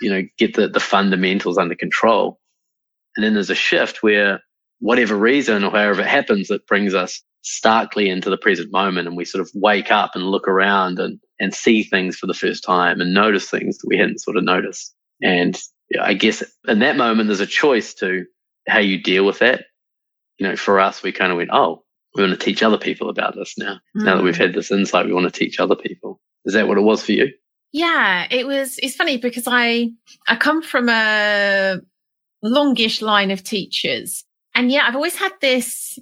you 0.00 0.10
know, 0.10 0.22
get 0.38 0.54
the, 0.54 0.68
the 0.68 0.80
fundamentals 0.80 1.56
under 1.56 1.74
control. 1.74 2.38
And 3.16 3.24
then 3.24 3.34
there's 3.34 3.50
a 3.50 3.54
shift 3.54 4.02
where 4.02 4.40
whatever 4.80 5.16
reason 5.16 5.64
or 5.64 5.70
however 5.70 6.02
it 6.02 6.06
happens, 6.06 6.50
it 6.50 6.66
brings 6.66 6.94
us 6.94 7.22
starkly 7.42 8.08
into 8.08 8.30
the 8.30 8.36
present 8.36 8.72
moment 8.72 9.08
and 9.08 9.16
we 9.16 9.24
sort 9.24 9.42
of 9.42 9.50
wake 9.54 9.90
up 9.90 10.12
and 10.14 10.24
look 10.24 10.48
around 10.48 10.98
and, 10.98 11.18
and 11.40 11.54
see 11.54 11.82
things 11.82 12.16
for 12.16 12.26
the 12.26 12.34
first 12.34 12.64
time 12.64 13.00
and 13.00 13.12
notice 13.12 13.50
things 13.50 13.78
that 13.78 13.88
we 13.88 13.98
hadn't 13.98 14.20
sort 14.20 14.36
of 14.36 14.44
noticed. 14.44 14.94
And 15.20 15.60
I 16.00 16.14
guess 16.14 16.42
in 16.66 16.78
that 16.80 16.96
moment, 16.96 17.28
there's 17.28 17.40
a 17.40 17.46
choice 17.46 17.94
to 17.94 18.24
how 18.66 18.78
you 18.78 19.02
deal 19.02 19.26
with 19.26 19.40
that. 19.40 19.64
You 20.38 20.48
know, 20.48 20.56
for 20.56 20.80
us, 20.80 21.02
we 21.02 21.12
kind 21.12 21.30
of 21.30 21.38
went, 21.38 21.50
oh, 21.52 21.84
we 22.14 22.22
want 22.22 22.38
to 22.38 22.44
teach 22.44 22.62
other 22.62 22.78
people 22.78 23.08
about 23.08 23.34
this 23.34 23.56
now. 23.58 23.78
Mm. 23.96 24.04
Now 24.04 24.16
that 24.16 24.22
we've 24.22 24.36
hmm. 24.36 24.42
had 24.42 24.54
this 24.54 24.70
insight, 24.70 25.06
we 25.06 25.12
want 25.12 25.32
to 25.32 25.38
teach 25.38 25.60
other 25.60 25.76
people. 25.76 26.20
Is 26.44 26.54
that 26.54 26.68
what 26.68 26.78
it 26.78 26.82
was 26.82 27.04
for 27.04 27.12
you? 27.12 27.32
Yeah, 27.72 28.26
it 28.30 28.46
was. 28.46 28.78
It's 28.82 28.96
funny 28.96 29.16
because 29.16 29.44
I 29.46 29.90
I 30.28 30.36
come 30.36 30.62
from 30.62 30.90
a 30.90 31.78
longish 32.42 33.00
line 33.00 33.30
of 33.30 33.42
teachers, 33.42 34.24
and 34.54 34.70
yeah, 34.70 34.84
I've 34.86 34.96
always 34.96 35.16
had 35.16 35.32
this 35.40 35.98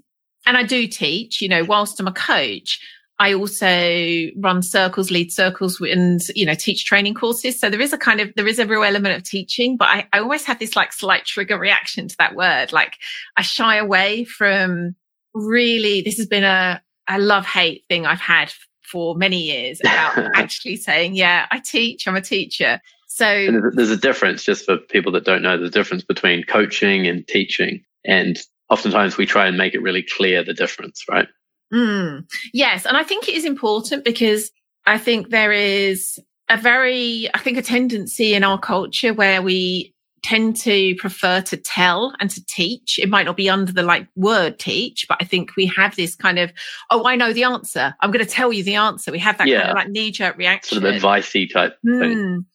and 0.47 0.57
I 0.57 0.63
do 0.63 0.87
teach, 0.87 1.41
you 1.41 1.49
know, 1.49 1.65
whilst 1.65 2.01
I'm 2.01 2.07
a 2.07 2.13
coach, 2.13 2.81
I 3.21 3.35
also 3.35 4.31
run 4.39 4.63
circles, 4.63 5.11
lead 5.11 5.31
circles 5.31 5.79
and, 5.81 6.21
you 6.35 6.47
know, 6.47 6.55
teach 6.55 6.87
training 6.87 7.15
courses. 7.15 7.61
So 7.61 7.69
there 7.69 7.81
is 7.81 7.93
a 7.93 7.99
kind 7.99 8.19
of, 8.19 8.33
there 8.35 8.49
is 8.49 8.59
a 8.59 8.67
real 8.67 8.83
element 8.83 9.15
of 9.15 9.25
teaching, 9.25 9.77
but 9.77 9.89
I, 9.89 10.09
I 10.15 10.21
always 10.21 10.45
have 10.47 10.59
this 10.59 10.75
like 10.75 10.93
slight 10.95 11.27
trigger 11.27 11.59
reaction 11.59 12.09
to 12.09 12.17
that 12.19 12.35
word. 12.35 12.73
Like 12.73 12.95
I 13.37 13.43
shy 13.43 13.77
away 13.77 14.25
from 14.25 14.97
really, 15.35 16.01
this 16.01 16.17
has 16.17 16.27
been 16.27 16.45
a, 16.45 16.83
a 17.09 17.19
love 17.19 17.45
hate 17.45 17.85
thing 17.91 18.07
I've 18.07 18.21
had 18.21 18.53
for 18.83 19.15
many 19.15 19.43
years 19.43 19.81
about 19.81 20.17
actually 20.35 20.77
saying, 20.77 21.15
yeah, 21.15 21.47
I 21.51 21.61
teach, 21.63 22.09
I'm 22.09 22.17
a 22.17 22.23
teacher. 22.23 22.81
So 23.07 23.61
there's 23.75 23.91
a 23.91 23.99
difference 23.99 24.45
just 24.45 24.65
for 24.65 24.79
people 24.79 25.13
that 25.13 25.25
don't 25.25 25.43
know 25.43 25.59
the 25.59 25.69
difference 25.69 26.05
between 26.05 26.45
coaching 26.45 27.07
and 27.07 27.27
teaching. 27.27 27.85
And 28.07 28.39
oftentimes 28.71 29.17
we 29.17 29.27
try 29.27 29.47
and 29.47 29.59
make 29.59 29.75
it 29.75 29.83
really 29.83 30.03
clear 30.03 30.45
the 30.45 30.55
difference, 30.55 31.05
right? 31.09 31.29
Mm, 31.73 32.25
yes. 32.53 32.87
And 32.87 32.97
I 32.97 33.03
think 33.03 33.29
it 33.29 33.35
is 33.35 33.45
important 33.45 34.05
because 34.05 34.51
I 34.87 34.99
think 34.99 35.31
there 35.31 35.53
is 35.53 36.19
a 36.49 36.57
very, 36.57 37.29
I 37.35 37.39
think 37.39 37.59
a 37.59 37.63
tendency 37.63 38.35
in 38.35 38.45
our 38.45 38.59
culture 38.59 39.13
where 39.13 39.43
we 39.43 39.95
tend 40.23 40.55
to 40.55 40.95
prefer 40.97 41.41
to 41.41 41.57
tell 41.57 42.15
and 42.21 42.29
to 42.31 42.45
teach. 42.45 42.99
It 42.99 43.09
might 43.09 43.25
not 43.25 43.37
be 43.37 43.49
under 43.49 43.73
the 43.73 43.83
like 43.83 44.07
word 44.17 44.59
teach, 44.59 45.07
but 45.09 45.19
I 45.21 45.25
think 45.25 45.57
we 45.57 45.67
have 45.67 45.97
this 45.97 46.15
kind 46.15 46.39
of, 46.39 46.53
oh, 46.91 47.07
I 47.07 47.17
know 47.17 47.33
the 47.33 47.45
answer. 47.45 47.95
I'm 48.01 48.11
going 48.11 48.25
to 48.25 48.31
tell 48.31 48.53
you 48.53 48.63
the 48.63 48.75
answer. 48.75 49.11
We 49.11 49.19
have 49.21 49.39
that 49.39 49.49
yeah. 49.49 49.61
kind 49.61 49.71
of 49.71 49.77
like 49.77 49.89
knee 49.89 50.11
jerk 50.11 50.37
reaction. 50.37 50.81
Sort 50.81 50.95
of 50.95 51.03
advicey 51.03 51.51
type 51.51 51.77
mm. 51.87 52.01
thing. 52.01 52.47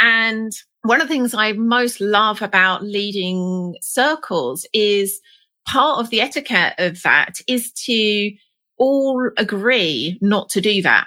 And 0.00 0.52
one 0.82 1.00
of 1.00 1.06
the 1.06 1.14
things 1.14 1.32
I 1.32 1.52
most 1.52 2.00
love 2.00 2.42
about 2.42 2.82
leading 2.82 3.76
circles 3.80 4.66
is 4.72 5.20
part 5.66 5.98
of 5.98 6.10
the 6.10 6.20
etiquette 6.20 6.74
of 6.78 7.02
that 7.02 7.40
is 7.46 7.72
to 7.72 8.32
all 8.78 9.30
agree 9.36 10.18
not 10.20 10.48
to 10.50 10.60
do 10.60 10.82
that 10.82 11.06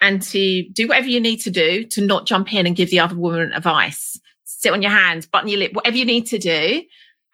and 0.00 0.22
to 0.22 0.68
do 0.70 0.88
whatever 0.88 1.08
you 1.08 1.20
need 1.20 1.38
to 1.38 1.50
do 1.50 1.84
to 1.84 2.04
not 2.04 2.26
jump 2.26 2.52
in 2.52 2.66
and 2.66 2.76
give 2.76 2.90
the 2.90 3.00
other 3.00 3.16
woman 3.16 3.52
advice. 3.52 4.18
Sit 4.44 4.72
on 4.72 4.82
your 4.82 4.90
hands, 4.90 5.26
button 5.26 5.48
your 5.48 5.58
lip, 5.58 5.72
whatever 5.72 5.96
you 5.96 6.04
need 6.04 6.26
to 6.26 6.38
do 6.38 6.82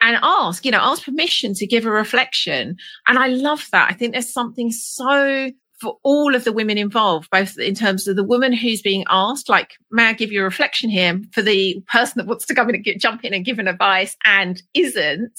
and 0.01 0.19
ask, 0.23 0.65
you 0.65 0.71
know, 0.71 0.81
ask 0.81 1.05
permission 1.05 1.55
to 1.55 1.67
give 1.67 1.87
a 1.87 1.91
reflection. 1.91 2.77
And 3.09 3.19
I 3.19 3.29
love 3.29 3.67
that. 3.73 3.91
I 3.91 3.95
think 3.95 4.13
there's 4.13 4.33
something 4.33 4.71
so 4.71 5.51
for 5.81 5.99
all 6.03 6.35
of 6.35 6.45
the 6.45 6.53
women 6.53 6.79
involved, 6.79 7.29
both 7.31 7.59
in 7.59 7.75
terms 7.75 8.09
of 8.09 8.17
the 8.17 8.25
woman 8.25 8.53
who's 8.53 8.81
being 8.81 9.05
asked, 9.11 9.49
like, 9.49 9.75
may 9.91 10.07
I 10.07 10.13
give 10.15 10.33
you 10.33 10.41
a 10.41 10.45
reflection 10.45 10.89
here 10.89 11.21
for 11.33 11.43
the 11.43 11.83
person 11.93 12.15
that 12.17 12.27
wants 12.27 12.47
to 12.47 12.55
come 12.55 12.69
in 12.71 12.77
and 12.77 12.85
get, 12.85 13.01
jump 13.01 13.25
in 13.25 13.35
and 13.35 13.45
give 13.45 13.59
an 13.59 13.69
advice 13.69 14.17
and 14.25 14.63
isn't. 14.75 15.39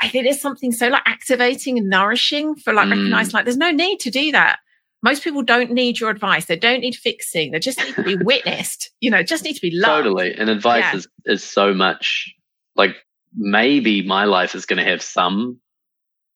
I 0.00 0.08
think 0.08 0.24
there's 0.24 0.40
something 0.40 0.72
so 0.72 0.88
like 0.88 1.02
activating 1.06 1.78
and 1.78 1.88
nourishing 1.88 2.56
for 2.56 2.72
like 2.72 2.86
mm. 2.86 2.90
recognizing 2.90 3.32
like 3.32 3.44
there's 3.44 3.56
no 3.56 3.70
need 3.70 4.00
to 4.00 4.10
do 4.10 4.32
that. 4.32 4.58
Most 5.02 5.22
people 5.22 5.42
don't 5.42 5.70
need 5.70 6.00
your 6.00 6.10
advice. 6.10 6.46
They 6.46 6.56
don't 6.56 6.80
need 6.80 6.94
fixing. 6.94 7.52
They 7.52 7.58
just 7.58 7.78
need 7.78 7.94
to 7.94 8.02
be 8.02 8.16
witnessed. 8.22 8.90
You 9.00 9.10
know, 9.10 9.22
just 9.22 9.44
need 9.44 9.54
to 9.54 9.60
be 9.60 9.70
loved. 9.70 10.04
Totally. 10.04 10.34
And 10.34 10.48
advice 10.48 10.84
yeah. 10.84 10.96
is, 10.96 11.08
is 11.26 11.44
so 11.44 11.74
much 11.74 12.34
like 12.74 12.96
maybe 13.36 14.02
my 14.02 14.24
life 14.24 14.54
is 14.54 14.66
going 14.66 14.82
to 14.82 14.90
have 14.90 15.02
some 15.02 15.60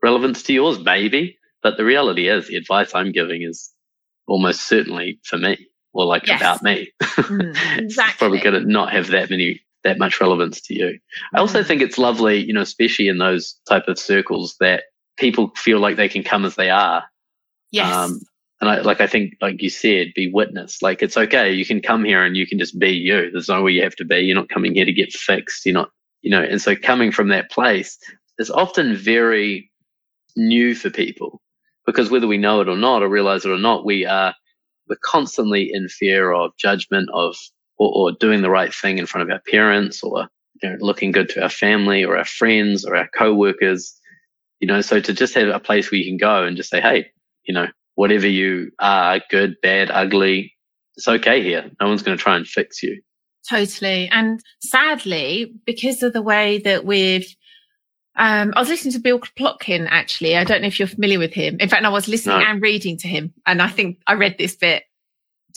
relevance 0.03 0.43
to 0.45 0.53
yours, 0.53 0.79
maybe. 0.79 1.39
But 1.63 1.77
the 1.77 1.85
reality 1.85 2.29
is 2.29 2.49
the 2.49 2.57
advice 2.57 2.95
I'm 2.95 3.13
giving 3.13 3.43
is 3.43 3.71
almost 4.27 4.69
certainly 4.69 5.19
for 5.25 5.39
me 5.39 5.67
or 5.93 6.05
like 6.05 6.27
yes. 6.27 6.41
about 6.41 6.63
me. 6.63 6.93
Mm, 7.19 7.79
exactly. 7.79 8.17
probably 8.17 8.39
going 8.39 8.55
to 8.55 8.71
not 8.71 8.93
have 8.93 9.09
that 9.09 9.29
many 9.29 9.61
that 9.85 9.99
much 9.99 10.21
relevance 10.21 10.61
to 10.63 10.75
you. 10.75 10.99
I 11.35 11.39
also 11.39 11.63
think 11.63 11.83
it's 11.83 11.99
lovely, 11.99 12.39
you 12.39 12.53
know, 12.53 12.63
especially 12.63 13.09
in 13.09 13.19
those 13.19 13.55
type 13.69 13.89
of 13.89 13.99
circles 13.99 14.57
that 14.61 14.85
people 15.17 15.53
feel 15.57 15.81
like 15.81 15.97
they 15.97 16.09
can 16.09 16.23
come 16.23 16.45
as 16.45 16.57
they 16.57 16.71
are. 16.71 17.05
Yes. 17.71 17.95
Um, 17.95 18.21
and 18.61 18.71
I, 18.71 18.81
like, 18.81 19.01
I 19.01 19.07
think, 19.07 19.35
like 19.41 19.63
you 19.63 19.71
said, 19.71 20.09
be 20.15 20.31
witness. 20.33 20.83
Like, 20.83 21.01
it's 21.01 21.17
okay. 21.17 21.53
You 21.53 21.65
can 21.65 21.81
come 21.81 22.05
here 22.05 22.25
and 22.25 22.37
you 22.37 22.47
can 22.47 22.59
just 22.59 22.79
be 22.79 22.91
you. 22.91 23.31
There's 23.31 23.49
nowhere 23.49 23.71
you 23.71 23.83
have 23.83 23.95
to 23.97 24.05
be. 24.05 24.19
You're 24.19 24.35
not 24.35 24.49
coming 24.49 24.75
here 24.75 24.85
to 24.85 24.93
get 24.93 25.13
fixed. 25.13 25.65
You're 25.65 25.75
not, 25.75 25.91
you 26.23 26.31
know, 26.31 26.43
and 26.43 26.61
so 26.61 26.75
coming 26.75 27.13
from 27.13 27.29
that 27.29 27.51
place 27.51 27.99
is 28.39 28.51
often 28.51 28.97
very 28.97 29.71
new 30.37 30.75
for 30.75 30.91
people 30.91 31.41
because 31.87 32.11
whether 32.11 32.27
we 32.27 32.37
know 32.37 32.61
it 32.61 32.69
or 32.69 32.77
not 32.77 33.03
or 33.03 33.09
realize 33.09 33.45
it 33.45 33.51
or 33.51 33.59
not, 33.59 33.85
we 33.85 34.05
are, 34.05 34.35
we're 34.89 34.97
constantly 35.05 35.71
in 35.73 35.89
fear 35.89 36.33
of 36.33 36.51
judgment, 36.59 37.09
of 37.13 37.37
or, 37.79 37.91
or 37.95 38.13
doing 38.13 38.43
the 38.43 38.51
right 38.51 38.75
thing 38.75 38.99
in 38.99 39.07
front 39.07 39.29
of 39.29 39.33
our 39.33 39.41
parents 39.41 40.03
or 40.03 40.29
you 40.63 40.69
know, 40.69 40.77
looking 40.81 41.13
good 41.13 41.29
to 41.31 41.43
our 41.43 41.49
family 41.49 42.05
or 42.05 42.17
our 42.17 42.25
friends 42.25 42.85
or 42.85 42.97
our 42.97 43.09
co-workers 43.17 43.99
you 44.61 44.67
know 44.67 44.81
so 44.81 45.01
to 45.01 45.13
just 45.13 45.35
have 45.35 45.49
a 45.49 45.61
place 45.61 45.91
where 45.91 45.99
you 45.99 46.05
can 46.11 46.17
go 46.17 46.45
and 46.45 46.57
just 46.57 46.71
say 46.71 46.81
hey 46.81 47.07
you 47.45 47.55
know 47.55 47.67
whatever 47.95 48.27
you 48.27 48.71
are 48.79 49.21
good 49.31 49.57
bad 49.63 49.91
ugly 49.91 50.55
it's 50.97 51.09
okay 51.09 51.43
here 51.43 51.71
no 51.81 51.89
one's 51.89 52.03
going 52.03 52.17
to 52.17 52.23
try 52.23 52.37
and 52.37 52.47
fix 52.47 52.83
you 52.83 53.01
totally 53.49 54.09
and 54.09 54.43
sadly 54.61 55.53
because 55.65 56.03
of 56.03 56.13
the 56.13 56.23
way 56.23 56.59
that 56.59 56.85
we've 56.85 57.35
um, 58.21 58.53
I 58.57 58.59
was 58.59 58.69
listening 58.69 58.95
to 58.95 58.99
Bill 58.99 59.21
Plotkin 59.21 59.87
actually. 59.89 60.37
I 60.37 60.43
don't 60.43 60.61
know 60.61 60.67
if 60.67 60.81
you're 60.81 60.89
familiar 60.89 61.21
with 61.21 61.33
him. 61.33 61.57
In 61.61 61.69
fact, 61.69 61.85
I 61.85 61.89
was 61.89 62.09
listening 62.09 62.41
no. 62.41 62.47
and 62.47 62.61
reading 62.61 62.97
to 62.99 63.07
him, 63.07 63.33
and 63.47 63.63
I 63.63 63.69
think 63.69 64.01
I 64.09 64.15
read 64.15 64.35
this 64.39 64.57
bit 64.57 64.83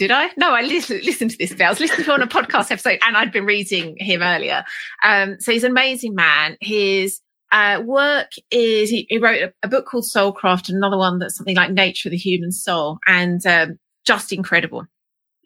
did 0.02 0.10
I? 0.10 0.32
No, 0.36 0.52
I 0.52 0.62
listened, 0.62 1.04
listened 1.04 1.30
to 1.30 1.38
this 1.38 1.52
bit. 1.52 1.62
I 1.62 1.70
was 1.70 1.80
listening 1.80 2.06
to 2.06 2.12
on 2.12 2.24
a 2.24 2.28
podcast 2.28 2.72
episode 2.72 2.98
and 3.04 3.16
I'd 3.16 3.32
been 3.32 3.46
reading 3.46 3.96
him 4.00 4.24
earlier. 4.24 4.64
Um, 5.04 5.40
so 5.40 5.52
he's 5.52 5.64
an 5.64 5.70
amazing 5.70 6.16
man. 6.16 6.58
His 6.60 7.22
uh, 7.52 7.84
work 7.86 8.32
is, 8.50 8.90
he, 8.90 9.06
he 9.10 9.20
wrote 9.20 9.44
a, 9.44 9.54
a, 9.62 9.68
book 9.68 9.86
called 9.86 10.06
Soulcraft, 10.06 10.70
another 10.70 10.98
one 10.98 11.20
that's 11.20 11.38
something 11.38 11.56
like 11.56 11.70
Nature 11.70 12.10
of 12.10 12.12
the 12.14 12.18
Human 12.18 12.52
Soul, 12.52 12.98
and 13.06 13.46
um, 13.46 13.78
just 14.04 14.34
incredible. 14.34 14.88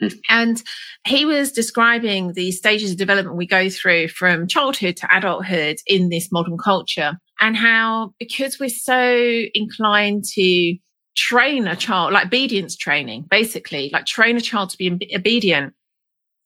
Mm. 0.01 0.17
And 0.29 0.63
he 1.05 1.25
was 1.25 1.51
describing 1.51 2.31
the 2.31 2.53
stages 2.53 2.91
of 2.91 2.97
development 2.97 3.35
we 3.35 3.47
go 3.47 3.67
through 3.69 4.07
from 4.07 4.47
childhood 4.47 4.95
to 4.95 5.13
adulthood 5.13 5.79
in 5.85 6.07
this 6.07 6.31
modern 6.31 6.57
culture 6.57 7.19
and 7.41 7.57
how 7.57 8.13
because 8.19 8.57
we're 8.57 8.69
so 8.69 9.43
inclined 9.53 10.23
to 10.35 10.77
train 11.15 11.67
a 11.67 11.75
child, 11.75 12.13
like 12.13 12.27
obedience 12.27 12.75
training, 12.75 13.25
basically, 13.29 13.89
like 13.93 14.05
train 14.05 14.37
a 14.37 14.41
child 14.41 14.69
to 14.71 14.77
be 14.77 15.11
obedient. 15.15 15.73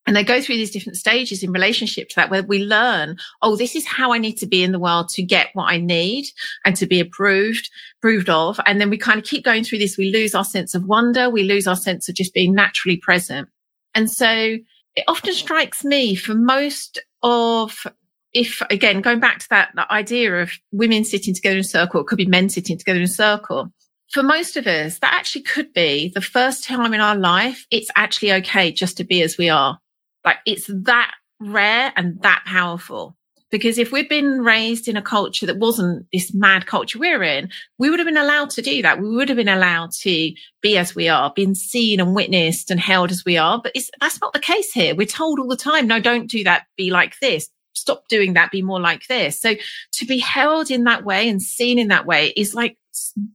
And 0.07 0.15
they 0.15 0.23
go 0.23 0.41
through 0.41 0.55
these 0.55 0.71
different 0.71 0.97
stages 0.97 1.43
in 1.43 1.51
relationship 1.51 2.09
to 2.09 2.15
that 2.15 2.31
where 2.31 2.41
we 2.41 2.63
learn, 2.63 3.17
oh, 3.43 3.55
this 3.55 3.75
is 3.75 3.85
how 3.85 4.11
I 4.11 4.17
need 4.17 4.37
to 4.37 4.47
be 4.47 4.63
in 4.63 4.71
the 4.71 4.79
world 4.79 5.09
to 5.09 5.21
get 5.21 5.49
what 5.53 5.71
I 5.71 5.77
need 5.77 6.25
and 6.65 6.75
to 6.77 6.87
be 6.87 6.99
approved, 6.99 7.69
approved 7.99 8.29
of. 8.29 8.59
And 8.65 8.81
then 8.81 8.89
we 8.89 8.97
kind 8.97 9.19
of 9.19 9.25
keep 9.25 9.43
going 9.43 9.63
through 9.63 9.79
this. 9.79 9.97
We 9.97 10.11
lose 10.11 10.33
our 10.33 10.45
sense 10.45 10.73
of 10.73 10.85
wonder. 10.85 11.29
We 11.29 11.43
lose 11.43 11.67
our 11.67 11.75
sense 11.75 12.09
of 12.09 12.15
just 12.15 12.33
being 12.33 12.55
naturally 12.55 12.97
present. 12.97 13.49
And 13.93 14.09
so 14.09 14.57
it 14.95 15.03
often 15.07 15.33
strikes 15.33 15.83
me 15.83 16.15
for 16.15 16.33
most 16.33 16.99
of 17.21 17.85
if 18.31 18.61
again 18.69 19.01
going 19.01 19.19
back 19.19 19.39
to 19.39 19.49
that, 19.49 19.71
that 19.75 19.89
idea 19.91 20.41
of 20.41 20.51
women 20.71 21.03
sitting 21.03 21.33
together 21.33 21.55
in 21.55 21.61
a 21.61 21.63
circle, 21.63 22.01
it 22.01 22.07
could 22.07 22.17
be 22.17 22.25
men 22.25 22.49
sitting 22.49 22.77
together 22.77 22.99
in 22.99 23.05
a 23.05 23.07
circle 23.07 23.71
for 24.11 24.23
most 24.23 24.57
of 24.57 24.67
us, 24.67 24.99
that 24.99 25.13
actually 25.13 25.43
could 25.43 25.73
be 25.73 26.11
the 26.13 26.21
first 26.21 26.63
time 26.63 26.93
in 26.93 26.99
our 26.99 27.15
life 27.15 27.65
it's 27.71 27.91
actually 27.95 28.33
okay 28.33 28.71
just 28.71 28.97
to 28.97 29.03
be 29.03 29.21
as 29.21 29.37
we 29.37 29.49
are. 29.49 29.79
Like 30.25 30.37
it's 30.45 30.67
that 30.67 31.13
rare 31.39 31.93
and 31.95 32.21
that 32.21 32.43
powerful. 32.45 33.15
Because 33.51 33.79
if 33.79 33.91
we'd 33.91 34.09
been 34.09 34.41
raised 34.41 34.87
in 34.87 34.95
a 34.95 35.01
culture 35.01 35.47
that 35.47 35.57
wasn't 35.57 36.05
this 36.13 36.33
mad 36.35 36.67
culture 36.67 36.99
we're 36.99 37.23
in, 37.23 37.49
we 37.79 37.89
would 37.89 37.97
have 37.97 38.05
been 38.05 38.15
allowed 38.15 38.51
to 38.51 38.61
do 38.61 38.83
that. 38.83 39.01
We 39.01 39.09
would 39.09 39.27
have 39.27 39.37
been 39.37 39.47
allowed 39.47 39.91
to 40.01 40.31
be 40.61 40.77
as 40.77 40.93
we 40.93 41.09
are, 41.09 41.33
been 41.35 41.55
seen 41.55 41.99
and 41.99 42.13
witnessed 42.13 42.69
and 42.69 42.79
held 42.79 43.09
as 43.09 43.25
we 43.25 43.37
are. 43.37 43.59
But 43.59 43.73
that's 43.99 44.21
not 44.21 44.33
the 44.33 44.39
case 44.39 44.71
here. 44.71 44.93
We're 44.93 45.07
told 45.07 45.39
all 45.39 45.47
the 45.47 45.57
time, 45.57 45.87
no, 45.87 45.99
don't 45.99 46.29
do 46.29 46.43
that. 46.43 46.65
Be 46.77 46.91
like 46.91 47.17
this. 47.21 47.49
Stop 47.73 48.07
doing 48.07 48.33
that. 48.33 48.51
Be 48.51 48.61
more 48.61 48.79
like 48.79 49.07
this. 49.07 49.39
So 49.41 49.55
to 49.93 50.05
be 50.05 50.19
held 50.19 50.69
in 50.69 50.83
that 50.83 51.03
way 51.03 51.27
and 51.27 51.41
seen 51.41 51.79
in 51.79 51.87
that 51.87 52.05
way 52.05 52.33
is 52.37 52.53
like 52.53 52.77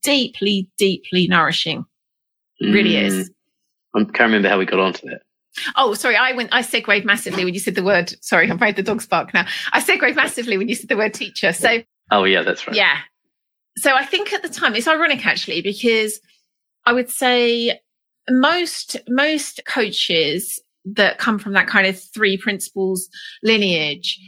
deeply, 0.02 0.68
deeply 0.78 1.26
nourishing. 1.28 1.84
Mm. 2.62 2.74
Really 2.74 2.96
is. 2.96 3.30
I 3.94 4.00
can't 4.00 4.20
remember 4.20 4.48
how 4.48 4.58
we 4.58 4.66
got 4.66 4.80
onto 4.80 5.08
that. 5.08 5.22
Oh, 5.76 5.94
sorry. 5.94 6.16
I 6.16 6.32
went, 6.32 6.52
I 6.52 6.62
segued 6.62 7.04
massively 7.04 7.44
when 7.44 7.54
you 7.54 7.60
said 7.60 7.76
the 7.76 7.84
word. 7.84 8.12
Sorry, 8.22 8.48
I'm 8.48 8.56
afraid 8.56 8.76
the 8.76 8.82
dog's 8.82 9.06
bark 9.06 9.32
now. 9.32 9.46
I 9.72 9.80
segued 9.80 10.16
massively 10.16 10.58
when 10.58 10.68
you 10.68 10.74
said 10.74 10.88
the 10.88 10.96
word 10.96 11.14
teacher. 11.14 11.52
So, 11.52 11.82
oh, 12.10 12.24
yeah, 12.24 12.42
that's 12.42 12.66
right. 12.66 12.76
Yeah. 12.76 12.98
So 13.76 13.94
I 13.94 14.04
think 14.04 14.32
at 14.32 14.42
the 14.42 14.48
time, 14.48 14.74
it's 14.74 14.88
ironic 14.88 15.24
actually, 15.26 15.62
because 15.62 16.20
I 16.86 16.92
would 16.92 17.10
say 17.10 17.80
most, 18.28 18.96
most 19.08 19.60
coaches 19.66 20.60
that 20.84 21.18
come 21.18 21.38
from 21.38 21.52
that 21.54 21.66
kind 21.66 21.86
of 21.86 22.00
three 22.12 22.36
principles 22.36 23.08
lineage 23.42 24.18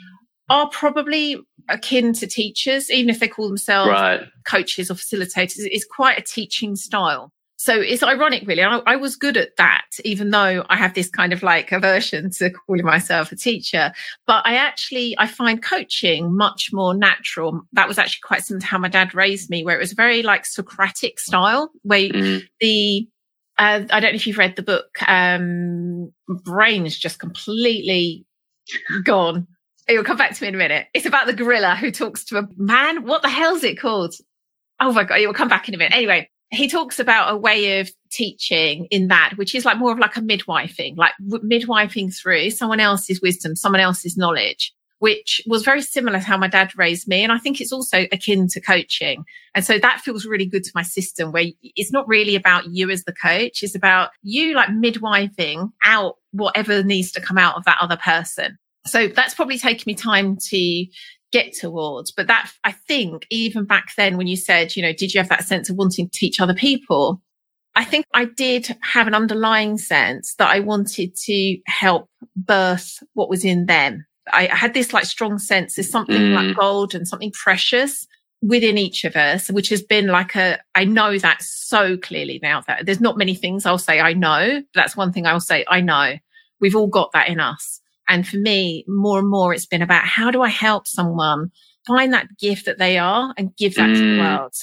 are 0.49 0.69
probably 0.71 1.37
akin 1.69 2.13
to 2.15 2.27
teachers, 2.27 2.91
even 2.91 3.11
if 3.11 3.21
they 3.21 3.29
call 3.29 3.49
themselves 3.49 3.91
right. 3.91 4.21
coaches 4.45 4.91
or 4.91 4.95
facilitators. 4.95 5.67
It's 5.71 5.85
quite 5.85 6.19
a 6.19 6.23
teaching 6.23 6.77
style. 6.77 7.33
So 7.59 7.81
it's 7.81 8.03
ironic, 8.03 8.47
really. 8.47 8.63
I, 8.63 8.81
I, 8.87 8.97
was 8.97 9.17
good 9.17 9.37
at 9.39 9.57
that, 9.57 9.87
even 10.05 10.31
though 10.31 10.65
I 10.69 10.77
have 10.77 10.93
this 10.93 11.09
kind 11.09 11.33
of 11.33 11.43
like 11.43 11.73
aversion 11.73 12.31
to 12.33 12.51
calling 12.51 12.85
myself 12.85 13.33
a 13.33 13.37
teacher. 13.37 13.93
But 14.27 14.47
I 14.47 14.57
actually, 14.57 15.17
I 15.19 15.27
find 15.27 15.63
coaching 15.63 16.37
much 16.37 16.69
more 16.73 16.93
natural. 16.95 17.63
That 17.73 17.89
was 17.89 17.99
actually 17.99 18.21
quite 18.25 18.43
similar 18.43 18.61
to 18.61 18.67
how 18.67 18.79
my 18.79 18.89
dad 18.89 19.15
raised 19.15 19.49
me, 19.49 19.65
where 19.65 19.75
it 19.75 19.81
was 19.81 19.95
very 19.95 20.23
like 20.23 20.45
Socratic 20.45 21.19
style, 21.19 21.71
where 21.83 22.11
mm. 22.11 22.43
the, 22.61 23.09
uh, 23.57 23.85
I 23.91 24.01
don't 24.01 24.13
know 24.13 24.17
if 24.17 24.27
you've 24.27 24.39
read 24.39 24.57
the 24.57 24.63
book, 24.63 24.91
um, 25.09 26.13
brain 26.45 26.85
is 26.85 26.99
just 26.99 27.19
completely 27.19 28.27
gone. 29.03 29.47
Will 29.89 30.05
come 30.05 30.17
back 30.17 30.35
to 30.35 30.43
me 30.43 30.49
in 30.49 30.55
a 30.55 30.59
minute. 30.59 30.89
It's 30.95 31.07
about 31.07 31.27
the 31.27 31.33
gorilla 31.33 31.77
who 31.77 31.91
talks 31.91 32.25
to 32.25 32.39
a 32.39 32.49
man. 32.57 33.05
What 33.05 33.23
the 33.23 33.29
hell's 33.29 33.63
it 33.63 33.79
called? 33.79 34.15
Oh 34.81 34.93
my 34.93 35.05
God, 35.05 35.21
will 35.21 35.33
come 35.33 35.49
back 35.49 35.69
in 35.69 35.75
a 35.75 35.79
minute. 35.79 35.97
Anyway, 35.97 36.29
he 36.51 36.69
talks 36.69 36.99
about 36.99 37.33
a 37.33 37.37
way 37.37 37.81
of 37.81 37.91
teaching 38.11 38.87
in 38.91 39.09
that, 39.09 39.35
which 39.37 39.55
is 39.55 39.65
like 39.65 39.79
more 39.79 39.93
of 39.93 39.99
like 39.99 40.17
a 40.17 40.21
midwifing, 40.21 40.97
like 40.97 41.13
midwifing 41.23 42.15
through 42.15 42.51
someone 42.51 42.81
else's 42.81 43.21
wisdom, 43.21 43.57
someone 43.57 43.81
else's 43.81 44.17
knowledge, 44.17 44.73
which 44.99 45.41
was 45.47 45.65
very 45.65 45.83
similar 45.83 46.19
to 46.19 46.25
how 46.25 46.37
my 46.37 46.49
dad 46.49 46.73
raised 46.77 47.09
me. 47.09 47.23
And 47.23 47.33
I 47.33 47.39
think 47.39 47.61
it's 47.61 47.73
also 47.73 48.07
akin 48.13 48.49
to 48.49 48.61
coaching. 48.61 49.25
And 49.55 49.65
so 49.65 49.79
that 49.79 50.01
feels 50.01 50.27
really 50.27 50.47
good 50.47 50.65
to 50.65 50.73
my 50.75 50.83
system 50.83 51.33
where 51.33 51.47
it's 51.63 51.93
not 51.93 52.09
really 52.09 52.35
about 52.35 52.67
you 52.71 52.91
as 52.91 53.05
the 53.05 53.15
coach. 53.15 53.63
It's 53.63 53.75
about 53.75 54.11
you 54.23 54.55
like 54.55 54.69
midwifing 54.69 55.71
out 55.85 56.17
whatever 56.33 56.83
needs 56.83 57.13
to 57.13 57.21
come 57.21 57.39
out 57.39 57.57
of 57.57 57.65
that 57.65 57.79
other 57.81 57.97
person. 57.97 58.59
So 58.87 59.09
that's 59.09 59.35
probably 59.35 59.59
taken 59.59 59.85
me 59.87 59.95
time 59.95 60.37
to 60.49 60.87
get 61.33 61.53
towards. 61.53 62.13
But 62.13 62.29
that, 62.29 62.51
I 62.65 62.73
think, 62.73 63.27
even 63.31 63.65
back 63.65 63.95
then 63.97 64.17
when 64.17 64.27
you 64.27 64.37
said, 64.37 64.77
you 64.77 64.83
know, 64.83 64.93
did 64.93 65.13
you 65.13 65.21
have 65.21 65.29
that 65.29 65.45
sense 65.45 65.69
of 65.69 65.77
wanting 65.77 66.09
to 66.09 66.19
teach 66.19 66.41
other 66.41 66.55
people? 66.55 67.21
I 67.75 67.85
think 67.85 68.07
I 68.15 68.25
did 68.25 68.75
have 68.81 69.07
an 69.07 69.15
underlying 69.15 69.77
sense 69.77 70.35
that 70.39 70.49
I 70.49 70.61
wanted 70.61 71.15
to 71.25 71.59
help 71.67 72.09
birth 72.35 73.03
what 73.13 73.29
was 73.29 73.45
in 73.45 73.67
them. 73.67 74.07
I 74.33 74.47
had 74.47 74.73
this 74.73 74.93
like 74.93 75.05
strong 75.05 75.39
sense 75.39 75.77
there's 75.77 75.91
something 75.91 76.17
mm. 76.17 76.35
like 76.35 76.57
gold 76.57 76.95
and 76.95 77.07
something 77.07 77.31
precious 77.33 78.07
within 78.43 78.79
each 78.79 79.05
of 79.05 79.15
us, 79.15 79.51
which 79.51 79.69
has 79.69 79.83
been 79.83 80.07
like 80.07 80.35
a, 80.35 80.59
I 80.75 80.85
know 80.85 81.19
that 81.19 81.43
so 81.43 81.97
clearly 81.97 82.41
now 82.43 82.63
that 82.67 82.87
there's 82.87 83.01
not 83.01 83.19
many 83.19 83.35
things 83.35 83.67
I'll 83.67 83.79
say 83.79 84.01
I 84.01 84.15
know. 84.15 84.63
that's 84.75 84.97
one 84.97 85.13
thing 85.13 85.27
I'll 85.27 85.39
say 85.39 85.65
I 85.69 85.81
know. 85.81 86.15
We've 86.61 86.77
all 86.77 86.89
got 86.89 87.13
that 87.13 87.29
in 87.29 87.41
us. 87.41 87.81
And 88.09 88.27
for 88.27 88.37
me, 88.37 88.85
more 88.87 89.19
and 89.19 89.29
more, 89.29 89.53
it's 89.53 89.67
been 89.67 89.83
about 89.83 90.05
how 90.05 90.31
do 90.31 90.43
I 90.43 90.49
help 90.49 90.87
someone 90.87 91.51
find 91.87 92.13
that 92.13 92.29
gift 92.39 92.67
that 92.67 92.79
they 92.79 92.99
are 92.99 93.35
and 93.37 93.57
give 93.57 93.75
that 93.75 93.91
mm. 93.91 93.95
to 93.95 94.01
the 94.01 94.07
mm. 94.07 94.39
world. 94.39 94.55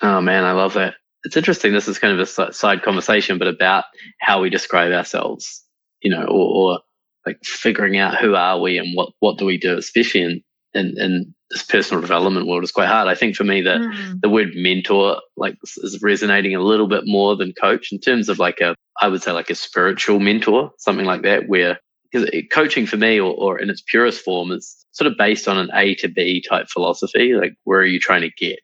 Oh 0.00 0.20
man, 0.20 0.44
I 0.44 0.52
love 0.52 0.74
that. 0.74 0.94
It's 1.24 1.36
interesting. 1.36 1.72
This 1.72 1.88
is 1.88 1.98
kind 1.98 2.18
of 2.18 2.28
a 2.38 2.52
side 2.52 2.82
conversation, 2.82 3.38
but 3.38 3.48
about 3.48 3.84
how 4.20 4.40
we 4.40 4.50
describe 4.50 4.92
ourselves, 4.92 5.64
you 6.00 6.10
know, 6.10 6.24
or, 6.24 6.74
or 6.74 6.80
like 7.26 7.38
figuring 7.42 7.98
out 7.98 8.16
who 8.16 8.34
are 8.34 8.60
we 8.60 8.78
and 8.78 8.96
what, 8.96 9.10
what 9.18 9.38
do 9.38 9.44
we 9.44 9.58
do, 9.58 9.76
especially 9.76 10.22
in, 10.22 10.42
in, 10.74 10.94
in 10.96 11.34
this 11.50 11.64
personal 11.64 12.00
development 12.00 12.46
world 12.46 12.62
is 12.62 12.70
quite 12.70 12.86
hard. 12.86 13.08
I 13.08 13.14
think 13.14 13.34
for 13.34 13.44
me, 13.44 13.60
the, 13.60 13.70
mm. 13.70 14.20
the 14.20 14.28
word 14.28 14.50
mentor, 14.54 15.20
like 15.36 15.56
is 15.62 15.98
resonating 16.02 16.54
a 16.54 16.60
little 16.60 16.86
bit 16.86 17.02
more 17.06 17.36
than 17.36 17.52
coach 17.60 17.90
in 17.90 17.98
terms 17.98 18.28
of 18.28 18.38
like 18.38 18.60
a, 18.60 18.74
I 19.00 19.08
would 19.08 19.22
say 19.22 19.32
like 19.32 19.50
a 19.50 19.54
spiritual 19.54 20.20
mentor, 20.20 20.70
something 20.78 21.06
like 21.06 21.22
that, 21.22 21.48
where 21.48 21.80
because 22.10 22.30
coaching 22.50 22.86
for 22.86 22.96
me 22.96 23.20
or, 23.20 23.34
or 23.34 23.58
in 23.58 23.70
its 23.70 23.82
purest 23.82 24.24
form 24.24 24.50
is 24.50 24.86
sort 24.92 25.10
of 25.10 25.18
based 25.18 25.46
on 25.48 25.58
an 25.58 25.70
A 25.74 25.94
to 25.96 26.08
B 26.08 26.42
type 26.42 26.68
philosophy. 26.68 27.34
Like, 27.34 27.54
where 27.64 27.80
are 27.80 27.86
you 27.86 28.00
trying 28.00 28.22
to 28.22 28.30
get? 28.30 28.60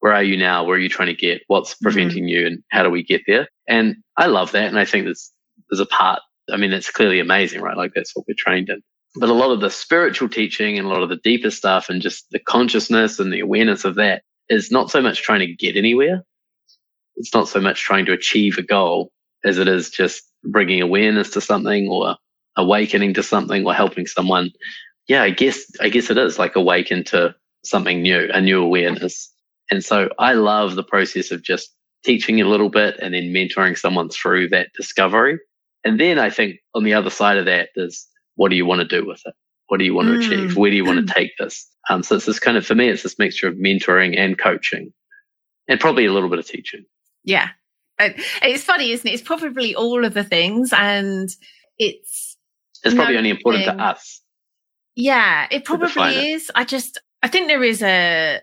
Where 0.00 0.12
are 0.12 0.22
you 0.22 0.36
now? 0.36 0.64
Where 0.64 0.76
are 0.76 0.80
you 0.80 0.88
trying 0.88 1.08
to 1.08 1.14
get? 1.14 1.42
What's 1.48 1.74
mm-hmm. 1.74 1.84
preventing 1.84 2.24
mm-hmm. 2.24 2.28
you? 2.28 2.46
And 2.46 2.62
how 2.70 2.82
do 2.82 2.90
we 2.90 3.02
get 3.02 3.22
there? 3.26 3.48
And 3.68 3.96
I 4.16 4.26
love 4.26 4.52
that. 4.52 4.68
And 4.68 4.78
I 4.78 4.84
think 4.84 5.04
there's, 5.04 5.32
there's 5.70 5.80
a 5.80 5.86
part, 5.86 6.20
I 6.50 6.56
mean, 6.56 6.72
it's 6.72 6.90
clearly 6.90 7.20
amazing, 7.20 7.62
right? 7.62 7.76
Like 7.76 7.92
that's 7.94 8.14
what 8.14 8.26
we're 8.28 8.34
trained 8.36 8.68
in. 8.68 8.82
But 9.16 9.28
a 9.28 9.34
lot 9.34 9.52
of 9.52 9.60
the 9.60 9.70
spiritual 9.70 10.28
teaching 10.28 10.76
and 10.76 10.86
a 10.86 10.90
lot 10.90 11.02
of 11.02 11.08
the 11.08 11.20
deeper 11.22 11.50
stuff 11.50 11.88
and 11.88 12.02
just 12.02 12.26
the 12.30 12.40
consciousness 12.40 13.18
and 13.18 13.32
the 13.32 13.40
awareness 13.40 13.84
of 13.84 13.94
that 13.94 14.22
is 14.48 14.70
not 14.70 14.90
so 14.90 15.00
much 15.00 15.22
trying 15.22 15.40
to 15.40 15.54
get 15.54 15.76
anywhere. 15.76 16.22
It's 17.16 17.32
not 17.32 17.48
so 17.48 17.60
much 17.60 17.80
trying 17.80 18.06
to 18.06 18.12
achieve 18.12 18.58
a 18.58 18.62
goal 18.62 19.12
as 19.44 19.58
it 19.58 19.68
is 19.68 19.90
just 19.90 20.24
bringing 20.42 20.80
awareness 20.82 21.30
to 21.30 21.40
something 21.40 21.88
or 21.88 22.16
awakening 22.56 23.14
to 23.14 23.22
something 23.22 23.66
or 23.66 23.74
helping 23.74 24.06
someone. 24.06 24.50
Yeah 25.08 25.22
i 25.22 25.30
guess 25.30 25.64
i 25.80 25.88
guess 25.88 26.08
it 26.10 26.16
is 26.16 26.38
like 26.38 26.56
awaken 26.56 27.04
to 27.04 27.34
something 27.62 28.02
new 28.02 28.28
a 28.32 28.40
new 28.40 28.62
awareness. 28.62 29.30
And 29.70 29.84
so 29.84 30.08
i 30.18 30.32
love 30.32 30.74
the 30.74 30.82
process 30.84 31.30
of 31.30 31.42
just 31.42 31.70
teaching 32.04 32.40
a 32.40 32.46
little 32.46 32.68
bit 32.68 32.96
and 33.00 33.14
then 33.14 33.32
mentoring 33.32 33.78
someone 33.78 34.10
through 34.10 34.48
that 34.50 34.68
discovery. 34.76 35.38
And 35.84 36.00
then 36.00 36.18
i 36.18 36.30
think 36.30 36.56
on 36.74 36.84
the 36.84 36.94
other 36.94 37.10
side 37.10 37.38
of 37.38 37.46
that 37.46 37.70
is 37.76 38.06
what 38.36 38.48
do 38.48 38.56
you 38.56 38.66
want 38.66 38.80
to 38.80 39.00
do 39.00 39.06
with 39.06 39.22
it? 39.26 39.34
What 39.68 39.78
do 39.78 39.84
you 39.84 39.94
want 39.94 40.08
to 40.08 40.14
mm. 40.14 40.26
achieve? 40.26 40.56
Where 40.56 40.70
do 40.70 40.76
you 40.76 40.84
want 40.84 41.06
to 41.06 41.14
take 41.14 41.36
this? 41.38 41.68
Um, 41.88 42.02
so 42.02 42.16
it's 42.16 42.26
this 42.26 42.38
kind 42.38 42.56
of 42.56 42.66
for 42.66 42.74
me 42.74 42.88
it's 42.88 43.02
this 43.02 43.18
mixture 43.18 43.48
of 43.48 43.56
mentoring 43.56 44.18
and 44.18 44.38
coaching 44.38 44.92
and 45.68 45.80
probably 45.80 46.06
a 46.06 46.12
little 46.12 46.28
bit 46.28 46.38
of 46.38 46.46
teaching. 46.46 46.84
Yeah. 47.24 47.48
It's 47.98 48.64
funny 48.64 48.90
isn't 48.92 49.06
it? 49.06 49.12
It's 49.12 49.22
probably 49.22 49.74
all 49.74 50.04
of 50.04 50.14
the 50.14 50.24
things 50.24 50.72
and 50.72 51.28
it's 51.78 52.23
it's 52.84 52.94
probably 52.94 53.16
only 53.16 53.30
important 53.30 53.64
to 53.64 53.72
us. 53.72 54.20
Yeah, 54.94 55.46
it 55.50 55.64
probably 55.64 56.32
is. 56.32 56.44
It. 56.44 56.52
I 56.54 56.64
just, 56.64 57.00
I 57.22 57.28
think 57.28 57.48
there 57.48 57.64
is 57.64 57.82
a, 57.82 58.40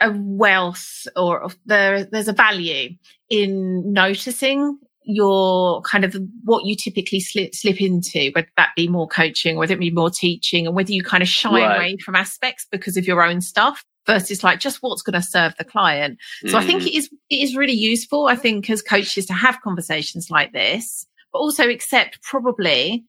a 0.00 0.12
wealth 0.12 1.06
or 1.14 1.48
there, 1.64 2.04
there's 2.04 2.28
a 2.28 2.32
value 2.32 2.96
in 3.30 3.92
noticing 3.92 4.78
your 5.04 5.80
kind 5.82 6.04
of 6.04 6.16
what 6.42 6.64
you 6.64 6.74
typically 6.74 7.20
slip, 7.20 7.54
slip 7.54 7.80
into, 7.80 8.32
whether 8.34 8.48
that 8.56 8.70
be 8.74 8.88
more 8.88 9.06
coaching, 9.06 9.56
whether 9.56 9.74
it 9.74 9.80
be 9.80 9.90
more 9.90 10.10
teaching, 10.10 10.66
and 10.66 10.74
whether 10.74 10.90
you 10.90 11.04
kind 11.04 11.22
of 11.22 11.28
shy 11.28 11.62
right. 11.62 11.76
away 11.76 11.96
from 12.04 12.16
aspects 12.16 12.66
because 12.70 12.96
of 12.96 13.06
your 13.06 13.22
own 13.22 13.40
stuff 13.40 13.84
versus 14.06 14.42
like 14.42 14.58
just 14.58 14.78
what's 14.82 15.02
going 15.02 15.20
to 15.20 15.22
serve 15.22 15.54
the 15.58 15.64
client. 15.64 16.18
So 16.46 16.54
mm. 16.54 16.60
I 16.60 16.66
think 16.66 16.82
mm. 16.82 16.86
it 16.86 16.94
is, 16.94 17.08
it 17.30 17.36
is 17.36 17.56
really 17.56 17.72
useful. 17.72 18.26
I 18.26 18.34
think 18.34 18.68
as 18.68 18.82
coaches 18.82 19.26
to 19.26 19.32
have 19.32 19.60
conversations 19.62 20.28
like 20.30 20.52
this, 20.52 21.06
but 21.32 21.38
also 21.38 21.68
accept 21.68 22.20
probably 22.22 23.04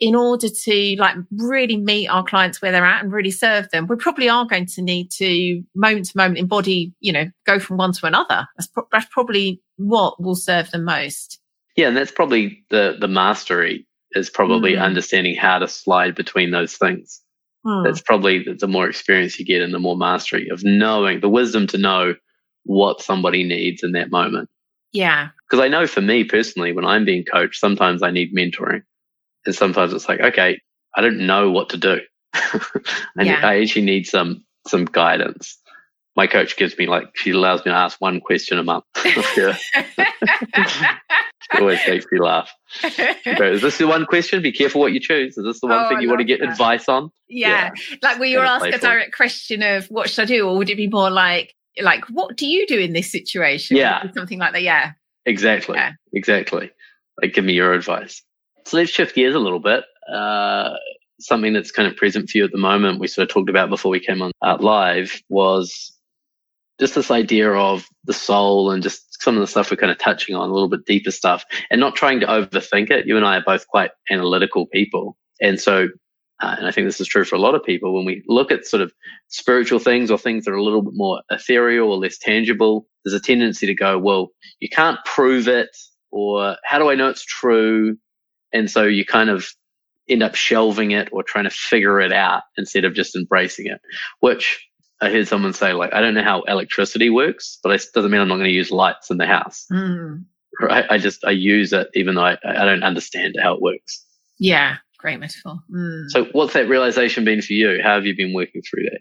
in 0.00 0.14
order 0.14 0.48
to 0.48 0.96
like 0.98 1.16
really 1.38 1.76
meet 1.76 2.08
our 2.08 2.24
clients 2.24 2.60
where 2.60 2.72
they're 2.72 2.84
at 2.84 3.02
and 3.02 3.12
really 3.12 3.30
serve 3.30 3.70
them, 3.70 3.86
we 3.86 3.96
probably 3.96 4.28
are 4.28 4.44
going 4.46 4.66
to 4.66 4.82
need 4.82 5.10
to 5.12 5.62
moment 5.74 6.06
to 6.06 6.12
moment 6.16 6.38
embody, 6.38 6.92
you 7.00 7.12
know, 7.12 7.26
go 7.46 7.58
from 7.60 7.76
one 7.76 7.92
to 7.92 8.06
another. 8.06 8.46
That's, 8.56 8.66
pro- 8.66 8.88
that's 8.90 9.06
probably 9.12 9.62
what 9.76 10.20
will 10.20 10.34
serve 10.34 10.70
them 10.70 10.84
most. 10.84 11.38
Yeah, 11.76 11.88
and 11.88 11.96
that's 11.96 12.12
probably 12.12 12.64
the 12.70 12.96
the 13.00 13.08
mastery 13.08 13.86
is 14.12 14.30
probably 14.30 14.72
Mm. 14.74 14.82
understanding 14.82 15.34
how 15.34 15.58
to 15.58 15.66
slide 15.68 16.14
between 16.14 16.50
those 16.52 16.76
things. 16.76 17.20
Hmm. 17.64 17.82
That's 17.84 18.00
probably 18.00 18.44
the- 18.44 18.54
the 18.54 18.68
more 18.68 18.88
experience 18.88 19.38
you 19.38 19.44
get 19.44 19.62
and 19.62 19.72
the 19.74 19.78
more 19.80 19.96
mastery 19.96 20.48
of 20.50 20.62
knowing 20.64 21.20
the 21.20 21.28
wisdom 21.28 21.66
to 21.68 21.78
know 21.78 22.14
what 22.64 23.00
somebody 23.02 23.42
needs 23.44 23.82
in 23.82 23.92
that 23.92 24.10
moment. 24.10 24.48
yeah. 24.92 25.28
Because 25.50 25.62
I 25.64 25.68
know 25.68 25.86
for 25.86 26.00
me 26.00 26.24
personally, 26.24 26.72
when 26.72 26.84
I'm 26.84 27.04
being 27.04 27.24
coached, 27.24 27.60
sometimes 27.60 28.02
I 28.02 28.10
need 28.10 28.34
mentoring. 28.34 28.82
And 29.46 29.54
sometimes 29.54 29.92
it's 29.92 30.08
like, 30.08 30.20
okay, 30.20 30.60
I 30.96 31.00
don't 31.00 31.26
know 31.26 31.50
what 31.50 31.68
to 31.70 31.76
do. 31.76 32.00
I, 32.34 32.60
need- 33.16 33.26
Yeah. 33.26 33.46
I 33.46 33.60
actually 33.60 33.84
need 33.84 34.06
some 34.06 34.44
some 34.66 34.84
guidance. 34.86 35.58
My 36.16 36.26
coach 36.26 36.56
gives 36.56 36.78
me 36.78 36.86
like 36.86 37.04
she 37.14 37.30
allows 37.32 37.64
me 37.64 37.72
to 37.72 37.76
ask 37.76 38.00
one 38.00 38.20
question 38.20 38.58
a 38.58 38.62
month. 38.62 38.84
yeah. 39.36 39.56
It 41.52 41.60
always 41.60 41.80
makes 41.86 42.06
me 42.10 42.18
laugh. 42.20 42.50
Is 42.84 43.60
this 43.62 43.78
the 43.78 43.86
one 43.86 44.06
question? 44.06 44.40
Be 44.42 44.52
careful 44.52 44.80
what 44.80 44.92
you 44.92 45.00
choose. 45.00 45.36
Is 45.36 45.44
this 45.44 45.60
the 45.60 45.66
one 45.66 45.84
Oh, 45.84 45.88
thing 45.88 46.00
you 46.00 46.08
want 46.08 46.20
to 46.20 46.24
get 46.24 46.40
that. 46.40 46.50
advice 46.50 46.88
on? 46.88 47.10
yeah. 47.28 47.70
Like, 48.02 48.18
will 48.18 48.26
you 48.26 48.38
ask 48.40 48.64
a 48.66 48.78
direct 48.78 49.14
question 49.14 49.62
of 49.62 49.86
what 49.86 50.08
should 50.08 50.22
I 50.22 50.26
do? 50.26 50.48
Or 50.48 50.56
would 50.56 50.70
it 50.70 50.76
be 50.76 50.88
more 50.88 51.10
like, 51.10 51.54
like, 51.82 52.04
what 52.06 52.36
do 52.36 52.46
you 52.46 52.66
do 52.66 52.78
in 52.78 52.92
this 52.92 53.12
situation? 53.12 53.76
Yeah. 53.76 53.98
Would 54.02 54.10
it 54.10 54.14
be 54.14 54.20
Something 54.20 54.38
like 54.38 54.52
that. 54.54 54.62
Yeah. 54.62 54.92
Exactly. 55.26 55.76
Yeah. 55.76 55.92
Exactly. 56.12 56.70
Like, 57.20 57.34
give 57.34 57.44
me 57.44 57.52
your 57.52 57.72
advice. 57.72 58.22
So 58.66 58.76
let's 58.76 58.90
shift 58.90 59.14
gears 59.14 59.34
a 59.34 59.38
little 59.38 59.60
bit. 59.60 59.84
Uh, 60.12 60.74
something 61.20 61.52
that's 61.52 61.70
kind 61.70 61.88
of 61.88 61.96
present 61.96 62.28
for 62.28 62.38
you 62.38 62.44
at 62.44 62.52
the 62.52 62.58
moment, 62.58 63.00
we 63.00 63.08
sort 63.08 63.28
of 63.28 63.32
talked 63.32 63.50
about 63.50 63.70
before 63.70 63.90
we 63.90 64.00
came 64.00 64.22
on 64.22 64.32
out 64.42 64.62
live, 64.62 65.22
was 65.28 65.92
just 66.80 66.94
this 66.94 67.10
idea 67.10 67.52
of 67.52 67.86
the 68.04 68.12
soul 68.12 68.70
and 68.70 68.82
just 68.82 69.22
some 69.22 69.36
of 69.36 69.40
the 69.40 69.46
stuff 69.46 69.70
we're 69.70 69.76
kind 69.76 69.92
of 69.92 69.98
touching 69.98 70.34
on, 70.34 70.50
a 70.50 70.52
little 70.52 70.68
bit 70.68 70.86
deeper 70.86 71.10
stuff, 71.10 71.44
and 71.70 71.80
not 71.80 71.94
trying 71.94 72.20
to 72.20 72.26
overthink 72.26 72.90
it. 72.90 73.06
You 73.06 73.16
and 73.16 73.24
I 73.24 73.36
are 73.36 73.44
both 73.44 73.66
quite 73.68 73.90
analytical 74.10 74.66
people. 74.66 75.16
And 75.40 75.60
so, 75.60 75.88
uh, 76.42 76.56
and 76.58 76.66
I 76.66 76.72
think 76.72 76.86
this 76.86 77.00
is 77.00 77.06
true 77.06 77.24
for 77.24 77.36
a 77.36 77.40
lot 77.40 77.54
of 77.54 77.64
people, 77.64 77.94
when 77.94 78.04
we 78.04 78.22
look 78.26 78.50
at 78.50 78.66
sort 78.66 78.82
of 78.82 78.92
spiritual 79.28 79.78
things 79.78 80.10
or 80.10 80.18
things 80.18 80.44
that 80.44 80.50
are 80.50 80.56
a 80.56 80.64
little 80.64 80.82
bit 80.82 80.94
more 80.94 81.22
ethereal 81.30 81.90
or 81.90 81.98
less 81.98 82.18
tangible, 82.18 82.86
there's 83.04 83.14
a 83.14 83.20
tendency 83.20 83.66
to 83.66 83.74
go, 83.74 83.98
well, 83.98 84.30
you 84.60 84.68
can't 84.68 84.98
prove 85.04 85.48
it, 85.48 85.70
or 86.10 86.56
how 86.64 86.78
do 86.78 86.90
I 86.90 86.94
know 86.96 87.08
it's 87.08 87.24
true? 87.24 87.96
And 88.54 88.70
so 88.70 88.84
you 88.84 89.04
kind 89.04 89.28
of 89.28 89.48
end 90.08 90.22
up 90.22 90.34
shelving 90.34 90.92
it 90.92 91.08
or 91.12 91.22
trying 91.22 91.44
to 91.44 91.50
figure 91.50 92.00
it 92.00 92.12
out 92.12 92.42
instead 92.56 92.84
of 92.84 92.94
just 92.94 93.16
embracing 93.16 93.66
it, 93.66 93.80
which 94.20 94.66
I 95.00 95.10
heard 95.10 95.28
someone 95.28 95.52
say, 95.52 95.72
like, 95.72 95.92
I 95.92 96.00
don't 96.00 96.14
know 96.14 96.22
how 96.22 96.42
electricity 96.42 97.10
works, 97.10 97.58
but 97.62 97.72
it 97.72 97.84
doesn't 97.94 98.10
mean 98.10 98.20
I'm 98.20 98.28
not 98.28 98.36
going 98.36 98.48
to 98.48 98.50
use 98.50 98.70
lights 98.70 99.10
in 99.10 99.18
the 99.18 99.26
house. 99.26 99.66
Mm. 99.70 100.24
Right? 100.60 100.86
I 100.88 100.98
just, 100.98 101.24
I 101.24 101.32
use 101.32 101.72
it 101.72 101.88
even 101.94 102.14
though 102.14 102.24
I, 102.24 102.38
I 102.44 102.64
don't 102.64 102.84
understand 102.84 103.34
how 103.42 103.54
it 103.54 103.60
works. 103.60 104.04
Yeah. 104.38 104.76
Great 104.98 105.20
metaphor. 105.20 105.58
Mm. 105.70 106.08
So 106.08 106.26
what's 106.32 106.54
that 106.54 106.68
realization 106.68 107.24
been 107.24 107.42
for 107.42 107.52
you? 107.52 107.80
How 107.82 107.96
have 107.96 108.06
you 108.06 108.16
been 108.16 108.32
working 108.32 108.62
through 108.62 108.84
that? 108.84 109.00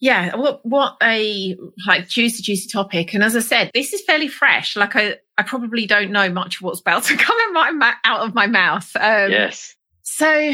Yeah, 0.00 0.36
what 0.36 0.64
what 0.66 0.96
a 1.02 1.56
like 1.86 2.08
juicy, 2.08 2.42
juicy 2.42 2.68
topic. 2.68 3.14
And 3.14 3.22
as 3.22 3.36
I 3.36 3.40
said, 3.40 3.70
this 3.74 3.92
is 3.92 4.02
fairly 4.02 4.28
fresh. 4.28 4.76
Like 4.76 4.96
I, 4.96 5.16
I 5.38 5.42
probably 5.42 5.86
don't 5.86 6.10
know 6.10 6.28
much 6.28 6.56
of 6.56 6.62
what's 6.62 6.80
about 6.80 7.04
to 7.04 7.16
come 7.18 7.36
in 7.48 7.52
my 7.54 7.70
ma- 7.70 7.94
out 8.04 8.20
of 8.20 8.34
my 8.34 8.46
mouth. 8.46 8.90
Um, 8.96 9.30
yes. 9.30 9.74
So, 10.02 10.52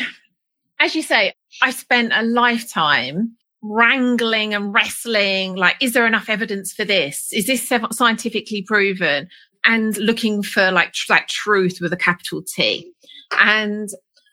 as 0.78 0.94
you 0.94 1.02
say, 1.02 1.34
I 1.62 1.70
spent 1.70 2.12
a 2.14 2.22
lifetime 2.22 3.36
wrangling 3.62 4.54
and 4.54 4.72
wrestling. 4.72 5.56
Like, 5.56 5.76
is 5.80 5.92
there 5.92 6.06
enough 6.06 6.28
evidence 6.28 6.72
for 6.72 6.84
this? 6.84 7.32
Is 7.32 7.46
this 7.46 7.70
scientifically 7.92 8.62
proven? 8.62 9.28
And 9.64 9.96
looking 9.98 10.42
for 10.42 10.70
like 10.70 10.92
tr- 10.92 11.12
like 11.12 11.26
truth 11.28 11.78
with 11.82 11.92
a 11.92 11.96
capital 11.96 12.42
T. 12.42 12.90
And 13.32 13.90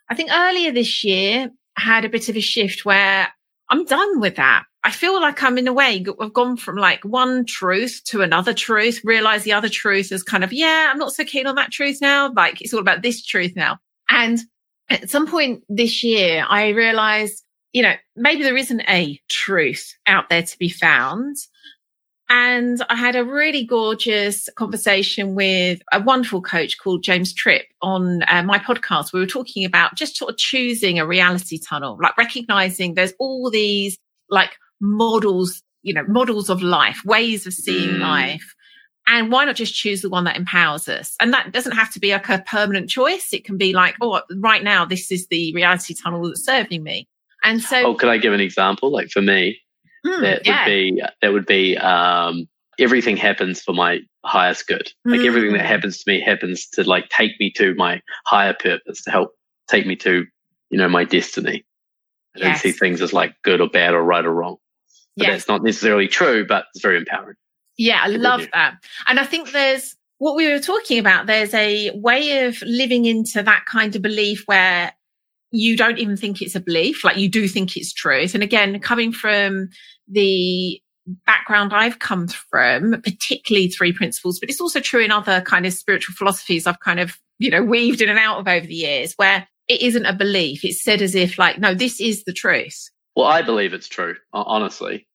I 0.10 0.16
think 0.16 0.30
earlier 0.32 0.72
this 0.72 1.04
year 1.04 1.50
I 1.78 1.82
had 1.82 2.06
a 2.06 2.10
bit 2.10 2.30
of 2.30 2.38
a 2.38 2.42
shift 2.42 2.86
where 2.86 3.28
I'm 3.70 3.86
done 3.86 4.20
with 4.20 4.36
that. 4.36 4.64
I 4.84 4.92
feel 4.92 5.20
like 5.20 5.44
I'm 5.44 5.58
in 5.58 5.68
a 5.68 5.74
way, 5.74 6.06
I've 6.22 6.34
gone 6.34 6.56
from 6.56 6.78
like 6.78 7.04
one 7.04 7.46
truth 7.46 8.02
to 8.06 8.22
another 8.22 8.54
truth, 8.54 9.02
realize 9.04 9.44
the 9.44 9.52
other 9.52 9.68
truth 9.68 10.14
is 10.14 10.24
kind 10.24 10.46
of, 10.46 10.54
yeah, 10.54 10.90
I'm 10.90 10.98
not 10.98 11.12
so 11.12 11.26
keen 11.26 11.46
on 11.46 11.56
that 11.56 11.72
truth 11.72 12.00
now. 12.00 12.32
Like 12.34 12.62
it's 12.62 12.74
all 12.74 12.80
about 12.80 13.02
this 13.02 13.22
truth 13.26 13.52
now. 13.56 13.80
And 14.10 14.40
at 14.90 15.10
some 15.10 15.28
point 15.28 15.64
this 15.68 16.04
year, 16.04 16.46
I 16.48 16.70
realized, 16.70 17.44
you 17.74 17.84
know, 17.84 17.96
maybe 18.16 18.44
there 18.44 18.56
isn't 18.56 18.82
a 18.88 19.20
truth 19.30 19.94
out 20.08 20.30
there 20.30 20.44
to 20.44 20.58
be 20.58 20.70
found. 20.70 21.36
And 22.30 22.84
I 22.90 22.96
had 22.96 23.16
a 23.16 23.24
really 23.24 23.64
gorgeous 23.64 24.50
conversation 24.58 25.34
with 25.34 25.82
a 25.94 26.02
wonderful 26.02 26.42
coach 26.42 26.78
called 26.78 27.02
James 27.04 27.34
Tripp 27.34 27.66
on 27.82 28.24
uh, 28.28 28.44
my 28.44 28.60
podcast. 28.60 29.14
We 29.14 29.22
were 29.22 29.26
talking 29.26 29.64
about 29.64 29.96
just 29.96 30.18
sort 30.18 30.32
of 30.32 30.38
choosing 30.38 31.00
a 31.00 31.08
reality 31.08 31.58
tunnel, 31.58 31.98
like 32.02 32.18
recognizing 32.18 32.96
there's 32.96 33.14
all 33.18 33.50
these 33.50 33.98
like 34.30 34.58
models, 34.82 35.64
you 35.84 35.94
know, 35.94 36.04
models 36.08 36.50
of 36.50 36.62
life, 36.62 37.00
ways 37.06 37.48
of 37.48 37.54
seeing 37.54 37.92
Mm. 37.96 38.00
life. 38.02 38.54
And 39.10 39.32
why 39.32 39.46
not 39.46 39.56
just 39.56 39.74
choose 39.74 40.02
the 40.02 40.10
one 40.10 40.26
that 40.26 40.36
empowers 40.36 40.90
us? 40.90 41.16
And 41.22 41.32
that 41.34 41.54
doesn't 41.54 41.72
have 41.72 41.94
to 41.94 42.00
be 42.02 42.12
like 42.12 42.28
a 42.28 42.40
permanent 42.46 42.90
choice. 42.90 43.32
It 43.32 43.46
can 43.46 43.56
be 43.58 43.72
like, 43.72 43.96
oh, 44.02 44.22
right 44.36 44.62
now, 44.62 44.84
this 44.84 45.12
is 45.14 45.28
the 45.28 45.54
reality 45.56 45.94
tunnel 45.94 46.28
that's 46.28 46.44
serving 46.44 46.84
me. 46.84 47.08
And 47.42 47.62
so, 47.62 47.86
Oh, 47.86 47.94
could 47.96 48.10
I 48.10 48.18
give 48.18 48.34
an 48.34 48.42
example? 48.42 48.92
Like 48.92 49.08
for 49.10 49.22
me, 49.22 49.60
that 50.22 50.46
yeah. 50.46 50.64
would 50.64 50.70
be 50.70 51.02
that 51.22 51.34
would 51.34 51.46
be 51.46 51.78
um, 51.78 52.48
everything 52.80 53.18
happens 53.18 53.62
for 53.62 53.74
my 53.74 54.00
highest 54.26 54.68
good. 54.68 54.92
Like 55.06 55.22
everything 55.22 55.54
that 55.54 55.62
Mm. 55.64 55.68
happens 55.68 56.04
to 56.04 56.12
me 56.12 56.22
happens 56.22 56.68
to 56.74 56.84
like 56.84 57.10
take 57.10 57.40
me 57.40 57.52
to 57.58 57.74
my 57.76 58.02
higher 58.26 58.54
purpose 58.54 59.04
to 59.04 59.12
help 59.12 59.32
take 59.70 59.86
me 59.86 59.96
to 59.98 60.26
you 60.70 60.78
know 60.78 60.90
my 60.90 61.04
destiny. 61.04 61.66
I 62.36 62.40
don't 62.40 62.58
see 62.58 62.72
things 62.72 63.02
as 63.02 63.14
like 63.14 63.34
good 63.44 63.62
or 63.62 63.70
bad 63.70 63.94
or 63.94 64.04
right 64.04 64.24
or 64.26 64.34
wrong. 64.34 64.58
But 65.16 65.28
Yes. 65.28 65.34
that's 65.34 65.48
not 65.48 65.64
necessarily 65.64 66.08
true, 66.08 66.46
but 66.46 66.66
it's 66.74 66.84
very 66.84 66.98
empowering. 66.98 67.36
Yeah, 67.78 68.02
I 68.04 68.08
love 68.08 68.48
that. 68.54 68.76
And 69.08 69.20
I 69.20 69.24
think 69.26 69.52
there's 69.52 69.96
what 70.20 70.36
we 70.36 70.48
were 70.52 70.60
talking 70.60 71.00
about. 71.00 71.26
There's 71.26 71.54
a 71.54 71.92
way 71.96 72.46
of 72.46 72.62
living 72.62 73.06
into 73.06 73.42
that 73.42 73.66
kind 73.66 73.96
of 73.96 74.02
belief 74.04 74.44
where 74.46 74.94
you 75.52 75.78
don't 75.78 75.98
even 75.98 76.18
think 76.18 76.42
it's 76.42 76.56
a 76.56 76.60
belief, 76.60 77.04
like 77.04 77.18
you 77.18 77.30
do 77.30 77.48
think 77.48 77.76
it's 77.78 77.94
truth. 77.94 78.34
And 78.36 78.44
again, 78.44 78.80
coming 78.80 79.12
from 79.12 79.70
the 80.08 80.82
background 81.26 81.74
I've 81.74 82.00
come 82.00 82.28
from, 82.28 83.02
particularly 83.02 83.70
three 83.70 83.94
principles, 83.94 84.40
but 84.40 84.50
it's 84.50 84.62
also 84.62 84.80
true 84.80 85.02
in 85.02 85.12
other 85.12 85.42
kind 85.42 85.66
of 85.66 85.74
spiritual 85.74 86.16
philosophies 86.16 86.68
I've 86.68 86.80
kind 86.82 87.00
of, 87.00 87.18
you 87.40 87.50
know, 87.50 87.64
weaved 87.64 88.02
in 88.02 88.10
and 88.10 88.20
out 88.20 88.40
of 88.40 88.48
over 88.48 88.66
the 88.66 88.74
years 88.76 89.14
where 89.16 89.48
it 89.68 89.82
isn't 89.82 90.06
a 90.06 90.14
belief. 90.14 90.66
It's 90.66 90.84
said 90.84 91.02
as 91.02 91.16
if 91.16 91.38
like, 91.38 91.60
no, 91.60 91.74
this 91.74 92.00
is 92.02 92.24
the 92.26 92.34
truth. 92.34 92.90
Well, 93.16 93.26
I 93.28 93.42
believe 93.42 93.74
it's 93.74 93.88
true, 93.88 94.16
honestly. 94.34 95.08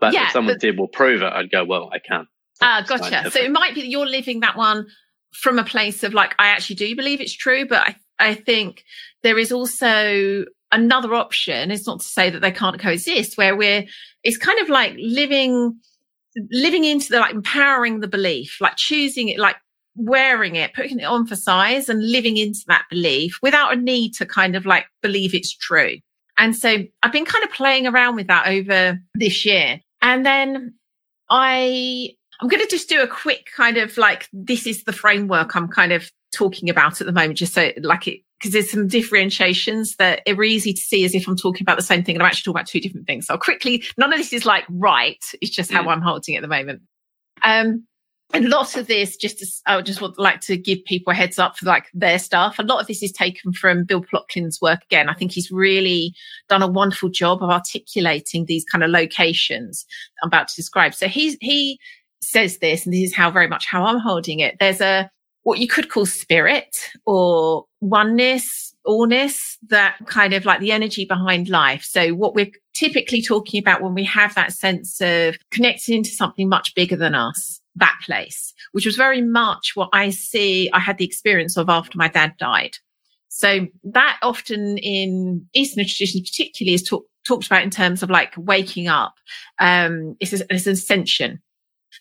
But 0.00 0.14
Yeah, 0.14 0.26
if 0.26 0.32
someone 0.32 0.54
but- 0.54 0.60
said, 0.60 0.78
"Well, 0.78 0.88
prove 0.88 1.22
it," 1.22 1.32
I'd 1.32 1.50
go, 1.50 1.64
"Well, 1.64 1.88
I 1.92 1.98
can't." 2.00 2.26
It's 2.54 2.58
Ah, 2.60 2.80
not 2.80 2.88
gotcha. 2.88 3.30
So 3.30 3.40
it 3.40 3.52
might 3.52 3.74
be 3.74 3.82
that 3.82 3.88
you're 3.88 4.06
living 4.06 4.40
that 4.40 4.56
one 4.56 4.86
from 5.32 5.58
a 5.58 5.64
place 5.64 6.02
of 6.02 6.12
like, 6.12 6.34
I 6.38 6.48
actually 6.48 6.76
do 6.76 6.96
believe 6.96 7.20
it's 7.20 7.36
true, 7.36 7.66
but 7.66 7.86
I, 7.86 7.96
I 8.18 8.34
think 8.34 8.84
there 9.22 9.38
is 9.38 9.52
also 9.52 10.44
another 10.72 11.14
option. 11.14 11.70
It's 11.70 11.86
not 11.86 12.00
to 12.00 12.06
say 12.06 12.30
that 12.30 12.40
they 12.40 12.50
can't 12.50 12.80
coexist 12.80 13.36
where 13.36 13.54
we're, 13.54 13.84
it's 14.24 14.38
kind 14.38 14.58
of 14.60 14.68
like 14.68 14.94
living, 14.98 15.78
living 16.50 16.84
into 16.84 17.10
the 17.10 17.20
like 17.20 17.34
empowering 17.34 18.00
the 18.00 18.08
belief, 18.08 18.58
like 18.60 18.76
choosing 18.76 19.28
it, 19.28 19.38
like 19.38 19.56
wearing 19.94 20.56
it, 20.56 20.74
putting 20.74 21.00
it 21.00 21.04
on 21.04 21.26
for 21.26 21.36
size 21.36 21.88
and 21.88 22.10
living 22.10 22.36
into 22.36 22.60
that 22.66 22.84
belief 22.90 23.38
without 23.42 23.72
a 23.72 23.76
need 23.76 24.14
to 24.14 24.26
kind 24.26 24.56
of 24.56 24.66
like 24.66 24.86
believe 25.02 25.34
it's 25.34 25.54
true. 25.54 25.98
And 26.38 26.56
so 26.56 26.78
I've 27.02 27.12
been 27.12 27.26
kind 27.26 27.44
of 27.44 27.52
playing 27.52 27.86
around 27.86 28.16
with 28.16 28.26
that 28.28 28.48
over 28.48 28.98
this 29.14 29.44
year. 29.44 29.80
And 30.00 30.24
then 30.24 30.74
I 31.30 32.10
I'm 32.40 32.48
going 32.48 32.62
to 32.62 32.68
just 32.68 32.88
do 32.88 33.00
a 33.00 33.06
quick 33.06 33.50
kind 33.54 33.76
of 33.76 33.96
like 33.96 34.28
this 34.32 34.66
is 34.66 34.82
the 34.82 34.92
framework 34.92 35.54
I'm 35.54 35.68
kind 35.68 35.92
of 35.92 36.10
talking 36.32 36.70
about 36.70 37.00
at 37.00 37.06
the 37.06 37.12
moment, 37.12 37.38
just 37.38 37.54
so 37.54 37.70
like 37.82 38.08
it 38.08 38.20
because 38.42 38.52
there's 38.54 38.70
some 38.72 38.88
differentiations 38.88 39.94
that 39.96 40.20
are 40.26 40.42
easy 40.42 40.72
to 40.72 40.80
see 40.80 41.04
as 41.04 41.14
if 41.14 41.28
I'm 41.28 41.36
talking 41.36 41.62
about 41.62 41.76
the 41.76 41.82
same 41.82 42.02
thing 42.02 42.16
and 42.16 42.22
I'm 42.24 42.26
actually 42.26 42.50
talking 42.50 42.58
about 42.58 42.66
two 42.66 42.80
different 42.80 43.06
things. 43.06 43.26
So 43.26 43.34
I'll 43.34 43.38
quickly, 43.40 43.84
none 43.96 44.12
of 44.12 44.18
this 44.18 44.32
is 44.32 44.44
like 44.44 44.64
right. 44.68 45.22
It's 45.40 45.52
just 45.52 45.70
how 45.70 45.84
Mm. 45.84 45.92
I'm 45.92 46.02
holding 46.02 46.34
it 46.34 46.38
at 46.38 46.42
the 46.42 46.48
moment. 46.48 46.82
Um, 47.44 47.86
and 48.34 48.48
lots 48.48 48.76
of 48.76 48.88
this, 48.88 49.16
just 49.16 49.38
to, 49.38 49.46
I 49.66 49.76
would 49.76 49.86
just 49.86 50.00
would 50.00 50.18
like 50.18 50.40
to 50.42 50.56
give 50.56 50.84
people 50.86 51.12
a 51.12 51.14
heads 51.14 51.38
up 51.38 51.56
for 51.56 51.66
like 51.66 51.86
their 51.94 52.18
stuff. 52.18 52.58
A 52.58 52.62
lot 52.64 52.80
of 52.80 52.88
this 52.88 53.02
is 53.02 53.12
taken 53.12 53.52
from 53.52 53.84
Bill 53.84 54.02
Plotkin's 54.02 54.60
work 54.60 54.82
again. 54.84 55.08
I 55.08 55.14
think 55.14 55.30
he's 55.30 55.52
really 55.52 56.12
done 56.48 56.62
a 56.62 56.66
wonderful 56.66 57.10
job 57.10 57.44
of 57.44 57.50
articulating 57.50 58.46
these 58.46 58.64
kind 58.64 58.82
of 58.82 58.90
locations 58.90 59.86
I'm 60.20 60.28
about 60.28 60.48
to 60.48 60.56
describe. 60.56 60.94
So 60.94 61.06
he's, 61.06 61.36
he 61.40 61.78
says 62.22 62.58
this, 62.58 62.86
and 62.86 62.92
this 62.92 63.10
is 63.10 63.14
how 63.14 63.30
very 63.30 63.46
much 63.46 63.66
how 63.66 63.84
I'm 63.84 64.00
holding 64.00 64.40
it. 64.40 64.56
There's 64.58 64.80
a, 64.80 65.08
what 65.42 65.58
you 65.58 65.66
could 65.66 65.90
call 65.90 66.06
spirit 66.06 66.76
or 67.04 67.64
oneness, 67.80 68.74
allness, 68.86 69.56
that 69.68 69.96
kind 70.06 70.32
of 70.34 70.44
like 70.44 70.60
the 70.60 70.72
energy 70.72 71.04
behind 71.04 71.48
life. 71.48 71.82
So 71.84 72.10
what 72.10 72.34
we're 72.34 72.50
typically 72.74 73.22
talking 73.22 73.60
about 73.60 73.82
when 73.82 73.94
we 73.94 74.04
have 74.04 74.34
that 74.34 74.52
sense 74.52 75.00
of 75.00 75.36
connecting 75.50 75.96
into 75.96 76.10
something 76.10 76.48
much 76.48 76.74
bigger 76.74 76.96
than 76.96 77.14
us, 77.14 77.60
that 77.76 77.98
place, 78.04 78.54
which 78.72 78.86
was 78.86 78.96
very 78.96 79.22
much 79.22 79.72
what 79.74 79.90
I 79.92 80.10
see, 80.10 80.70
I 80.72 80.78
had 80.78 80.98
the 80.98 81.04
experience 81.04 81.56
of 81.56 81.68
after 81.68 81.98
my 81.98 82.08
dad 82.08 82.34
died. 82.38 82.76
So 83.28 83.66
that 83.84 84.18
often 84.22 84.78
in 84.78 85.46
Eastern 85.54 85.84
traditions, 85.86 86.28
particularly, 86.30 86.74
is 86.74 86.82
talk, 86.82 87.04
talked 87.26 87.46
about 87.46 87.62
in 87.62 87.70
terms 87.70 88.02
of 88.02 88.10
like 88.10 88.34
waking 88.36 88.88
up. 88.88 89.14
Um, 89.58 90.16
it's, 90.20 90.32
it's 90.32 90.66
an 90.66 90.72
ascension. 90.72 91.40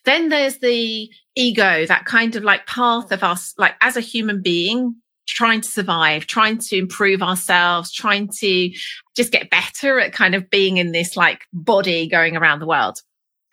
Then 0.05 0.29
there's 0.29 0.59
the 0.59 1.09
ego, 1.35 1.85
that 1.85 2.05
kind 2.05 2.35
of 2.35 2.43
like 2.43 2.65
path 2.67 3.11
of 3.11 3.23
us, 3.23 3.53
like 3.57 3.75
as 3.81 3.97
a 3.97 4.01
human 4.01 4.41
being, 4.41 4.95
trying 5.27 5.61
to 5.61 5.69
survive, 5.69 6.27
trying 6.27 6.57
to 6.57 6.77
improve 6.77 7.21
ourselves, 7.21 7.91
trying 7.91 8.29
to 8.39 8.71
just 9.15 9.31
get 9.31 9.49
better 9.49 9.99
at 9.99 10.13
kind 10.13 10.35
of 10.35 10.49
being 10.49 10.77
in 10.77 10.91
this 10.91 11.15
like 11.15 11.45
body 11.53 12.07
going 12.07 12.35
around 12.35 12.59
the 12.59 12.67
world. 12.67 12.99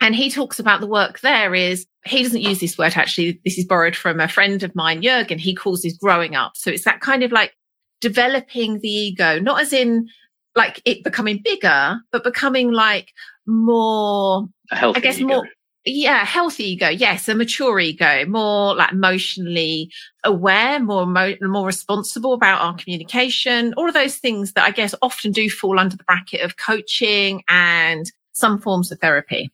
And 0.00 0.14
he 0.14 0.30
talks 0.30 0.58
about 0.58 0.80
the 0.80 0.86
work 0.86 1.20
there 1.20 1.54
is 1.54 1.86
he 2.04 2.22
doesn't 2.22 2.40
use 2.40 2.60
this 2.60 2.78
word 2.78 2.96
actually. 2.96 3.40
This 3.44 3.58
is 3.58 3.66
borrowed 3.66 3.96
from 3.96 4.20
a 4.20 4.28
friend 4.28 4.62
of 4.62 4.74
mine, 4.74 5.02
Jurgen. 5.02 5.38
He 5.38 5.54
calls 5.54 5.82
this 5.82 5.96
growing 5.96 6.36
up. 6.36 6.52
So 6.54 6.70
it's 6.70 6.84
that 6.84 7.00
kind 7.00 7.22
of 7.22 7.32
like 7.32 7.52
developing 8.00 8.78
the 8.78 8.88
ego, 8.88 9.40
not 9.40 9.60
as 9.60 9.72
in 9.72 10.08
like 10.54 10.80
it 10.84 11.04
becoming 11.04 11.40
bigger, 11.42 11.98
but 12.12 12.24
becoming 12.24 12.72
like 12.72 13.12
more, 13.46 14.46
I 14.70 14.92
guess 15.00 15.18
ego. 15.18 15.28
more, 15.28 15.48
yeah, 15.90 16.24
healthy 16.24 16.70
ego. 16.70 16.88
Yes, 16.88 17.28
a 17.28 17.34
mature 17.34 17.78
ego, 17.80 18.24
more 18.26 18.74
like 18.74 18.92
emotionally 18.92 19.90
aware, 20.24 20.80
more 20.80 21.06
mo- 21.06 21.36
more 21.40 21.66
responsible 21.66 22.32
about 22.32 22.60
our 22.60 22.74
communication. 22.76 23.74
All 23.76 23.88
of 23.88 23.94
those 23.94 24.16
things 24.16 24.52
that 24.52 24.64
I 24.64 24.70
guess 24.70 24.94
often 25.02 25.32
do 25.32 25.48
fall 25.48 25.78
under 25.78 25.96
the 25.96 26.04
bracket 26.04 26.40
of 26.40 26.56
coaching 26.56 27.42
and 27.48 28.10
some 28.32 28.58
forms 28.58 28.90
of 28.92 29.00
therapy. 29.00 29.50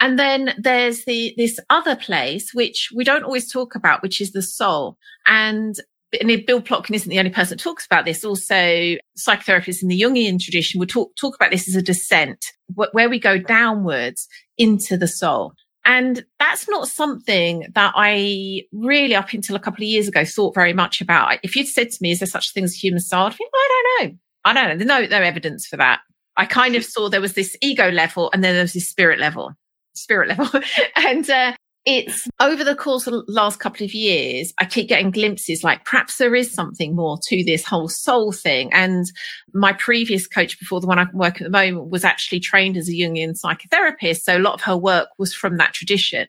And 0.00 0.18
then 0.18 0.54
there's 0.58 1.04
the 1.04 1.34
this 1.36 1.60
other 1.68 1.94
place 1.94 2.54
which 2.54 2.90
we 2.94 3.04
don't 3.04 3.24
always 3.24 3.52
talk 3.52 3.74
about, 3.74 4.02
which 4.02 4.20
is 4.20 4.32
the 4.32 4.42
soul. 4.42 4.96
And 5.26 5.76
and 6.18 6.46
Bill 6.46 6.60
Plotkin 6.60 6.94
isn't 6.94 7.08
the 7.08 7.18
only 7.18 7.30
person 7.30 7.56
that 7.56 7.62
talks 7.62 7.86
about 7.86 8.04
this. 8.04 8.24
Also, 8.24 8.96
psychotherapists 9.16 9.82
in 9.82 9.88
the 9.88 10.00
Jungian 10.00 10.40
tradition 10.40 10.80
would 10.80 10.88
talk, 10.88 11.14
talk 11.16 11.36
about 11.36 11.52
this 11.52 11.68
as 11.68 11.76
a 11.76 11.82
descent, 11.82 12.46
where 12.74 13.08
we 13.08 13.20
go 13.20 13.38
downwards 13.38 14.26
into 14.58 14.96
the 14.96 15.06
soul. 15.06 15.52
And 15.84 16.24
that's 16.38 16.68
not 16.68 16.88
something 16.88 17.66
that 17.74 17.92
I 17.96 18.64
really, 18.72 19.14
up 19.14 19.32
until 19.32 19.56
a 19.56 19.60
couple 19.60 19.82
of 19.82 19.88
years 19.88 20.08
ago, 20.08 20.24
thought 20.24 20.54
very 20.54 20.72
much 20.72 21.00
about. 21.00 21.38
If 21.42 21.56
you'd 21.56 21.68
said 21.68 21.90
to 21.90 21.98
me, 22.00 22.10
is 22.10 22.20
there 22.20 22.26
such 22.26 22.50
a 22.50 22.52
thing 22.52 22.64
as 22.64 22.74
human 22.74 23.00
soul? 23.00 23.26
I'd 23.26 23.34
think, 23.34 23.50
I 23.54 23.94
don't 23.98 24.10
know. 24.10 24.18
I 24.44 24.52
don't 24.52 24.68
know. 24.68 24.76
There's 24.76 25.10
no, 25.10 25.18
no 25.18 25.24
evidence 25.24 25.66
for 25.66 25.76
that. 25.78 26.00
I 26.36 26.46
kind 26.46 26.74
of 26.74 26.84
saw 26.84 27.08
there 27.08 27.20
was 27.20 27.34
this 27.34 27.56
ego 27.60 27.90
level 27.90 28.30
and 28.32 28.44
then 28.44 28.54
there 28.54 28.62
was 28.62 28.72
this 28.72 28.88
spirit 28.88 29.18
level, 29.18 29.52
spirit 29.94 30.28
level. 30.28 30.48
and, 30.96 31.28
uh, 31.28 31.52
it's 31.86 32.28
over 32.40 32.62
the 32.62 32.74
course 32.74 33.06
of 33.06 33.12
the 33.12 33.24
last 33.26 33.58
couple 33.58 33.84
of 33.84 33.94
years, 33.94 34.52
I 34.58 34.66
keep 34.66 34.88
getting 34.88 35.10
glimpses 35.10 35.64
like 35.64 35.84
perhaps 35.84 36.18
there 36.18 36.34
is 36.34 36.52
something 36.52 36.94
more 36.94 37.18
to 37.28 37.44
this 37.44 37.64
whole 37.64 37.88
soul 37.88 38.32
thing. 38.32 38.70
And 38.72 39.06
my 39.54 39.72
previous 39.72 40.26
coach 40.26 40.58
before 40.58 40.80
the 40.80 40.86
one 40.86 40.98
I 40.98 41.06
work 41.14 41.40
at 41.40 41.44
the 41.44 41.50
moment 41.50 41.90
was 41.90 42.04
actually 42.04 42.40
trained 42.40 42.76
as 42.76 42.88
a 42.88 42.92
Jungian 42.92 43.40
psychotherapist. 43.40 44.22
So 44.22 44.36
a 44.36 44.38
lot 44.38 44.54
of 44.54 44.60
her 44.62 44.76
work 44.76 45.08
was 45.18 45.34
from 45.34 45.56
that 45.56 45.72
tradition. 45.72 46.26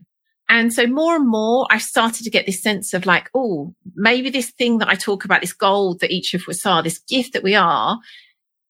And 0.48 0.74
so 0.74 0.86
more 0.86 1.16
and 1.16 1.28
more, 1.28 1.66
I 1.70 1.78
started 1.78 2.24
to 2.24 2.30
get 2.30 2.46
this 2.46 2.62
sense 2.62 2.94
of 2.94 3.06
like, 3.06 3.30
oh, 3.34 3.74
maybe 3.96 4.30
this 4.30 4.52
thing 4.52 4.80
that 4.80 4.90
I 4.90 4.96
talk 4.96 5.24
about, 5.24 5.42
this 5.42 5.54
gold 5.54 6.02
that 6.02 6.12
each 6.12 6.34
of 6.34 6.44
us 6.50 6.66
are, 6.66 6.84
this 6.84 7.00
gift 7.00 7.34
that 7.34 7.44
we 7.44 7.56
are, 7.56 8.00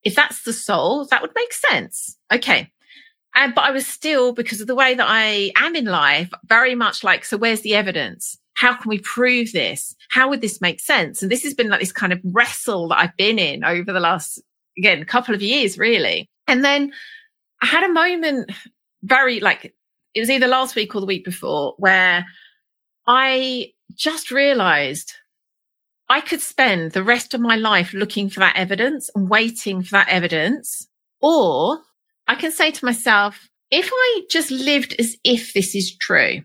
if 0.04 0.16
that's 0.16 0.44
the 0.44 0.54
soul, 0.54 1.06
that 1.10 1.22
would 1.22 1.32
make 1.36 1.54
sense. 1.54 2.18
Okay. 2.32 2.72
And, 3.34 3.56
but 3.56 3.64
I 3.64 3.72
was 3.72 3.88
still, 3.88 4.34
because 4.34 4.62
of 4.62 4.68
the 4.68 4.76
way 4.76 4.94
that 4.94 5.08
I 5.08 5.52
am 5.56 5.76
in 5.76 5.86
life, 5.86 6.30
very 6.46 6.76
much 6.76 7.04
like, 7.04 7.24
so 7.24 7.38
where's 7.38 7.62
the 7.62 7.76
evidence? 7.76 8.38
How 8.56 8.76
can 8.76 8.90
we 8.90 9.00
prove 9.00 9.54
this? 9.54 9.96
How 10.10 10.30
would 10.30 10.42
this 10.42 10.60
make 10.60 10.80
sense? 10.80 11.22
And 11.22 11.32
this 11.32 11.44
has 11.44 11.54
been 11.54 11.70
like 11.70 11.80
this 11.80 11.94
kind 11.94 12.12
of 12.12 12.20
wrestle 12.24 12.90
that 12.90 13.00
I've 13.00 13.18
been 13.18 13.40
in 13.40 13.64
over 13.64 13.94
the 13.94 14.02
last, 14.02 14.42
again, 14.78 15.04
couple 15.06 15.34
of 15.34 15.42
years, 15.42 15.78
really. 15.78 16.30
And 16.48 16.64
then 16.64 16.92
I 17.62 17.68
had 17.68 17.84
a 17.84 17.94
moment 17.94 18.52
very 19.04 19.40
like, 19.40 19.74
it 20.14 20.20
was 20.20 20.30
either 20.30 20.48
last 20.48 20.76
week 20.76 20.94
or 20.94 21.00
the 21.00 21.08
week 21.08 21.24
before 21.24 21.74
where 21.78 22.26
I 23.08 23.72
just 23.96 24.30
realized 24.30 25.14
I 26.10 26.20
could 26.20 26.42
spend 26.42 26.92
the 26.92 27.04
rest 27.04 27.34
of 27.34 27.40
my 27.40 27.56
life 27.56 27.94
looking 27.94 28.30
for 28.30 28.42
that 28.42 28.58
evidence 28.58 29.10
and 29.16 29.30
waiting 29.30 29.82
for 29.82 29.92
that 29.92 30.10
evidence, 30.10 30.88
or 31.22 31.80
I 32.28 32.36
can 32.36 32.52
say 32.52 32.72
to 32.72 32.86
myself, 32.86 33.50
if 33.72 33.90
I 33.92 34.22
just 34.30 34.52
lived 34.52 34.96
as 35.00 35.16
if 35.24 35.54
this 35.54 35.76
is 35.76 35.96
true, 35.98 36.42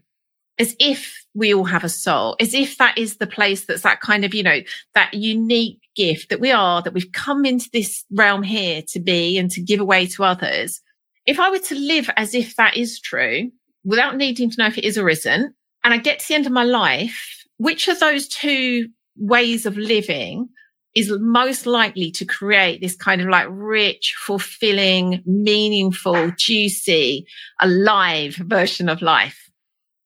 as 0.58 0.74
if 0.78 1.24
we 1.34 1.52
all 1.52 1.64
have 1.64 1.84
a 1.84 1.88
soul, 1.88 2.36
as 2.40 2.54
if 2.54 2.78
that 2.78 2.96
is 2.96 3.16
the 3.16 3.26
place 3.26 3.66
that's 3.66 3.82
that 3.82 4.00
kind 4.00 4.24
of, 4.24 4.34
you 4.34 4.42
know, 4.42 4.60
that 4.94 5.12
unique 5.12 5.80
gift 5.94 6.30
that 6.30 6.40
we 6.40 6.50
are, 6.50 6.82
that 6.82 6.94
we've 6.94 7.12
come 7.12 7.44
into 7.44 7.68
this 7.72 8.04
realm 8.10 8.42
here 8.42 8.82
to 8.88 9.00
be 9.00 9.36
and 9.38 9.50
to 9.50 9.60
give 9.60 9.80
away 9.80 10.06
to 10.06 10.24
others. 10.24 10.80
If 11.26 11.40
I 11.40 11.50
were 11.50 11.58
to 11.58 11.74
live 11.74 12.08
as 12.16 12.34
if 12.34 12.56
that 12.56 12.76
is 12.76 13.00
true 13.00 13.50
without 13.84 14.16
needing 14.16 14.50
to 14.50 14.56
know 14.58 14.66
if 14.66 14.78
it 14.78 14.84
is 14.84 14.96
or 14.96 15.08
isn't, 15.08 15.54
and 15.84 15.94
I 15.94 15.98
get 15.98 16.20
to 16.20 16.28
the 16.28 16.34
end 16.34 16.46
of 16.46 16.52
my 16.52 16.64
life, 16.64 17.44
which 17.58 17.88
of 17.88 18.00
those 18.00 18.28
two 18.28 18.88
ways 19.16 19.66
of 19.66 19.76
living 19.76 20.48
is 20.96 21.12
most 21.20 21.66
likely 21.66 22.10
to 22.10 22.24
create 22.24 22.80
this 22.80 22.96
kind 22.96 23.20
of 23.20 23.28
like 23.28 23.46
rich, 23.50 24.14
fulfilling, 24.18 25.22
meaningful, 25.26 26.32
juicy, 26.38 27.26
alive 27.60 28.34
version 28.36 28.88
of 28.88 29.02
life. 29.02 29.50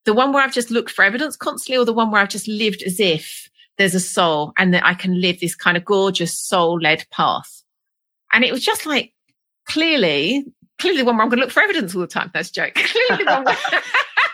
The 0.05 0.13
one 0.13 0.33
where 0.33 0.43
I've 0.43 0.53
just 0.53 0.71
looked 0.73 0.91
for 0.91 1.05
evidence 1.05 1.37
constantly 1.37 1.79
or 1.81 1.85
the 1.85 1.93
one 1.93 2.11
where 2.11 2.21
I've 2.21 2.29
just 2.29 2.49
lived 2.49 2.83
as 2.83 2.99
if 2.99 3.49
there's 3.79 3.95
a 3.95 4.01
soul 4.01 4.53
and 4.59 4.75
that 4.75 4.85
I 4.85 4.95
can 4.95 5.21
live 5.21 5.39
this 5.41 5.55
kind 5.55 5.77
of 5.77 5.85
gorgeous 5.85 6.37
soul 6.37 6.81
led 6.81 7.07
path. 7.13 7.63
And 8.33 8.45
it 8.45 8.51
was 8.53 8.65
just 8.65 8.85
like 8.85 9.13
clearly, 9.69 10.45
clearly 10.81 10.99
the 10.99 11.05
one 11.05 11.17
where 11.17 11.23
I'm 11.23 11.29
going 11.31 11.39
to 11.39 11.45
look 11.45 11.53
for 11.53 11.63
evidence 11.63 11.95
all 11.95 12.01
the 12.01 12.09
time. 12.09 12.31
That's 12.35 12.51
a 12.51 12.53
joke. 12.53 12.75
clearly 12.75 13.25
the 13.25 13.31
one 13.31 13.45
where- 13.45 13.57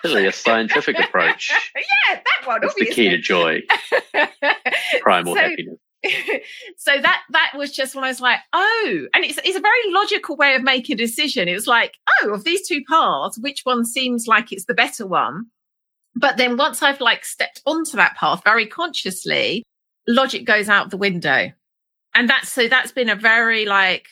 Really 0.05 0.27
a 0.27 0.33
scientific 0.33 0.99
approach. 1.01 1.51
yeah, 1.77 2.15
that 2.25 2.47
one. 2.47 2.61
That's 2.63 2.75
the 2.77 2.87
key 2.87 3.09
to 3.11 3.19
joy, 3.19 3.61
primal 5.03 5.35
So- 5.35 5.41
happiness. 5.41 5.79
so 6.77 6.93
that 7.01 7.23
that 7.31 7.53
was 7.57 7.73
just 7.73 7.95
when 7.95 8.05
I 8.05 8.09
was 8.09 8.21
like, 8.21 8.39
oh, 8.53 9.07
and 9.15 9.25
it's 9.25 9.39
it's 9.45 9.57
a 9.57 9.61
very 9.61 9.93
logical 9.93 10.37
way 10.37 10.55
of 10.55 10.63
making 10.63 10.95
a 10.95 10.99
decision. 10.99 11.49
It 11.49 11.55
was 11.55 11.67
like, 11.67 11.95
oh, 12.23 12.35
of 12.35 12.45
these 12.45 12.67
two 12.67 12.83
paths, 12.89 13.39
which 13.39 13.61
one 13.65 13.85
seems 13.85 14.27
like 14.27 14.53
it's 14.53 14.67
the 14.67 14.75
better 14.75 15.07
one? 15.07 15.47
But 16.15 16.37
then 16.37 16.57
once 16.57 16.83
I've 16.83 17.01
like 17.01 17.25
stepped 17.25 17.63
onto 17.67 17.97
that 17.97 18.17
path 18.17 18.43
very 18.45 18.67
consciously, 18.67 19.63
logic 20.09 20.45
goes 20.45 20.69
out 20.69 20.91
the 20.91 20.97
window. 20.97 21.53
And 22.15 22.29
that's 22.31 22.51
so 22.51 22.69
that's 22.69 22.93
been 22.93 23.11
a 23.11 23.17
very 23.17 23.67
like, 23.67 24.07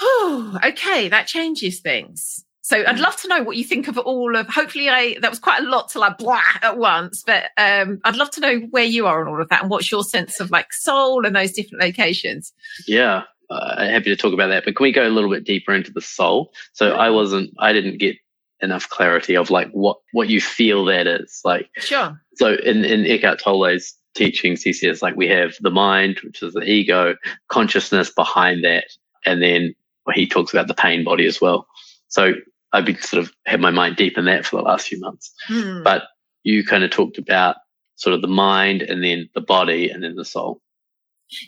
oh, 0.00 0.58
okay, 0.64 1.08
that 1.08 1.26
changes 1.26 1.80
things. 1.80 2.44
So 2.64 2.84
I'd 2.86 3.00
love 3.00 3.16
to 3.16 3.28
know 3.28 3.42
what 3.42 3.56
you 3.56 3.64
think 3.64 3.88
of 3.88 3.98
all 3.98 4.36
of 4.36 4.48
hopefully 4.48 4.88
I 4.88 5.16
that 5.20 5.30
was 5.30 5.40
quite 5.40 5.62
a 5.62 5.68
lot 5.68 5.90
to 5.90 5.98
like 5.98 6.18
blah 6.18 6.40
at 6.62 6.78
once, 6.78 7.22
but 7.26 7.50
um 7.58 8.00
I'd 8.04 8.16
love 8.16 8.30
to 8.32 8.40
know 8.40 8.60
where 8.70 8.84
you 8.84 9.06
are 9.06 9.20
on 9.20 9.28
all 9.28 9.42
of 9.42 9.48
that 9.48 9.62
and 9.62 9.70
what's 9.70 9.90
your 9.90 10.04
sense 10.04 10.40
of 10.40 10.50
like 10.50 10.72
soul 10.72 11.26
and 11.26 11.34
those 11.34 11.52
different 11.52 11.82
locations. 11.82 12.52
Yeah, 12.86 13.24
uh, 13.50 13.84
happy 13.84 14.04
to 14.04 14.16
talk 14.16 14.32
about 14.32 14.48
that. 14.48 14.64
But 14.64 14.76
can 14.76 14.84
we 14.84 14.92
go 14.92 15.06
a 15.06 15.10
little 15.10 15.30
bit 15.30 15.44
deeper 15.44 15.74
into 15.74 15.92
the 15.92 16.00
soul? 16.00 16.52
So 16.72 16.92
I 16.92 17.10
wasn't, 17.10 17.50
I 17.58 17.72
didn't 17.72 17.98
get 17.98 18.16
enough 18.60 18.88
clarity 18.88 19.36
of 19.36 19.50
like 19.50 19.68
what 19.72 19.98
what 20.12 20.28
you 20.28 20.40
feel 20.40 20.84
that 20.86 21.06
is 21.06 21.40
like. 21.44 21.68
Sure. 21.78 22.20
So 22.36 22.54
in 22.54 22.84
in 22.84 23.06
Eckhart 23.06 23.40
Tolle's 23.40 23.94
teachings, 24.14 24.62
he 24.62 24.72
says 24.72 25.02
like 25.02 25.16
we 25.16 25.28
have 25.28 25.54
the 25.60 25.70
mind, 25.70 26.20
which 26.22 26.42
is 26.42 26.54
the 26.54 26.62
ego, 26.62 27.16
consciousness 27.48 28.10
behind 28.10 28.64
that, 28.64 28.84
and 29.26 29.42
then 29.42 29.74
he 30.14 30.26
talks 30.26 30.52
about 30.52 30.68
the 30.68 30.74
pain 30.74 31.04
body 31.04 31.26
as 31.26 31.40
well. 31.40 31.66
So 32.08 32.34
I've 32.72 32.84
been 32.84 33.00
sort 33.00 33.22
of 33.22 33.32
had 33.46 33.60
my 33.60 33.70
mind 33.70 33.96
deep 33.96 34.16
in 34.16 34.24
that 34.26 34.46
for 34.46 34.56
the 34.56 34.62
last 34.62 34.88
few 34.88 34.98
months. 35.00 35.32
Hmm. 35.46 35.82
But 35.82 36.04
you 36.42 36.64
kind 36.64 36.84
of 36.84 36.90
talked 36.90 37.18
about 37.18 37.56
sort 37.96 38.14
of 38.14 38.22
the 38.22 38.28
mind 38.28 38.82
and 38.82 39.02
then 39.02 39.28
the 39.34 39.40
body 39.40 39.90
and 39.90 40.02
then 40.02 40.14
the 40.14 40.24
soul. 40.24 40.60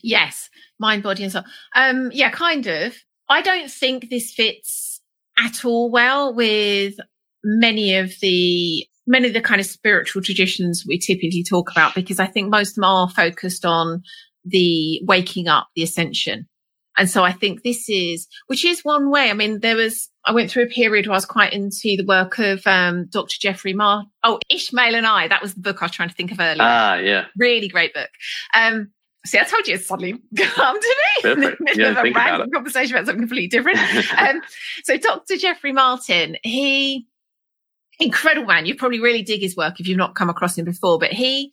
Yes, 0.02 0.48
mind, 0.78 1.02
body, 1.02 1.24
and 1.24 1.32
soul. 1.32 1.42
Um, 1.74 2.10
yeah, 2.12 2.30
kind 2.30 2.66
of. 2.66 2.94
I 3.28 3.42
don't 3.42 3.70
think 3.70 4.10
this 4.10 4.32
fits 4.32 5.00
at 5.38 5.64
all 5.64 5.90
well 5.90 6.34
with 6.34 6.94
many 7.42 7.96
of 7.96 8.12
the 8.20 8.87
many 9.07 9.28
of 9.28 9.34
the 9.34 9.40
kind 9.40 9.61
of 9.61 9.66
spiritual 9.66 10.22
traditions 10.22 10.84
we 10.86 10.99
typically 10.99 11.44
talk 11.44 11.70
about 11.70 11.94
because 11.94 12.18
I 12.18 12.26
think 12.26 12.51
most 12.51 12.70
of 12.70 12.74
them 12.76 12.84
are 12.84 13.11
focused 13.11 13.64
on 13.64 14.03
the 14.44 15.01
waking 15.05 15.49
up, 15.49 15.68
the 15.74 15.82
ascension. 15.82 16.46
And 16.96 17.11
so 17.11 17.24
I 17.24 17.32
think 17.32 17.62
this 17.62 17.88
is, 17.88 18.28
which 18.46 18.64
is 18.64 18.84
one 18.84 19.11
way. 19.11 19.30
I 19.30 19.34
mean, 19.34 19.61
there 19.61 19.76
was, 19.76 20.09
I 20.27 20.33
went 20.33 20.51
through 20.51 20.64
a 20.64 20.68
period 20.68 21.07
where 21.07 21.12
I 21.14 21.16
was 21.16 21.27
quite 21.27 21.53
into 21.53 21.97
the 21.97 22.05
work 22.07 22.39
of 22.39 22.66
um, 22.66 23.07
Dr. 23.07 23.37
Jeffrey 23.39 23.75
Mar. 23.75 24.05
Oh, 24.22 24.39
Ishmael 24.49 24.95
and 24.95 25.07
I. 25.07 25.29
That 25.29 25.43
was 25.43 25.55
the 25.55 25.61
book 25.61 25.83
I 25.83 25.87
was 25.87 25.93
trying 25.93 26.09
to 26.09 26.14
think 26.14 26.33
of 26.33 26.41
earlier 26.41 26.62
Ah, 26.62 26.95
yeah. 26.97 27.27
really 27.37 27.68
great 27.68 27.93
book. 27.93 28.09
Um, 28.55 28.91
see, 29.27 29.39
I 29.39 29.45
told 29.45 29.66
you 29.68 29.75
it's 29.75 29.87
suddenly 29.87 30.12
come 30.39 30.81
to 30.81 30.97
me 31.25 31.31
in 31.33 31.41
the 31.41 31.57
middle 31.61 31.81
Yeah, 31.81 31.91
of 31.91 31.97
a 31.99 32.03
think 32.03 32.14
about 32.16 32.31
random 32.31 32.51
conversation 32.53 32.97
about 32.97 33.07
something 33.07 33.20
completely 33.22 33.49
different. 33.49 33.79
um, 34.18 34.41
so 34.85 34.97
Dr. 34.97 35.37
Jeffrey 35.37 35.72
Martin, 35.72 36.37
he 36.43 37.07
incredible 38.01 38.47
man. 38.47 38.66
You 38.66 38.75
probably 38.77 39.01
really 39.01 39.22
dig 39.22 39.41
his 39.41 39.57
work 39.57 39.79
if 39.79 39.87
you've 39.87 39.99
not 39.99 40.14
come 40.14 40.31
across 40.31 40.57
him 40.59 40.64
before, 40.64 40.99
but 40.99 41.12
he 41.12 41.53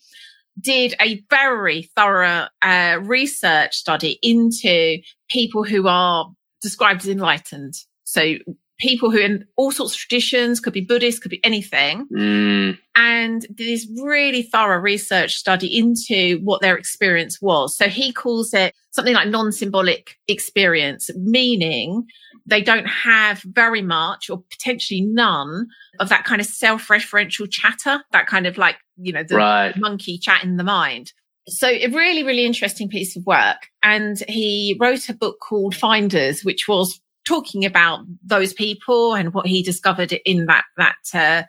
did 0.60 0.96
a 1.02 1.24
very 1.30 1.90
thorough 1.96 2.48
uh, 2.62 3.00
research 3.04 3.76
study 3.76 4.18
into 4.22 4.98
people 5.30 5.64
who 5.64 5.88
are 5.88 6.30
described 6.62 7.02
as 7.02 7.10
enlightened. 7.10 7.74
So 8.04 8.36
people 8.82 9.12
who 9.12 9.20
in 9.20 9.46
all 9.56 9.72
sorts 9.72 9.94
of 9.94 10.00
traditions, 10.00 10.60
could 10.60 10.74
be 10.74 10.82
Buddhist, 10.82 11.22
could 11.22 11.32
be 11.32 11.44
anything. 11.46 12.08
Mm. 12.14 12.78
And 12.96 13.46
this 13.50 13.88
really 14.02 14.42
thorough 14.44 14.80
research 14.80 15.36
study 15.36 15.78
into 15.78 16.40
what 16.44 16.62
their 16.62 16.76
experience 16.76 17.42
was. 17.42 17.78
So 17.78 17.88
he 17.88 18.12
calls 18.12 18.54
it 18.54 18.74
something 18.92 19.14
like 19.14 19.30
non-symbolic 19.30 20.18
experience, 20.28 21.10
meaning 21.16 22.06
they 22.46 22.62
don't 22.62 22.88
have 22.88 23.42
very 23.46 23.82
much 23.82 24.30
or 24.30 24.44
potentially 24.50 25.02
none 25.02 25.68
of 26.00 26.10
that 26.10 26.26
kind 26.26 26.42
of 26.42 26.48
self-referential 26.48 27.50
chatter, 27.50 28.04
that 28.12 28.28
kind 28.28 28.48
of 28.48 28.58
like, 28.58 28.78
you 28.98 29.14
know, 29.14 29.24
the 29.24 29.36
Right. 29.36 29.78
monkey 29.78 30.18
chat 30.18 30.44
in 30.44 30.58
the 30.58 30.64
mind. 30.64 31.14
So 31.48 31.68
a 31.68 31.88
really, 31.88 32.24
really 32.24 32.46
interesting 32.46 32.90
piece 32.90 33.16
of 33.16 33.26
work. 33.26 33.70
And 33.84 34.18
he 34.28 34.76
wrote 34.80 35.08
a 35.10 35.14
book 35.14 35.40
called 35.40 35.76
Finders, 35.76 36.44
which 36.44 36.68
was 36.68 37.00
talking 37.26 37.66
about 37.66 38.00
those 38.24 38.54
people 38.54 39.14
and 39.14 39.34
what 39.34 39.48
he 39.48 39.62
discovered 39.64 40.12
in 40.26 40.46
that, 40.46 40.64
that, 40.78 40.96
uh, 41.14 41.44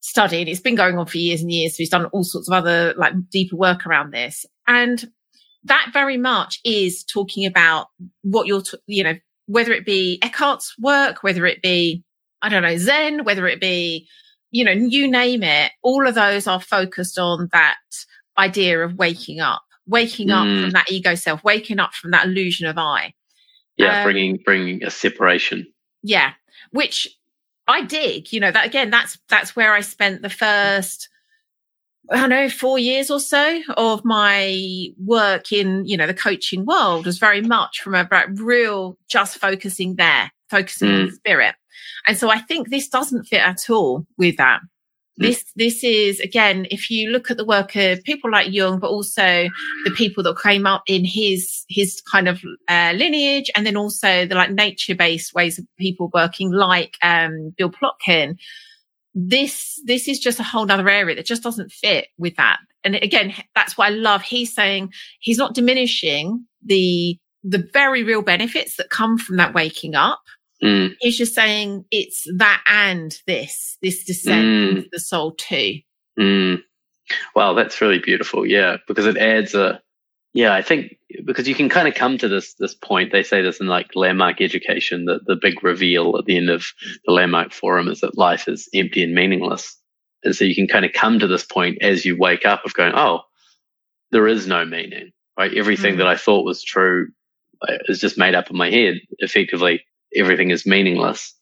study. 0.00 0.40
And 0.40 0.48
it's 0.48 0.60
been 0.60 0.74
going 0.74 0.96
on 0.98 1.06
for 1.06 1.18
years 1.18 1.40
and 1.42 1.50
years. 1.50 1.72
So 1.72 1.78
he's 1.78 1.90
done 1.90 2.06
all 2.06 2.24
sorts 2.24 2.48
of 2.48 2.54
other 2.54 2.94
like 2.96 3.14
deeper 3.30 3.56
work 3.56 3.86
around 3.86 4.12
this. 4.12 4.46
And 4.66 5.10
that 5.64 5.90
very 5.92 6.16
much 6.16 6.60
is 6.64 7.04
talking 7.04 7.44
about 7.46 7.88
what 8.22 8.46
you're, 8.46 8.62
t- 8.62 8.78
you 8.86 9.02
know, 9.02 9.14
whether 9.46 9.72
it 9.72 9.84
be 9.84 10.18
Eckhart's 10.22 10.74
work, 10.78 11.22
whether 11.22 11.44
it 11.46 11.62
be, 11.62 12.04
I 12.42 12.48
don't 12.48 12.62
know, 12.62 12.76
Zen, 12.76 13.24
whether 13.24 13.46
it 13.48 13.60
be, 13.60 14.06
you 14.50 14.64
know, 14.64 14.70
you 14.70 15.10
name 15.10 15.42
it, 15.42 15.72
all 15.82 16.06
of 16.06 16.14
those 16.14 16.46
are 16.46 16.60
focused 16.60 17.18
on 17.18 17.48
that 17.52 17.76
idea 18.38 18.82
of 18.84 18.94
waking 18.94 19.40
up, 19.40 19.62
waking 19.86 20.30
up 20.30 20.46
Mm. 20.46 20.62
from 20.62 20.70
that 20.70 20.90
ego 20.90 21.14
self, 21.16 21.42
waking 21.42 21.80
up 21.80 21.92
from 21.92 22.12
that 22.12 22.26
illusion 22.26 22.66
of 22.66 22.78
I. 22.78 23.12
Yeah, 23.78 23.98
Um, 23.98 24.04
bringing 24.04 24.36
bringing 24.44 24.84
a 24.84 24.90
separation. 24.90 25.66
Yeah, 26.02 26.32
which 26.70 27.08
I 27.66 27.84
dig. 27.84 28.32
You 28.32 28.40
know 28.40 28.50
that 28.50 28.66
again. 28.66 28.90
That's 28.90 29.18
that's 29.28 29.54
where 29.54 29.72
I 29.72 29.80
spent 29.80 30.22
the 30.22 30.30
first, 30.30 31.08
I 32.10 32.16
don't 32.16 32.30
know, 32.30 32.48
four 32.48 32.78
years 32.78 33.10
or 33.10 33.20
so 33.20 33.60
of 33.76 34.04
my 34.04 34.86
work 35.04 35.52
in 35.52 35.84
you 35.86 35.96
know 35.96 36.06
the 36.06 36.14
coaching 36.14 36.66
world 36.66 37.06
was 37.06 37.18
very 37.18 37.40
much 37.40 37.80
from 37.80 37.94
a 37.94 38.08
real 38.34 38.98
just 39.08 39.38
focusing 39.38 39.96
there, 39.96 40.30
focusing 40.50 40.88
on 40.90 41.06
the 41.06 41.12
spirit. 41.12 41.54
And 42.06 42.16
so 42.16 42.30
I 42.30 42.38
think 42.38 42.70
this 42.70 42.88
doesn't 42.88 43.24
fit 43.24 43.42
at 43.42 43.70
all 43.70 44.06
with 44.16 44.36
that. 44.38 44.60
This 45.20 45.44
this 45.56 45.82
is 45.82 46.20
again, 46.20 46.66
if 46.70 46.90
you 46.90 47.10
look 47.10 47.28
at 47.28 47.36
the 47.36 47.44
work 47.44 47.74
of 47.74 48.02
people 48.04 48.30
like 48.30 48.52
Jung, 48.52 48.78
but 48.78 48.90
also 48.90 49.48
the 49.84 49.90
people 49.96 50.22
that 50.22 50.40
came 50.40 50.64
up 50.64 50.82
in 50.86 51.04
his 51.04 51.64
his 51.68 52.00
kind 52.10 52.28
of 52.28 52.40
uh, 52.68 52.92
lineage, 52.94 53.50
and 53.56 53.66
then 53.66 53.76
also 53.76 54.26
the 54.26 54.36
like 54.36 54.52
nature 54.52 54.94
based 54.94 55.34
ways 55.34 55.58
of 55.58 55.66
people 55.76 56.08
working, 56.14 56.52
like 56.52 56.96
um, 57.02 57.52
Bill 57.58 57.70
Plotkin. 57.70 58.36
This 59.12 59.82
this 59.84 60.06
is 60.06 60.20
just 60.20 60.38
a 60.38 60.44
whole 60.44 60.70
other 60.70 60.88
area 60.88 61.16
that 61.16 61.26
just 61.26 61.42
doesn't 61.42 61.72
fit 61.72 62.06
with 62.16 62.36
that. 62.36 62.58
And 62.84 62.94
again, 62.94 63.34
that's 63.56 63.76
what 63.76 63.86
I 63.86 63.90
love. 63.90 64.22
He's 64.22 64.54
saying 64.54 64.92
he's 65.18 65.38
not 65.38 65.54
diminishing 65.54 66.46
the 66.64 67.18
the 67.42 67.68
very 67.72 68.04
real 68.04 68.22
benefits 68.22 68.76
that 68.76 68.90
come 68.90 69.18
from 69.18 69.36
that 69.36 69.54
waking 69.54 69.96
up. 69.96 70.20
Mm. 70.62 70.94
He's 71.00 71.16
just 71.16 71.34
saying 71.34 71.84
it's 71.90 72.24
that 72.36 72.62
and 72.66 73.16
this 73.26 73.76
this 73.82 74.04
descent 74.04 74.44
Mm. 74.46 74.76
into 74.78 74.88
the 74.92 75.00
soul 75.00 75.32
too. 75.32 75.74
Mm. 76.18 76.62
Wow, 77.34 77.54
that's 77.54 77.80
really 77.80 77.98
beautiful. 78.00 78.44
Yeah, 78.46 78.78
because 78.86 79.06
it 79.06 79.16
adds 79.16 79.54
a. 79.54 79.80
Yeah, 80.34 80.52
I 80.54 80.60
think 80.62 80.96
because 81.24 81.48
you 81.48 81.54
can 81.54 81.68
kind 81.68 81.88
of 81.88 81.94
come 81.94 82.18
to 82.18 82.28
this 82.28 82.54
this 82.54 82.74
point. 82.74 83.12
They 83.12 83.22
say 83.22 83.40
this 83.40 83.60
in 83.60 83.66
like 83.66 83.94
landmark 83.94 84.40
education 84.40 85.06
that 85.06 85.24
the 85.26 85.36
big 85.36 85.62
reveal 85.64 86.16
at 86.18 86.26
the 86.26 86.36
end 86.36 86.50
of 86.50 86.66
the 87.06 87.12
landmark 87.12 87.52
forum 87.52 87.88
is 87.88 88.00
that 88.00 88.18
life 88.18 88.46
is 88.48 88.68
empty 88.74 89.02
and 89.02 89.14
meaningless, 89.14 89.76
and 90.24 90.34
so 90.36 90.44
you 90.44 90.54
can 90.54 90.66
kind 90.68 90.84
of 90.84 90.92
come 90.92 91.18
to 91.18 91.26
this 91.26 91.44
point 91.44 91.78
as 91.82 92.04
you 92.04 92.16
wake 92.16 92.44
up 92.44 92.64
of 92.64 92.74
going, 92.74 92.92
oh, 92.94 93.20
there 94.10 94.26
is 94.28 94.46
no 94.46 94.64
meaning. 94.64 95.10
Right, 95.38 95.54
everything 95.54 95.94
Mm. 95.94 95.98
that 95.98 96.08
I 96.08 96.16
thought 96.16 96.44
was 96.44 96.62
true 96.64 97.08
uh, 97.62 97.74
is 97.86 98.00
just 98.00 98.18
made 98.18 98.34
up 98.34 98.50
in 98.50 98.56
my 98.56 98.70
head. 98.70 98.96
Effectively, 99.20 99.82
everything 100.14 100.50
is 100.50 100.66
meaningless, 100.66 101.34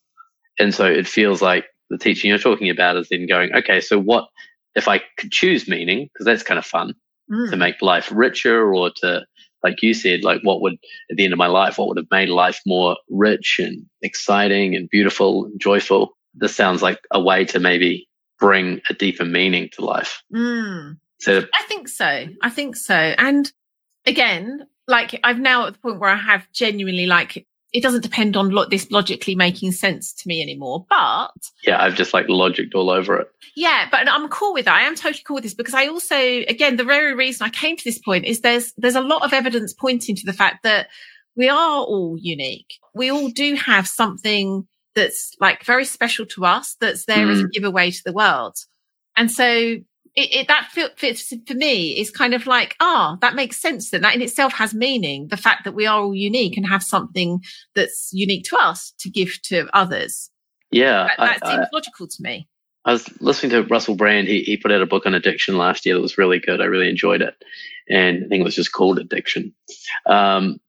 and 0.58 0.74
so 0.74 0.84
it 0.84 1.06
feels 1.06 1.42
like 1.42 1.66
the 1.90 1.98
teaching 1.98 2.28
you're 2.30 2.38
talking 2.38 2.70
about 2.70 2.96
is 2.96 3.08
then 3.08 3.26
going, 3.26 3.54
okay, 3.54 3.80
so 3.80 3.98
what 3.98 4.28
if 4.74 4.88
I 4.88 5.00
could 5.18 5.30
choose 5.30 5.68
meaning? 5.68 6.08
Because 6.12 6.26
that's 6.26 6.42
kind 6.42 6.58
of 6.58 6.66
fun 6.66 6.94
Mm. 7.30 7.50
to 7.50 7.56
make 7.56 7.82
life 7.82 8.08
richer 8.12 8.72
or 8.72 8.90
to, 8.98 9.26
like 9.64 9.82
you 9.82 9.94
said, 9.94 10.22
like 10.22 10.42
what 10.42 10.60
would, 10.60 10.74
at 11.10 11.16
the 11.16 11.24
end 11.24 11.32
of 11.32 11.38
my 11.40 11.48
life, 11.48 11.76
what 11.76 11.88
would 11.88 11.96
have 11.96 12.06
made 12.12 12.28
life 12.28 12.60
more 12.64 12.96
rich 13.10 13.56
and 13.58 13.84
exciting 14.00 14.76
and 14.76 14.88
beautiful 14.88 15.46
and 15.46 15.60
joyful? 15.60 16.16
This 16.34 16.54
sounds 16.54 16.82
like 16.82 17.00
a 17.10 17.20
way 17.20 17.44
to 17.46 17.58
maybe 17.58 18.08
bring 18.38 18.80
a 18.88 18.94
deeper 18.94 19.24
meaning 19.24 19.70
to 19.72 19.84
life. 19.84 20.22
Mm. 20.32 20.98
So, 21.18 21.42
I 21.52 21.62
think 21.64 21.88
so. 21.88 22.26
I 22.42 22.48
think 22.48 22.76
so. 22.76 22.94
And 22.94 23.50
again, 24.06 24.68
like 24.86 25.18
I've 25.24 25.40
now 25.40 25.66
at 25.66 25.72
the 25.72 25.80
point 25.80 25.98
where 25.98 26.10
I 26.10 26.16
have 26.16 26.46
genuinely 26.52 27.06
like 27.06 27.44
it 27.72 27.82
doesn't 27.82 28.02
depend 28.02 28.36
on 28.36 28.50
lo- 28.50 28.68
this 28.68 28.90
logically 28.90 29.34
making 29.34 29.72
sense 29.72 30.12
to 30.12 30.28
me 30.28 30.40
anymore. 30.40 30.86
But 30.88 31.32
yeah, 31.64 31.82
I've 31.82 31.94
just 31.94 32.14
like 32.14 32.26
logicked 32.26 32.74
all 32.74 32.90
over 32.90 33.18
it. 33.18 33.28
yeah, 33.54 33.88
but 33.90 34.08
I'm 34.08 34.28
cool 34.28 34.54
with 34.54 34.64
that. 34.66 34.76
I 34.76 34.82
am 34.82 34.94
totally 34.94 35.22
cool 35.26 35.34
with 35.36 35.44
this 35.44 35.54
because 35.54 35.74
I 35.74 35.86
also, 35.86 36.16
again, 36.16 36.76
the 36.76 36.84
very 36.84 37.14
reason 37.14 37.46
I 37.46 37.50
came 37.50 37.76
to 37.76 37.84
this 37.84 37.98
point 37.98 38.24
is 38.24 38.40
there's 38.40 38.72
there's 38.76 38.94
a 38.94 39.00
lot 39.00 39.24
of 39.24 39.32
evidence 39.32 39.72
pointing 39.72 40.16
to 40.16 40.26
the 40.26 40.32
fact 40.32 40.62
that 40.62 40.88
we 41.36 41.48
are 41.48 41.80
all 41.80 42.16
unique. 42.18 42.74
We 42.94 43.10
all 43.10 43.28
do 43.28 43.54
have 43.56 43.86
something 43.86 44.66
that's 44.94 45.34
like 45.40 45.62
very 45.64 45.84
special 45.84 46.24
to 46.26 46.46
us 46.46 46.76
that's 46.80 47.04
there 47.04 47.30
as 47.30 47.40
a 47.40 47.44
mm. 47.44 47.52
giveaway 47.52 47.90
to 47.90 48.02
the 48.04 48.12
world. 48.12 48.56
And 49.16 49.30
so 49.30 49.76
it, 50.16 50.34
it 50.34 50.48
that 50.48 50.70
fit- 50.72 50.98
fits 50.98 51.32
for 51.46 51.54
me 51.54 51.90
is 51.98 52.10
kind 52.10 52.34
of 52.34 52.46
like, 52.46 52.74
ah, 52.80 53.18
that 53.20 53.34
makes 53.34 53.58
sense. 53.58 53.90
Then 53.90 54.02
that 54.02 54.14
in 54.14 54.22
itself 54.22 54.52
has 54.54 54.74
meaning. 54.74 55.28
The 55.28 55.36
fact 55.36 55.64
that 55.64 55.74
we 55.74 55.86
are 55.86 56.00
all 56.00 56.14
unique 56.14 56.56
and 56.56 56.66
have 56.66 56.82
something 56.82 57.42
that's 57.74 58.10
unique 58.12 58.44
to 58.44 58.56
us 58.56 58.92
to 58.98 59.10
give 59.10 59.40
to 59.42 59.68
others. 59.74 60.30
Yeah. 60.70 61.08
That, 61.18 61.40
that 61.40 61.46
I- 61.46 61.54
seems 61.56 61.66
logical 61.72 62.08
to 62.08 62.22
me. 62.22 62.48
I 62.86 62.92
was 62.92 63.20
listening 63.20 63.50
to 63.50 63.64
Russell 63.64 63.96
Brand. 63.96 64.28
He, 64.28 64.42
he 64.42 64.56
put 64.56 64.70
out 64.70 64.80
a 64.80 64.86
book 64.86 65.06
on 65.06 65.14
addiction 65.14 65.58
last 65.58 65.84
year 65.84 65.96
that 65.96 66.00
was 66.00 66.18
really 66.18 66.38
good. 66.38 66.60
I 66.60 66.66
really 66.66 66.88
enjoyed 66.88 67.20
it. 67.20 67.34
And 67.90 68.24
I 68.24 68.28
think 68.28 68.40
it 68.40 68.44
was 68.44 68.54
just 68.54 68.72
called 68.72 69.00
Addiction. 69.00 69.52
Um, 70.06 70.60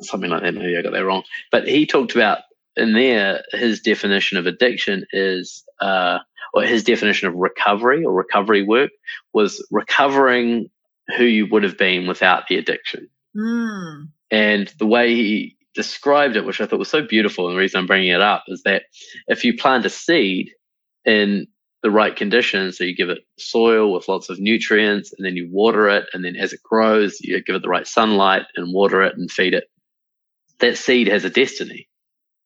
something 0.00 0.30
like 0.30 0.42
that. 0.42 0.54
Maybe 0.54 0.74
I 0.74 0.80
got 0.80 0.92
that 0.94 1.04
wrong. 1.04 1.22
But 1.52 1.68
he 1.68 1.84
talked 1.84 2.14
about 2.14 2.38
in 2.76 2.94
there, 2.94 3.42
his 3.52 3.80
definition 3.80 4.38
of 4.38 4.46
addiction 4.46 5.04
is, 5.12 5.62
uh, 5.82 6.20
or 6.54 6.62
his 6.62 6.84
definition 6.84 7.28
of 7.28 7.34
recovery 7.34 8.04
or 8.04 8.12
recovery 8.12 8.62
work 8.62 8.90
was 9.32 9.64
recovering 9.70 10.68
who 11.16 11.24
you 11.24 11.46
would 11.46 11.62
have 11.62 11.78
been 11.78 12.06
without 12.06 12.48
the 12.48 12.56
addiction. 12.56 13.08
Mm. 13.36 14.08
And 14.30 14.72
the 14.78 14.86
way 14.86 15.14
he 15.14 15.56
described 15.74 16.36
it, 16.36 16.44
which 16.44 16.60
I 16.60 16.66
thought 16.66 16.78
was 16.78 16.88
so 16.88 17.02
beautiful, 17.02 17.46
and 17.46 17.56
the 17.56 17.60
reason 17.60 17.80
I'm 17.80 17.86
bringing 17.86 18.10
it 18.10 18.20
up 18.20 18.44
is 18.48 18.62
that 18.64 18.84
if 19.28 19.44
you 19.44 19.56
plant 19.56 19.86
a 19.86 19.90
seed 19.90 20.50
in 21.04 21.46
the 21.82 21.90
right 21.90 22.14
conditions, 22.14 22.76
so 22.76 22.84
you 22.84 22.94
give 22.94 23.08
it 23.08 23.26
soil 23.38 23.92
with 23.92 24.08
lots 24.08 24.28
of 24.28 24.38
nutrients, 24.38 25.12
and 25.16 25.24
then 25.24 25.36
you 25.36 25.48
water 25.50 25.88
it, 25.88 26.06
and 26.12 26.24
then 26.24 26.36
as 26.36 26.52
it 26.52 26.62
grows, 26.62 27.18
you 27.20 27.42
give 27.42 27.56
it 27.56 27.62
the 27.62 27.68
right 27.68 27.86
sunlight 27.86 28.42
and 28.56 28.74
water 28.74 29.02
it 29.02 29.16
and 29.16 29.30
feed 29.30 29.54
it. 29.54 29.64
That 30.58 30.76
seed 30.76 31.06
has 31.06 31.24
a 31.24 31.30
destiny. 31.30 31.88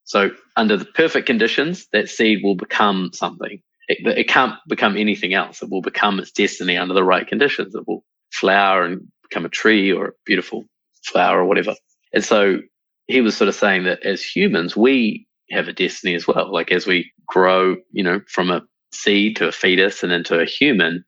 So 0.04 0.30
under 0.56 0.76
the 0.76 0.84
perfect 0.84 1.26
conditions, 1.26 1.88
that 1.92 2.08
seed 2.08 2.40
will 2.44 2.54
become 2.54 3.10
something. 3.12 3.60
It, 3.88 4.18
it 4.18 4.28
can't 4.28 4.54
become 4.68 4.96
anything 4.96 5.34
else. 5.34 5.62
It 5.62 5.70
will 5.70 5.82
become 5.82 6.18
its 6.18 6.32
destiny 6.32 6.76
under 6.76 6.94
the 6.94 7.04
right 7.04 7.26
conditions. 7.26 7.74
It 7.74 7.86
will 7.86 8.04
flower 8.32 8.84
and 8.84 9.02
become 9.22 9.44
a 9.44 9.50
tree 9.50 9.92
or 9.92 10.08
a 10.08 10.12
beautiful 10.24 10.64
flower 11.04 11.40
or 11.40 11.44
whatever. 11.44 11.74
And 12.12 12.24
so 12.24 12.60
he 13.06 13.20
was 13.20 13.36
sort 13.36 13.48
of 13.48 13.54
saying 13.54 13.84
that 13.84 14.04
as 14.04 14.22
humans, 14.22 14.76
we 14.76 15.26
have 15.50 15.68
a 15.68 15.72
destiny 15.72 16.14
as 16.14 16.26
well. 16.26 16.52
Like 16.52 16.72
as 16.72 16.86
we 16.86 17.12
grow, 17.26 17.76
you 17.92 18.02
know, 18.02 18.20
from 18.28 18.50
a 18.50 18.62
seed 18.92 19.36
to 19.36 19.48
a 19.48 19.52
fetus 19.52 20.02
and 20.02 20.10
then 20.10 20.24
to 20.24 20.40
a 20.40 20.46
human, 20.46 21.04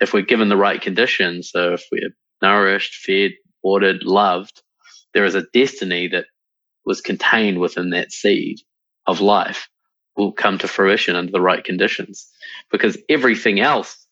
if 0.00 0.12
we're 0.12 0.22
given 0.22 0.48
the 0.48 0.56
right 0.56 0.80
conditions, 0.80 1.50
so 1.50 1.74
if 1.74 1.84
we're 1.90 2.10
nourished, 2.42 2.94
fed, 2.96 3.32
watered, 3.62 4.02
loved, 4.02 4.62
there 5.14 5.24
is 5.24 5.34
a 5.34 5.46
destiny 5.54 6.08
that 6.08 6.26
was 6.84 7.00
contained 7.00 7.58
within 7.58 7.90
that 7.90 8.12
seed 8.12 8.58
of 9.06 9.20
life 9.20 9.68
will 10.16 10.32
come 10.32 10.58
to 10.58 10.68
fruition 10.68 11.16
under 11.16 11.32
the 11.32 11.40
right 11.40 11.64
conditions 11.64 12.28
because 12.72 12.98
everything 13.08 13.60
else, 13.60 14.06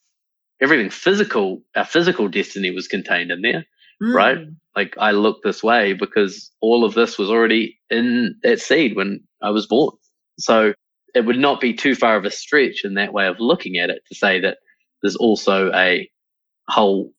everything 0.60 0.90
physical, 0.90 1.62
our 1.76 1.84
physical 1.86 2.28
destiny 2.28 2.70
was 2.72 2.88
contained 2.88 3.30
in 3.30 3.42
there 3.42 3.64
Right. 4.00 4.38
Mm. 4.38 4.56
like 4.76 4.96
I 4.98 5.12
look 5.12 5.42
this 5.42 5.62
way 5.62 5.94
because 5.94 6.52
all 6.60 6.84
of 6.84 6.94
this 6.94 7.18
was 7.18 7.30
already 7.30 7.78
in 7.90 8.36
that 8.42 8.60
seed 8.60 8.96
when 8.96 9.20
I 9.42 9.50
was 9.50 9.66
born. 9.66 9.96
So 10.38 10.74
it 11.14 11.24
would 11.26 11.38
not 11.38 11.60
be 11.60 11.74
too 11.74 11.94
far 11.94 12.16
of 12.16 12.24
a 12.24 12.30
stretch 12.30 12.84
in 12.84 12.94
that 12.94 13.12
way 13.12 13.26
of 13.26 13.40
looking 13.40 13.78
at 13.78 13.90
it 13.90 14.02
to 14.08 14.14
say 14.14 14.40
that 14.40 14.58
there's 15.02 15.16
also 15.16 15.72
a 15.72 16.10
whole 16.68 17.12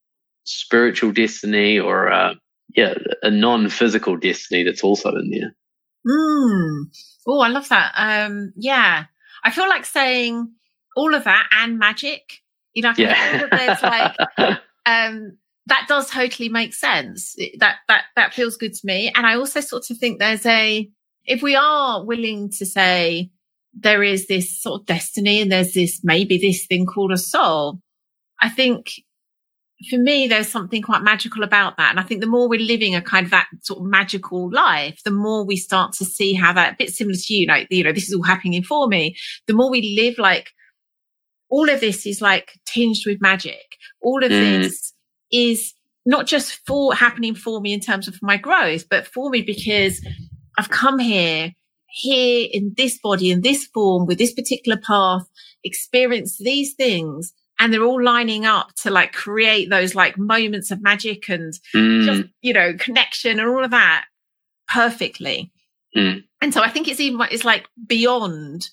spiritual 0.46 1.12
destiny 1.12 1.80
or 1.80 2.08
a, 2.08 2.36
yeah, 2.76 2.96
a 3.24 3.32
non-physical 3.32 4.18
destiny 4.18 4.64
that's 4.64 4.84
also 4.84 5.10
in 5.12 5.32
there. 5.32 5.56
Mm. 6.08 6.86
Oh, 7.28 7.40
I 7.40 7.48
love 7.48 7.70
that. 7.70 7.94
Um, 7.96 8.54
yeah, 8.56 9.06
I 9.44 9.52
feel 9.52 9.68
like 9.68 9.86
saying 9.86 10.52
all 10.96 11.14
of 11.14 11.24
that 11.24 11.48
and 11.52 11.80
magic. 11.80 12.42
You 12.74 12.84
know, 12.84 12.90
I 12.90 12.94
can 12.94 13.06
yeah. 13.06 13.48
there's 13.52 13.84
like 13.84 14.60
um, 14.86 15.38
that 15.68 15.86
does 15.88 16.10
totally 16.10 16.50
make 16.50 16.74
sense. 16.74 17.36
That 17.60 17.78
that 17.88 18.04
that 18.16 18.34
feels 18.34 18.58
good 18.58 18.74
to 18.74 18.86
me. 18.86 19.12
And 19.16 19.26
I 19.26 19.36
also 19.36 19.62
sort 19.62 19.90
of 19.90 19.98
think 19.98 20.20
there's 20.20 20.46
a 20.46 20.90
if 21.26 21.42
we 21.42 21.56
are 21.56 22.06
willing 22.06 22.52
to 22.58 22.66
say 22.66 23.32
there 23.74 24.04
is 24.04 24.28
this 24.28 24.62
sort 24.62 24.82
of 24.82 24.86
destiny 24.86 25.42
and 25.42 25.52
there's 25.52 25.74
this 25.74 26.02
maybe 26.04 26.38
this 26.38 26.66
thing 26.66 26.86
called 26.86 27.12
a 27.12 27.18
soul, 27.18 27.80
I 28.40 28.50
think 28.50 28.92
for 29.90 29.98
me, 29.98 30.28
there's 30.28 30.48
something 30.48 30.82
quite 30.82 31.04
magical 31.04 31.44
about 31.44 31.78
that. 31.78 31.90
And 31.90 32.00
I 32.00 32.04
think 32.04 32.22
the 32.22 32.28
more 32.28 32.48
we're 32.48 32.60
living 32.60 32.96
a 32.96 33.02
kind 33.02 33.26
of 33.26 33.32
that 33.32 33.48
sort 33.62 33.82
of 33.82 33.86
magical 33.86 34.50
life, 34.52 35.02
the 35.04 35.12
more 35.12 35.46
we 35.46 35.58
start 35.58 35.94
to 35.94 36.06
see 36.06 36.34
how 36.34 36.54
that 36.54 36.74
a 36.74 36.76
bit 36.78 36.94
similar 36.94 37.16
to 37.16 37.34
you, 37.34 37.48
like, 37.48 37.68
you 37.70 37.84
know, 37.84 37.92
this 37.92 38.08
is 38.08 38.14
all 38.14 38.24
happening 38.24 38.64
for 38.64 38.88
me. 38.88 39.18
The 39.48 39.54
more 39.54 39.70
we 39.70 39.96
live 40.00 40.18
like 40.18 40.52
all 41.50 41.70
of 41.70 41.82
this 41.82 42.06
is 42.06 42.22
like 42.22 42.54
tinged 42.66 43.04
with 43.06 43.22
magic. 43.22 43.78
All 44.02 44.24
of 44.24 44.32
mm. 44.32 44.62
this 44.62 44.94
is 45.32 45.74
not 46.06 46.26
just 46.26 46.66
for 46.66 46.94
happening 46.94 47.36
for 47.36 47.60
me 47.60 47.74
in 47.74 47.80
terms 47.82 48.08
of 48.08 48.18
my 48.22 48.38
growth, 48.38 48.88
but 48.90 49.06
for 49.06 49.30
me 49.30 49.42
because 49.42 50.06
I've 50.58 50.70
come 50.70 51.00
here, 51.00 51.52
here 51.88 52.48
in 52.52 52.74
this 52.78 52.98
body, 53.00 53.30
in 53.30 53.42
this 53.42 53.66
form, 53.66 54.06
with 54.06 54.20
this 54.20 54.34
particular 54.34 54.80
path, 54.80 55.24
experience 55.64 56.38
these 56.38 56.74
things 56.76 57.34
and 57.60 57.74
they're 57.74 57.84
all 57.84 58.01
lining 58.01 58.45
up 58.45 58.74
to 58.76 58.89
like 58.89 59.14
create 59.14 59.70
those 59.70 59.95
like 59.95 60.18
moments 60.18 60.72
of 60.72 60.82
magic 60.82 61.30
and 61.30 61.53
mm. 61.74 62.06
just 62.06 62.24
you 62.41 62.53
know 62.53 62.74
connection 62.78 63.39
and 63.39 63.49
all 63.49 63.64
of 63.64 63.72
that 63.72 64.06
perfectly 64.68 65.51
mm. 65.95 66.24
and 66.41 66.53
so 66.53 66.62
i 66.62 66.70
think 66.70 66.88
it's 66.88 66.99
even 66.99 67.20
it's 67.32 67.45
like 67.45 67.68
beyond 67.88 68.70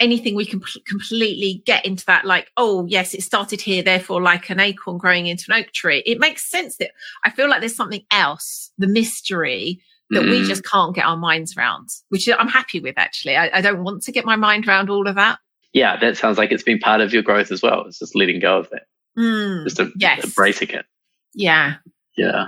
anything 0.00 0.34
we 0.34 0.44
can 0.44 0.60
completely 0.86 1.62
get 1.64 1.84
into 1.86 2.04
that 2.06 2.24
like 2.24 2.50
oh 2.56 2.84
yes 2.86 3.14
it 3.14 3.22
started 3.22 3.60
here 3.60 3.82
therefore 3.82 4.20
like 4.20 4.50
an 4.50 4.58
acorn 4.58 4.98
growing 4.98 5.26
into 5.26 5.44
an 5.48 5.60
oak 5.60 5.72
tree 5.72 6.02
it 6.04 6.18
makes 6.18 6.50
sense 6.50 6.76
that 6.78 6.90
i 7.24 7.30
feel 7.30 7.48
like 7.48 7.60
there's 7.60 7.76
something 7.76 8.04
else 8.10 8.72
the 8.78 8.88
mystery 8.88 9.80
that 10.10 10.24
mm. 10.24 10.30
we 10.30 10.46
just 10.46 10.64
can't 10.64 10.94
get 10.94 11.06
our 11.06 11.16
minds 11.16 11.56
around 11.56 11.88
which 12.08 12.28
i'm 12.38 12.48
happy 12.48 12.80
with 12.80 12.98
actually 12.98 13.36
I, 13.36 13.50
I 13.54 13.60
don't 13.60 13.84
want 13.84 14.02
to 14.02 14.12
get 14.12 14.24
my 14.24 14.36
mind 14.36 14.66
around 14.66 14.90
all 14.90 15.06
of 15.06 15.14
that 15.14 15.38
yeah, 15.74 15.98
that 15.98 16.16
sounds 16.16 16.38
like 16.38 16.52
it's 16.52 16.62
been 16.62 16.78
part 16.78 17.00
of 17.00 17.12
your 17.12 17.22
growth 17.22 17.50
as 17.50 17.60
well. 17.60 17.84
It's 17.86 17.98
just 17.98 18.14
letting 18.14 18.40
go 18.40 18.58
of 18.58 18.70
that. 18.70 18.86
Mm, 19.18 19.64
just 19.64 19.80
a, 19.80 19.90
yes. 19.96 20.24
embracing 20.24 20.70
it. 20.70 20.86
Yeah. 21.34 21.74
Yeah. 22.16 22.46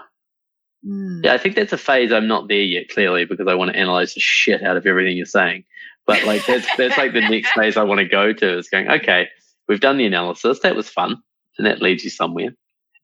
Mm. 0.87 1.25
Yeah, 1.25 1.35
I 1.35 1.39
think 1.39 1.57
that's 1.57 1.73
a 1.73 1.79
phase 1.79 2.13
I'm 2.13 2.29
not 2.29 2.47
there 2.49 2.63
yet, 2.63 2.89
clearly, 2.89 3.25
because 3.25 3.49
I 3.49 3.55
want 3.55 3.73
to 3.73 3.79
analyze 3.79 4.15
the 4.15 4.21
shit 4.21 4.63
out 4.63 4.77
of 4.77 4.87
everything 4.87 5.17
you're 5.17 5.27
saying. 5.27 5.65
But 6.07 6.25
like 6.25 6.47
that's 6.47 6.69
that's 6.77 6.97
like 6.97 7.13
the 7.13 7.21
next 7.21 7.51
phase 7.57 7.77
I 7.77 7.83
want 7.83 7.99
to 7.99 8.07
go 8.07 8.33
to 8.33 8.59
is 8.59 8.69
going, 8.69 8.89
okay, 8.89 9.29
we've 9.69 9.81
done 9.81 9.97
the 9.97 10.07
analysis, 10.07 10.61
that 10.61 10.77
was 10.77 10.89
fun, 10.89 11.17
and 11.59 11.67
that 11.67 11.83
leads 11.83 12.05
you 12.05 12.11
somewhere. 12.11 12.51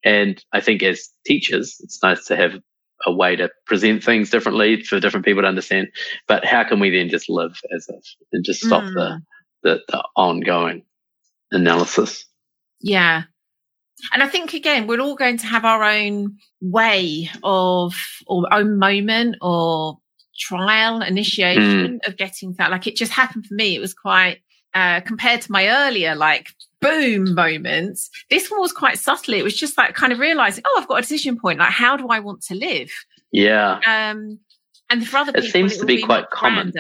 And 0.05 0.43
I 0.53 0.61
think 0.61 0.85
as 0.85 1.09
teachers, 1.27 1.81
it's 1.81 2.01
nice 2.01 2.27
to 2.27 2.37
have 2.37 2.61
a 3.05 3.13
way 3.13 3.35
to 3.35 3.51
present 3.67 4.05
things 4.05 4.31
differently 4.31 4.85
for 4.85 5.01
different 5.01 5.27
people 5.27 5.43
to 5.43 5.49
understand. 5.49 5.89
But 6.29 6.45
how 6.45 6.63
can 6.63 6.79
we 6.79 6.91
then 6.91 7.09
just 7.09 7.29
live 7.29 7.59
as 7.75 7.89
if 7.89 8.05
and 8.33 8.45
just 8.45 8.65
stop 8.65 8.85
mm. 8.85 8.95
the 8.95 9.21
the, 9.63 9.81
the 9.89 10.03
ongoing 10.17 10.85
analysis. 11.51 12.25
Yeah. 12.81 13.23
And 14.13 14.23
I 14.23 14.29
think 14.29 14.55
again, 14.55 14.87
we're 14.87 15.01
all 15.01 15.15
going 15.15 15.37
to 15.39 15.47
have 15.47 15.65
our 15.65 15.85
own 15.85 16.39
way 16.61 17.31
of, 17.45 17.95
or 18.27 18.53
own 18.53 18.79
moment 18.79 19.37
or 19.41 19.99
trial 20.39 21.03
initiation 21.03 22.01
mm. 22.01 22.09
of 22.09 22.17
getting 22.17 22.55
that. 22.55 22.71
Like 22.71 22.87
it 22.87 22.97
just 22.97 23.13
happened 23.13 23.47
for 23.47 23.55
me. 23.55 23.77
It 23.77 23.81
was 23.81 23.95
quite, 23.95 24.39
uh, 24.75 25.01
compared 25.03 25.43
to 25.43 25.53
my 25.53 25.69
earlier, 25.69 26.15
like 26.15 26.49
boom 26.81 27.35
moments. 27.35 28.11
This 28.29 28.51
one 28.51 28.61
was 28.61 28.73
quite 28.73 28.99
subtly. 28.99 29.39
It 29.39 29.45
was 29.45 29.57
just 29.57 29.79
like 29.79 29.95
kind 29.95 30.13
of 30.13 30.19
realizing, 30.19 30.65
oh, 30.67 30.79
I've 30.81 30.89
got 30.89 30.99
a 30.99 31.03
decision 31.03 31.39
point. 31.39 31.61
Like, 31.61 31.71
how 31.71 31.97
do 31.97 32.09
I 32.09 32.19
want 32.19 32.43
to 32.45 32.55
live? 32.55 32.91
Yeah. 33.31 33.79
Um, 33.87 34.41
and 34.91 35.07
for 35.07 35.19
other 35.19 35.31
it 35.31 35.45
people, 35.45 35.51
seems 35.51 35.75
it 35.75 35.79
to 35.79 35.87
be, 35.87 35.97
be 35.97 36.03
quite 36.03 36.29
common. 36.31 36.73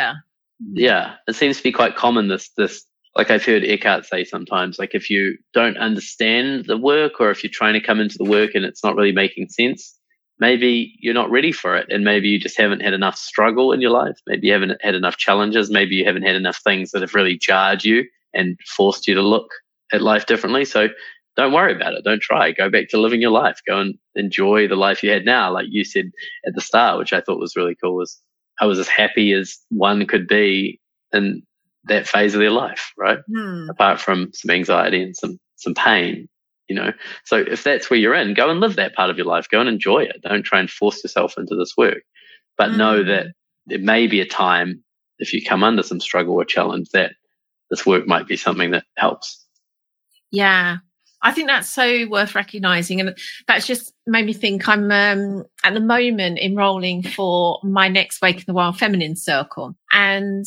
Yeah, 0.70 1.14
it 1.26 1.34
seems 1.34 1.56
to 1.58 1.62
be 1.62 1.72
quite 1.72 1.96
common. 1.96 2.28
This, 2.28 2.50
this, 2.56 2.84
like 3.16 3.30
I've 3.30 3.44
heard 3.44 3.64
Eckhart 3.64 4.06
say 4.06 4.24
sometimes, 4.24 4.78
like 4.78 4.94
if 4.94 5.10
you 5.10 5.36
don't 5.52 5.76
understand 5.76 6.66
the 6.66 6.76
work 6.76 7.20
or 7.20 7.30
if 7.30 7.42
you're 7.42 7.50
trying 7.52 7.74
to 7.74 7.80
come 7.80 8.00
into 8.00 8.18
the 8.18 8.28
work 8.28 8.50
and 8.54 8.64
it's 8.64 8.84
not 8.84 8.96
really 8.96 9.12
making 9.12 9.48
sense, 9.48 9.98
maybe 10.38 10.94
you're 11.00 11.14
not 11.14 11.30
ready 11.30 11.52
for 11.52 11.76
it. 11.76 11.86
And 11.90 12.04
maybe 12.04 12.28
you 12.28 12.38
just 12.38 12.58
haven't 12.58 12.80
had 12.80 12.94
enough 12.94 13.16
struggle 13.16 13.72
in 13.72 13.80
your 13.80 13.90
life. 13.90 14.16
Maybe 14.26 14.46
you 14.46 14.52
haven't 14.52 14.78
had 14.80 14.94
enough 14.94 15.16
challenges. 15.16 15.70
Maybe 15.70 15.96
you 15.96 16.04
haven't 16.04 16.22
had 16.22 16.36
enough 16.36 16.60
things 16.64 16.90
that 16.92 17.02
have 17.02 17.14
really 17.14 17.36
jarred 17.36 17.84
you 17.84 18.04
and 18.34 18.58
forced 18.66 19.06
you 19.06 19.14
to 19.14 19.22
look 19.22 19.50
at 19.92 20.00
life 20.00 20.26
differently. 20.26 20.64
So 20.64 20.88
don't 21.36 21.52
worry 21.52 21.74
about 21.74 21.94
it. 21.94 22.04
Don't 22.04 22.22
try. 22.22 22.52
Go 22.52 22.70
back 22.70 22.88
to 22.88 23.00
living 23.00 23.20
your 23.20 23.30
life. 23.30 23.60
Go 23.66 23.78
and 23.78 23.94
enjoy 24.14 24.68
the 24.68 24.76
life 24.76 25.02
you 25.02 25.10
had 25.10 25.24
now. 25.24 25.52
Like 25.52 25.66
you 25.68 25.84
said 25.84 26.06
at 26.46 26.54
the 26.54 26.60
start, 26.60 26.98
which 26.98 27.12
I 27.12 27.20
thought 27.20 27.38
was 27.38 27.56
really 27.56 27.76
cool 27.82 27.96
was 27.96 28.20
I 28.60 28.66
was 28.66 28.78
as 28.78 28.88
happy 28.88 29.32
as 29.32 29.58
one 29.70 30.06
could 30.06 30.28
be 30.28 30.80
in 31.12 31.42
that 31.84 32.06
phase 32.06 32.34
of 32.34 32.40
their 32.40 32.50
life, 32.50 32.92
right? 32.96 33.18
Hmm. 33.32 33.68
Apart 33.70 34.00
from 34.00 34.30
some 34.34 34.50
anxiety 34.50 35.02
and 35.02 35.16
some 35.16 35.38
some 35.56 35.74
pain, 35.74 36.28
you 36.68 36.76
know. 36.76 36.92
So 37.24 37.38
if 37.38 37.64
that's 37.64 37.90
where 37.90 37.98
you're 37.98 38.14
in, 38.14 38.34
go 38.34 38.50
and 38.50 38.60
live 38.60 38.76
that 38.76 38.94
part 38.94 39.10
of 39.10 39.16
your 39.16 39.26
life. 39.26 39.48
Go 39.50 39.60
and 39.60 39.68
enjoy 39.68 40.04
it. 40.04 40.22
Don't 40.22 40.42
try 40.42 40.60
and 40.60 40.70
force 40.70 41.02
yourself 41.02 41.34
into 41.36 41.56
this 41.56 41.74
work. 41.76 42.02
But 42.58 42.72
know 42.72 43.02
hmm. 43.02 43.08
that 43.08 43.26
there 43.66 43.78
may 43.78 44.06
be 44.06 44.20
a 44.20 44.26
time 44.26 44.82
if 45.18 45.32
you 45.32 45.44
come 45.44 45.62
under 45.62 45.82
some 45.82 46.00
struggle 46.00 46.34
or 46.34 46.44
challenge 46.44 46.90
that 46.90 47.12
this 47.70 47.86
work 47.86 48.06
might 48.06 48.26
be 48.26 48.36
something 48.36 48.72
that 48.72 48.84
helps. 48.96 49.46
Yeah, 50.30 50.78
I 51.22 51.32
think 51.32 51.48
that's 51.48 51.70
so 51.70 52.06
worth 52.08 52.34
recognizing. 52.34 53.00
And 53.00 53.16
that's 53.46 53.66
just 53.66 53.92
made 54.06 54.26
me 54.26 54.32
think 54.32 54.68
I'm 54.68 54.90
um, 54.90 55.44
at 55.64 55.74
the 55.74 55.80
moment 55.80 56.38
enrolling 56.38 57.02
for 57.02 57.60
my 57.62 57.88
next 57.88 58.20
Wake 58.20 58.38
in 58.38 58.44
the 58.46 58.54
Wild 58.54 58.78
Feminine 58.78 59.16
Circle. 59.16 59.74
And 59.92 60.44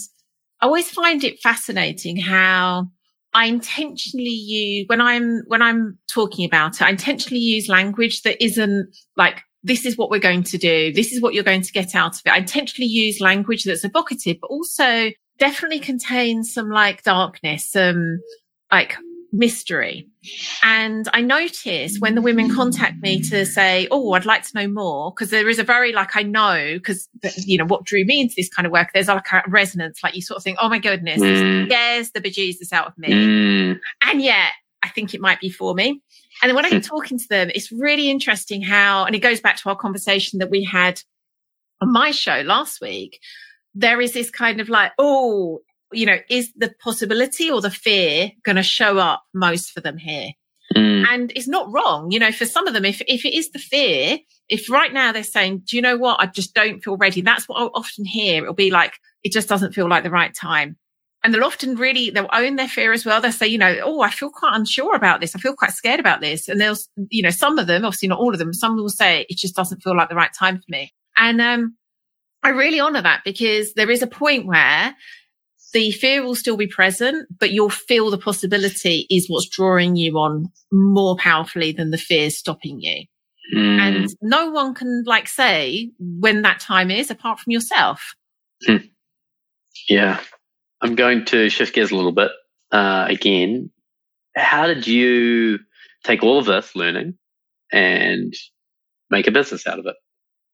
I 0.62 0.66
always 0.66 0.90
find 0.90 1.24
it 1.24 1.40
fascinating 1.42 2.18
how 2.18 2.88
I 3.34 3.46
intentionally 3.46 4.30
use 4.30 4.86
when 4.88 5.02
I'm 5.02 5.44
when 5.48 5.62
I'm 5.62 6.00
talking 6.10 6.46
about 6.46 6.76
it, 6.76 6.84
I 6.84 6.90
intentionally 6.90 7.42
use 7.42 7.68
language 7.68 8.22
that 8.22 8.42
isn't 8.44 8.96
like 9.18 9.44
this 9.64 9.86
is 9.86 9.98
what 9.98 10.10
we're 10.10 10.20
going 10.20 10.44
to 10.44 10.58
do, 10.58 10.94
this 10.94 11.12
is 11.12 11.22
what 11.22 11.34
you're 11.34 11.44
going 11.44 11.62
to 11.62 11.72
get 11.72 11.96
out 11.96 12.16
of 12.16 12.22
it. 12.26 12.30
I 12.30 12.38
intentionally 12.38 12.88
use 12.88 13.20
language 13.20 13.64
that's 13.64 13.84
evocative, 13.84 14.38
but 14.40 14.48
also 14.48 15.12
definitely 15.38 15.80
contains 15.80 16.54
some 16.54 16.70
like 16.70 17.04
darkness, 17.04 17.72
some 17.72 18.20
like 18.72 18.96
mystery. 19.36 20.08
And 20.64 21.08
I 21.14 21.22
notice 21.22 22.00
when 22.00 22.16
the 22.16 22.22
women 22.22 22.54
contact 22.54 23.02
me 23.02 23.22
to 23.24 23.46
say, 23.46 23.88
Oh, 23.92 24.14
I'd 24.14 24.26
like 24.26 24.44
to 24.44 24.52
know 24.56 24.68
more, 24.68 25.12
because 25.12 25.30
there 25.30 25.48
is 25.50 25.60
a 25.60 25.64
very 25.64 25.92
like, 25.92 26.16
I 26.16 26.24
know, 26.24 26.74
because, 26.74 27.08
you 27.38 27.58
know, 27.58 27.66
what 27.66 27.84
drew 27.84 28.06
me 28.06 28.22
into 28.22 28.36
this 28.38 28.50
kind 28.50 28.66
of 28.66 28.72
work, 28.72 28.90
there's 28.94 29.08
like 29.08 29.28
a 29.32 29.44
resonance, 29.48 30.04
like 30.04 30.16
you 30.16 30.22
sort 30.22 30.38
of 30.38 30.44
think, 30.44 30.58
Oh 30.62 30.70
my 30.70 30.80
goodness, 30.80 31.22
mm. 31.22 31.66
scares 31.66 32.12
the 32.12 32.22
bejesus 32.22 32.74
out 32.74 32.88
of 32.88 32.98
me. 32.98 33.10
Mm. 33.10 33.80
And 34.04 34.22
yet 34.22 34.54
I 34.84 34.90
think 34.90 35.14
it 35.14 35.22
might 35.22 35.40
be 35.40 35.50
for 35.50 35.74
me. 35.74 36.02
And 36.42 36.50
then 36.50 36.56
when 36.56 36.66
I'm 36.66 36.82
talking 36.82 37.18
to 37.18 37.28
them, 37.28 37.52
it's 37.54 37.72
really 37.72 38.10
interesting 38.10 38.62
how, 38.62 39.06
and 39.06 39.16
it 39.16 39.20
goes 39.20 39.40
back 39.40 39.58
to 39.58 39.70
our 39.70 39.76
conversation 39.76 40.40
that 40.40 40.50
we 40.50 40.64
had 40.64 41.02
on 41.82 41.92
my 41.92 42.12
show 42.12 42.42
last 42.42 42.82
week. 42.82 43.20
There 43.74 44.00
is 44.00 44.14
this 44.14 44.30
kind 44.30 44.62
of 44.62 44.70
like, 44.70 44.92
oh, 44.98 45.60
you 45.98 46.06
know, 46.06 46.18
is 46.30 46.52
the 46.56 46.74
possibility 46.80 47.50
or 47.52 47.62
the 47.62 47.72
fear 47.72 48.32
going 48.44 48.56
to 48.56 48.64
show 48.64 48.98
up 48.98 49.24
most 49.34 49.72
for 49.72 49.82
them 49.82 49.98
here? 49.98 50.32
Mm. 50.76 51.06
And 51.10 51.32
it's 51.36 51.48
not 51.48 51.72
wrong. 51.72 52.12
You 52.12 52.20
know, 52.20 52.32
for 52.32 52.46
some 52.46 52.68
of 52.68 52.74
them, 52.74 52.86
if, 52.86 53.02
if 53.08 53.26
it 53.26 53.34
is 53.34 53.52
the 53.52 53.60
fear, 53.60 54.18
if 54.50 54.70
right 54.70 54.92
now 54.92 55.12
they're 55.12 55.24
saying, 55.24 55.64
do 55.66 55.76
you 55.76 55.82
know 55.82 55.98
what? 55.98 56.20
I 56.20 56.26
just 56.26 56.54
don't 56.54 56.84
feel 56.84 56.98
ready. 56.98 57.22
That's 57.22 57.48
what 57.48 57.60
I'll 57.60 57.72
often 57.74 58.06
hear. 58.06 58.44
It'll 58.44 58.54
be 58.54 58.72
like, 58.72 58.94
it 59.24 59.32
just 59.32 59.50
doesn't 59.50 59.74
feel 59.74 59.88
like 59.88 60.04
the 60.04 60.10
right 60.10 60.34
time. 60.34 60.78
And 61.24 61.34
they'll 61.34 61.44
often 61.44 61.76
really, 61.76 62.12
they'll 62.12 62.30
own 62.32 62.56
their 62.56 62.68
fear 62.68 62.94
as 62.94 63.06
well. 63.06 63.20
They'll 63.20 63.32
say, 63.32 63.48
you 63.48 63.58
know, 63.58 63.76
oh, 63.84 64.02
I 64.02 64.12
feel 64.12 64.30
quite 64.30 64.56
unsure 64.56 64.96
about 64.96 65.22
this. 65.22 65.36
I 65.36 65.40
feel 65.40 65.56
quite 65.56 65.72
scared 65.72 66.00
about 66.00 66.22
this. 66.22 66.48
And 66.48 66.62
they'll, 66.62 66.78
you 67.10 67.24
know, 67.24 67.32
some 67.32 67.58
of 67.58 67.66
them, 67.66 67.84
obviously 67.84 68.10
not 68.10 68.20
all 68.20 68.34
of 68.34 68.38
them, 68.38 68.54
some 68.54 68.76
will 68.76 68.90
say 68.90 69.26
it 69.28 69.38
just 69.38 69.56
doesn't 69.56 69.82
feel 69.82 69.98
like 69.98 70.10
the 70.10 70.16
right 70.16 70.34
time 70.34 70.58
for 70.58 70.66
me. 70.68 70.94
And, 71.18 71.42
um, 71.42 71.78
I 72.44 72.50
really 72.50 72.80
honor 72.80 73.02
that 73.02 73.22
because 73.26 73.74
there 73.74 73.90
is 73.90 74.04
a 74.04 74.08
point 74.08 74.46
where 74.46 74.96
the 75.76 75.92
fear 75.92 76.24
will 76.24 76.36
still 76.36 76.56
be 76.56 76.68
present, 76.68 77.28
but 77.38 77.52
you'll 77.52 77.70
feel 77.70 78.10
the 78.10 78.18
possibility 78.18 79.06
is 79.10 79.30
what's 79.30 79.50
drawing 79.50 79.98
you 79.98 80.18
on 80.18 80.48
more 80.72 81.18
powerfully 81.18 81.74
than 81.74 81.92
the 81.92 81.98
fear 81.98 82.30
stopping 82.30 82.80
you. 82.80 83.04
Mm. 83.54 83.80
And 83.80 84.10
no 84.22 84.50
one 84.52 84.74
can 84.74 85.04
like 85.06 85.28
say 85.28 85.92
when 86.00 86.44
that 86.44 86.62
time 86.62 86.90
is 86.90 87.12
apart 87.12 87.42
from 87.42 87.52
yourself. 87.52 88.16
Mm. 88.66 88.90
Yeah. 89.90 90.22
I'm 90.82 90.96
going 90.96 91.26
to 91.26 91.50
shift 91.50 91.76
gears 91.76 91.92
a 91.92 91.96
little 91.98 92.14
bit 92.14 92.32
uh, 92.72 93.08
again. 93.10 93.70
How 94.34 94.68
did 94.68 94.88
you 94.88 95.60
take 96.06 96.24
all 96.24 96.40
of 96.40 96.46
this 96.46 96.74
learning 96.74 97.16
and 97.74 98.34
make 99.10 99.28
a 99.28 99.32
business 99.32 99.68
out 99.68 99.80
of 99.80 99.86
it. 99.88 99.96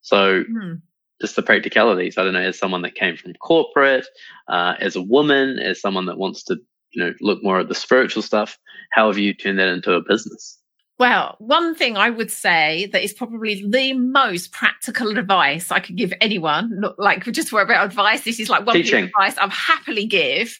So 0.01 0.43
Hmm. 0.43 0.73
Just 1.21 1.35
the 1.35 1.43
practicalities. 1.43 2.17
I 2.17 2.23
don't 2.23 2.33
know, 2.33 2.41
as 2.41 2.57
someone 2.57 2.81
that 2.81 2.95
came 2.95 3.15
from 3.15 3.33
corporate, 3.35 4.05
uh, 4.47 4.73
as 4.79 4.95
a 4.95 5.01
woman, 5.01 5.59
as 5.59 5.79
someone 5.79 6.07
that 6.07 6.17
wants 6.17 6.43
to, 6.45 6.57
you 6.91 7.03
know, 7.03 7.13
look 7.21 7.43
more 7.43 7.59
at 7.59 7.69
the 7.69 7.75
spiritual 7.75 8.23
stuff, 8.23 8.57
how 8.91 9.07
have 9.07 9.17
you 9.17 9.33
turned 9.33 9.59
that 9.59 9.69
into 9.69 9.93
a 9.93 10.01
business? 10.01 10.57
Well, 10.99 11.35
one 11.39 11.73
thing 11.73 11.97
I 11.97 12.11
would 12.11 12.29
say 12.29 12.87
that 12.91 13.03
is 13.03 13.13
probably 13.13 13.65
the 13.67 13.93
most 13.93 14.51
practical 14.51 15.17
advice 15.17 15.71
I 15.71 15.79
could 15.79 15.95
give 15.95 16.13
anyone, 16.21 16.79
not 16.79 16.99
like 16.99 17.23
just 17.31 17.49
for 17.49 17.61
about 17.61 17.85
advice. 17.85 18.23
This 18.23 18.39
is 18.39 18.49
like 18.49 18.65
one 18.67 18.75
piece 18.75 18.87
of 18.87 18.91
Teaching. 18.91 19.05
advice 19.05 19.37
I'll 19.37 19.49
happily 19.49 20.05
give. 20.05 20.59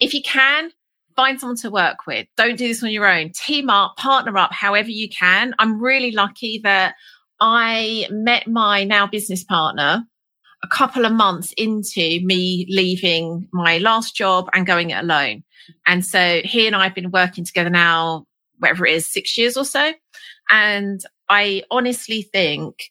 If 0.00 0.14
you 0.14 0.22
can, 0.22 0.72
find 1.14 1.38
someone 1.38 1.56
to 1.58 1.70
work 1.70 2.06
with. 2.06 2.26
Don't 2.36 2.56
do 2.56 2.66
this 2.66 2.82
on 2.82 2.90
your 2.90 3.06
own. 3.06 3.30
Team 3.32 3.70
up, 3.70 3.96
partner 3.96 4.36
up, 4.36 4.52
however 4.52 4.90
you 4.90 5.08
can. 5.08 5.54
I'm 5.60 5.80
really 5.80 6.10
lucky 6.10 6.60
that 6.64 6.94
I 7.40 8.06
met 8.10 8.46
my 8.46 8.84
now 8.84 9.06
business 9.06 9.44
partner 9.44 10.04
a 10.62 10.68
couple 10.68 11.04
of 11.04 11.12
months 11.12 11.52
into 11.56 12.20
me 12.24 12.66
leaving 12.68 13.48
my 13.52 13.78
last 13.78 14.16
job 14.16 14.48
and 14.52 14.66
going 14.66 14.90
it 14.90 15.02
alone. 15.02 15.44
And 15.86 16.04
so 16.04 16.40
he 16.44 16.66
and 16.66 16.74
I 16.74 16.84
have 16.84 16.94
been 16.94 17.10
working 17.10 17.44
together 17.44 17.70
now, 17.70 18.26
whatever 18.58 18.86
it 18.86 18.94
is, 18.94 19.06
six 19.06 19.38
years 19.38 19.56
or 19.56 19.64
so. 19.64 19.92
And 20.50 21.00
I 21.28 21.62
honestly 21.70 22.22
think 22.22 22.90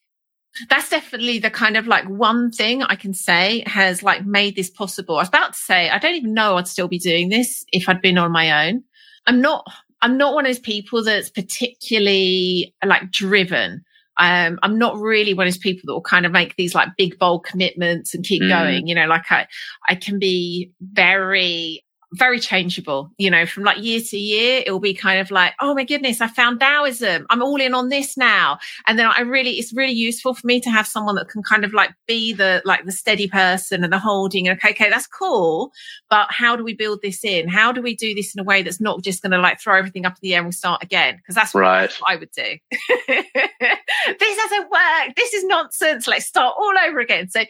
that's 0.69 0.89
definitely 0.89 1.39
the 1.39 1.51
kind 1.51 1.77
of 1.77 1.87
like 1.87 2.05
one 2.05 2.51
thing 2.51 2.83
I 2.83 2.95
can 2.95 3.13
say 3.13 3.63
has 3.67 4.01
like 4.01 4.25
made 4.25 4.55
this 4.55 4.69
possible. 4.69 5.15
I 5.15 5.21
was 5.21 5.27
about 5.27 5.53
to 5.53 5.59
say, 5.59 5.89
I 5.89 5.99
don't 5.99 6.15
even 6.15 6.33
know 6.33 6.57
I'd 6.57 6.67
still 6.67 6.87
be 6.87 6.99
doing 6.99 7.29
this 7.29 7.63
if 7.71 7.87
I'd 7.87 8.01
been 8.01 8.17
on 8.17 8.31
my 8.31 8.67
own. 8.67 8.83
I'm 9.27 9.41
not, 9.41 9.67
I'm 10.01 10.17
not 10.17 10.33
one 10.33 10.45
of 10.45 10.49
those 10.49 10.59
people 10.59 11.03
that's 11.03 11.29
particularly 11.29 12.73
like 12.83 13.11
driven. 13.11 13.83
Um, 14.19 14.59
I'm 14.63 14.77
not 14.77 14.97
really 14.97 15.33
one 15.33 15.47
of 15.47 15.53
those 15.53 15.59
people 15.59 15.83
that 15.85 15.93
will 15.93 16.01
kind 16.01 16.25
of 16.25 16.31
make 16.31 16.55
these 16.55 16.73
like 16.73 16.89
big 16.97 17.17
bold 17.19 17.43
commitments 17.45 18.13
and 18.13 18.23
keep 18.25 18.41
Mm. 18.41 18.49
going. 18.49 18.87
You 18.87 18.95
know, 18.95 19.07
like 19.07 19.31
I, 19.31 19.47
I 19.87 19.95
can 19.95 20.19
be 20.19 20.71
very, 20.81 21.83
very 22.13 22.39
changeable. 22.39 23.11
You 23.17 23.29
know, 23.29 23.45
from 23.45 23.63
like 23.63 23.83
year 23.83 23.99
to 23.99 24.17
year, 24.17 24.63
it 24.65 24.71
will 24.71 24.79
be 24.79 24.93
kind 24.93 25.19
of 25.19 25.29
like, 25.31 25.53
oh 25.61 25.73
my 25.73 25.83
goodness, 25.83 26.21
I 26.21 26.27
found 26.27 26.59
Taoism. 26.59 27.25
I'm 27.29 27.41
all 27.41 27.59
in 27.59 27.73
on 27.73 27.89
this 27.89 28.15
now. 28.17 28.59
And 28.85 28.97
then 28.97 29.07
I 29.07 29.21
really, 29.21 29.51
it's 29.59 29.73
really 29.73 29.91
useful 29.93 30.33
for 30.33 30.47
me 30.47 30.61
to 30.61 30.69
have 30.69 30.87
someone 30.87 31.15
that 31.15 31.29
can 31.29 31.43
kind 31.43 31.65
of 31.65 31.73
like 31.73 31.91
be 32.07 32.33
the 32.33 32.61
like 32.65 32.85
the 32.85 32.91
steady 32.91 33.27
person 33.27 33.83
and 33.83 33.91
the 33.91 33.99
holding. 33.99 34.47
Okay, 34.49 34.69
okay, 34.71 34.89
that's 34.89 35.07
cool. 35.07 35.71
But 36.09 36.27
how 36.29 36.55
do 36.55 36.63
we 36.63 36.73
build 36.73 37.01
this 37.01 37.23
in? 37.23 37.47
How 37.47 37.71
do 37.71 37.81
we 37.81 37.95
do 37.95 38.13
this 38.15 38.33
in 38.33 38.39
a 38.39 38.43
way 38.43 38.61
that's 38.63 38.79
not 38.81 39.03
just 39.03 39.21
going 39.21 39.31
to 39.31 39.39
like 39.39 39.59
throw 39.59 39.77
everything 39.77 40.05
up 40.05 40.13
in 40.13 40.19
the 40.21 40.35
air 40.35 40.43
and 40.43 40.53
start 40.53 40.81
again? 40.83 41.17
Because 41.17 41.35
that's 41.35 41.53
what 41.53 41.61
Right. 41.61 41.91
I 42.07 42.15
would 42.15 42.31
do. 42.31 42.57
this 43.07 44.37
doesn't 44.37 44.69
work. 44.71 45.15
This 45.15 45.33
is 45.33 45.43
nonsense. 45.45 46.07
Let's 46.07 46.25
start 46.25 46.55
all 46.57 46.73
over 46.87 46.99
again. 46.99 47.29
So 47.29 47.43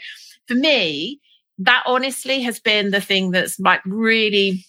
for 0.48 0.56
me, 0.56 1.20
that 1.60 1.84
honestly 1.86 2.42
has 2.42 2.60
been 2.60 2.92
the 2.92 3.02
thing 3.02 3.32
that's 3.32 3.60
like 3.60 3.82
really 3.86 4.66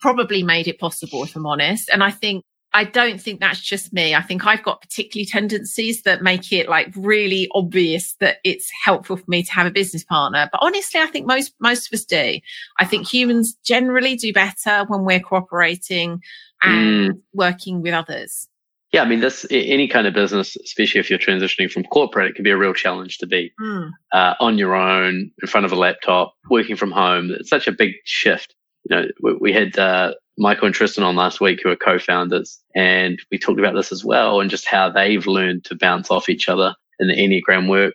probably 0.00 0.42
made 0.42 0.68
it 0.68 0.78
possible, 0.78 1.24
if 1.24 1.34
I'm 1.36 1.46
honest. 1.46 1.88
And 1.88 2.02
I 2.02 2.10
think 2.10 2.44
I 2.76 2.82
don't 2.82 3.20
think 3.20 3.38
that's 3.38 3.60
just 3.60 3.92
me. 3.92 4.16
I 4.16 4.20
think 4.20 4.44
I've 4.44 4.64
got 4.64 4.80
particularly 4.80 5.26
tendencies 5.26 6.02
that 6.02 6.22
make 6.22 6.52
it 6.52 6.68
like 6.68 6.92
really 6.96 7.48
obvious 7.54 8.16
that 8.18 8.38
it's 8.42 8.68
helpful 8.84 9.16
for 9.16 9.24
me 9.28 9.44
to 9.44 9.52
have 9.52 9.66
a 9.66 9.70
business 9.70 10.02
partner. 10.02 10.48
But 10.50 10.58
honestly, 10.60 11.00
I 11.00 11.06
think 11.06 11.24
most, 11.24 11.54
most 11.60 11.86
of 11.86 11.96
us 11.96 12.04
do. 12.04 12.40
I 12.80 12.84
think 12.84 13.06
humans 13.06 13.56
generally 13.64 14.16
do 14.16 14.32
better 14.32 14.84
when 14.88 15.04
we're 15.04 15.20
cooperating 15.20 16.20
and 16.62 17.12
mm. 17.12 17.20
working 17.32 17.80
with 17.80 17.94
others. 17.94 18.48
Yeah, 18.94 19.02
I 19.02 19.06
mean, 19.06 19.18
this 19.18 19.44
any 19.50 19.88
kind 19.88 20.06
of 20.06 20.14
business, 20.14 20.56
especially 20.64 21.00
if 21.00 21.10
you're 21.10 21.18
transitioning 21.18 21.68
from 21.68 21.82
corporate, 21.82 22.28
it 22.28 22.34
can 22.36 22.44
be 22.44 22.50
a 22.52 22.56
real 22.56 22.72
challenge 22.74 23.18
to 23.18 23.26
be 23.26 23.52
Mm. 23.60 23.90
uh, 24.12 24.34
on 24.38 24.56
your 24.56 24.74
own 24.76 25.32
in 25.42 25.48
front 25.48 25.66
of 25.66 25.72
a 25.72 25.76
laptop, 25.76 26.32
working 26.48 26.76
from 26.76 26.92
home. 26.92 27.32
It's 27.32 27.50
such 27.50 27.66
a 27.66 27.72
big 27.72 27.94
shift. 28.04 28.54
You 28.88 28.96
know, 28.96 29.06
we, 29.20 29.34
we 29.40 29.52
had 29.52 29.76
uh, 29.78 30.14
Michael 30.38 30.66
and 30.66 30.74
Tristan 30.74 31.02
on 31.02 31.16
last 31.16 31.40
week, 31.40 31.58
who 31.62 31.70
are 31.70 31.76
co-founders, 31.76 32.60
and 32.76 33.18
we 33.32 33.38
talked 33.38 33.58
about 33.58 33.74
this 33.74 33.90
as 33.90 34.04
well, 34.04 34.40
and 34.40 34.48
just 34.48 34.68
how 34.68 34.90
they've 34.90 35.26
learned 35.26 35.64
to 35.64 35.74
bounce 35.74 36.08
off 36.12 36.28
each 36.28 36.48
other 36.48 36.76
in 37.00 37.08
the 37.08 37.14
Enneagram 37.16 37.68
work. 37.68 37.94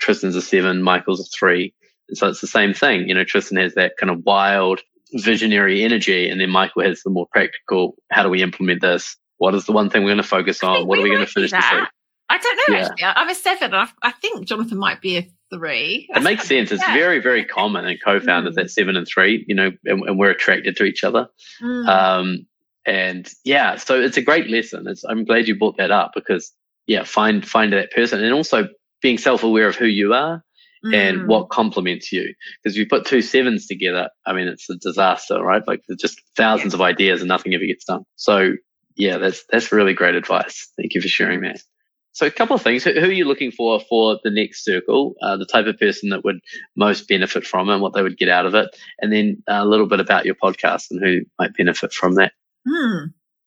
Tristan's 0.00 0.34
a 0.34 0.42
seven, 0.42 0.82
Michael's 0.82 1.20
a 1.20 1.30
three, 1.38 1.72
and 2.08 2.18
so 2.18 2.26
it's 2.26 2.40
the 2.40 2.48
same 2.48 2.74
thing. 2.74 3.08
You 3.08 3.14
know, 3.14 3.22
Tristan 3.22 3.56
has 3.58 3.74
that 3.74 3.92
kind 4.00 4.10
of 4.10 4.24
wild, 4.24 4.80
visionary 5.14 5.84
energy, 5.84 6.28
and 6.28 6.40
then 6.40 6.50
Michael 6.50 6.82
has 6.82 7.02
the 7.04 7.10
more 7.10 7.28
practical. 7.30 7.94
How 8.10 8.24
do 8.24 8.30
we 8.30 8.42
implement 8.42 8.80
this? 8.80 9.16
What 9.40 9.54
is 9.54 9.64
the 9.64 9.72
one 9.72 9.88
thing 9.88 10.02
we're 10.04 10.10
going 10.10 10.18
to 10.18 10.22
focus 10.22 10.62
on? 10.62 10.86
What 10.86 10.98
are 10.98 11.02
we 11.02 11.08
going 11.08 11.24
to 11.24 11.32
finish 11.32 11.50
this 11.50 11.64
week? 11.72 11.84
I 12.28 12.36
don't 12.38 12.56
know 12.68 12.76
Yeah. 12.76 12.84
actually. 12.90 13.04
I'm 13.06 13.28
a 13.30 13.34
seven. 13.34 13.72
and 13.72 13.88
I, 14.02 14.08
I 14.08 14.10
think 14.12 14.46
Jonathan 14.46 14.76
might 14.78 15.00
be 15.00 15.16
a 15.16 15.26
three. 15.50 16.06
It 16.14 16.22
makes 16.22 16.46
sense. 16.46 16.70
It's 16.70 16.82
Yeah. 16.86 16.92
very, 16.92 17.20
very 17.20 17.46
common 17.46 17.86
in 17.86 17.96
co-founders 18.04 18.56
Mm. 18.56 18.60
at 18.64 18.70
seven 18.70 18.96
and 18.98 19.08
three, 19.08 19.46
you 19.48 19.54
know, 19.54 19.70
and, 19.86 20.02
and 20.06 20.18
we're 20.18 20.30
attracted 20.30 20.76
to 20.76 20.84
each 20.84 21.02
other. 21.04 21.26
Mm. 21.62 21.88
Um, 21.88 22.46
and 22.84 23.26
yeah, 23.44 23.76
so 23.76 23.98
it's 23.98 24.18
a 24.18 24.22
great 24.22 24.48
lesson. 24.50 24.86
It's, 24.86 25.04
I'm 25.04 25.24
glad 25.24 25.48
you 25.48 25.58
brought 25.58 25.78
that 25.78 25.90
up 25.90 26.12
because 26.14 26.52
yeah, 26.86 27.04
find, 27.04 27.46
find 27.48 27.72
that 27.72 27.92
person 27.92 28.22
and 28.22 28.34
also 28.34 28.68
being 29.00 29.16
self-aware 29.16 29.68
of 29.68 29.76
who 29.76 29.86
you 29.86 30.12
are 30.12 30.44
and 30.92 31.20
Mm. 31.20 31.26
what 31.28 31.48
complements 31.48 32.12
you. 32.12 32.34
Because 32.62 32.76
if 32.76 32.78
you 32.80 32.86
put 32.86 33.06
two 33.06 33.22
sevens 33.22 33.66
together, 33.66 34.10
I 34.26 34.34
mean, 34.34 34.48
it's 34.48 34.68
a 34.68 34.76
disaster, 34.76 35.42
right? 35.42 35.66
Like 35.66 35.80
there's 35.88 36.00
just 36.00 36.20
thousands 36.36 36.74
of 36.74 36.82
ideas 36.82 37.22
and 37.22 37.28
nothing 37.28 37.54
ever 37.54 37.64
gets 37.66 37.84
done. 37.86 38.04
So 38.16 38.52
yeah, 39.00 39.18
that's, 39.18 39.44
that's 39.50 39.72
really 39.72 39.94
great 39.94 40.14
advice. 40.14 40.68
Thank 40.76 40.94
you 40.94 41.00
for 41.00 41.08
sharing 41.08 41.40
that. 41.40 41.62
So 42.12 42.26
a 42.26 42.30
couple 42.30 42.56
of 42.56 42.62
things. 42.62 42.84
Who, 42.84 42.90
are 42.90 43.12
you 43.12 43.24
looking 43.24 43.52
for 43.52 43.80
for 43.80 44.18
the 44.24 44.30
next 44.30 44.64
circle? 44.64 45.14
Uh, 45.22 45.36
the 45.36 45.46
type 45.46 45.66
of 45.66 45.78
person 45.78 46.10
that 46.10 46.24
would 46.24 46.40
most 46.76 47.08
benefit 47.08 47.46
from 47.46 47.70
it 47.70 47.74
and 47.74 47.82
what 47.82 47.94
they 47.94 48.02
would 48.02 48.18
get 48.18 48.28
out 48.28 48.46
of 48.46 48.54
it. 48.54 48.68
And 49.00 49.12
then 49.12 49.42
a 49.48 49.64
little 49.64 49.86
bit 49.86 50.00
about 50.00 50.26
your 50.26 50.34
podcast 50.34 50.90
and 50.90 51.00
who 51.00 51.20
might 51.38 51.56
benefit 51.56 51.92
from 51.92 52.16
that. 52.16 52.32
Hmm. 52.68 53.06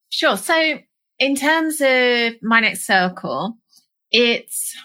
Sure. 0.09 0.37
So, 0.37 0.79
in 1.19 1.35
terms 1.35 1.81
of 1.81 2.33
my 2.41 2.61
next 2.61 2.87
circle, 2.87 3.57
it's, 4.11 4.75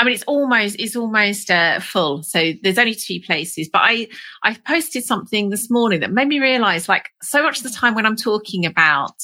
I 0.00 0.04
mean, 0.04 0.14
it's 0.14 0.24
almost, 0.24 0.76
it's 0.78 0.96
almost 0.96 1.50
uh, 1.50 1.80
full. 1.80 2.22
So 2.22 2.52
there's 2.62 2.78
only 2.78 2.94
two 2.94 3.20
places, 3.20 3.68
but 3.72 3.82
I, 3.84 4.08
I 4.42 4.54
posted 4.66 5.04
something 5.04 5.50
this 5.50 5.70
morning 5.70 6.00
that 6.00 6.12
made 6.12 6.28
me 6.28 6.40
realize 6.40 6.88
like 6.88 7.10
so 7.22 7.42
much 7.42 7.58
of 7.58 7.62
the 7.64 7.70
time 7.70 7.94
when 7.94 8.06
I'm 8.06 8.16
talking 8.16 8.66
about 8.66 9.14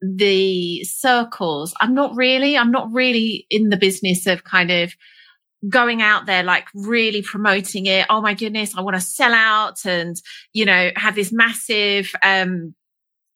the 0.00 0.84
circles, 0.84 1.74
I'm 1.80 1.94
not 1.94 2.14
really, 2.14 2.56
I'm 2.56 2.70
not 2.70 2.92
really 2.92 3.46
in 3.50 3.70
the 3.70 3.76
business 3.76 4.26
of 4.26 4.44
kind 4.44 4.70
of 4.70 4.92
going 5.68 6.02
out 6.02 6.26
there, 6.26 6.42
like 6.42 6.66
really 6.74 7.22
promoting 7.22 7.86
it. 7.86 8.06
Oh 8.10 8.20
my 8.20 8.34
goodness, 8.34 8.76
I 8.76 8.82
want 8.82 8.96
to 8.96 9.00
sell 9.00 9.32
out 9.32 9.84
and, 9.86 10.14
you 10.52 10.64
know, 10.64 10.90
have 10.96 11.14
this 11.14 11.32
massive, 11.32 12.12
um, 12.22 12.74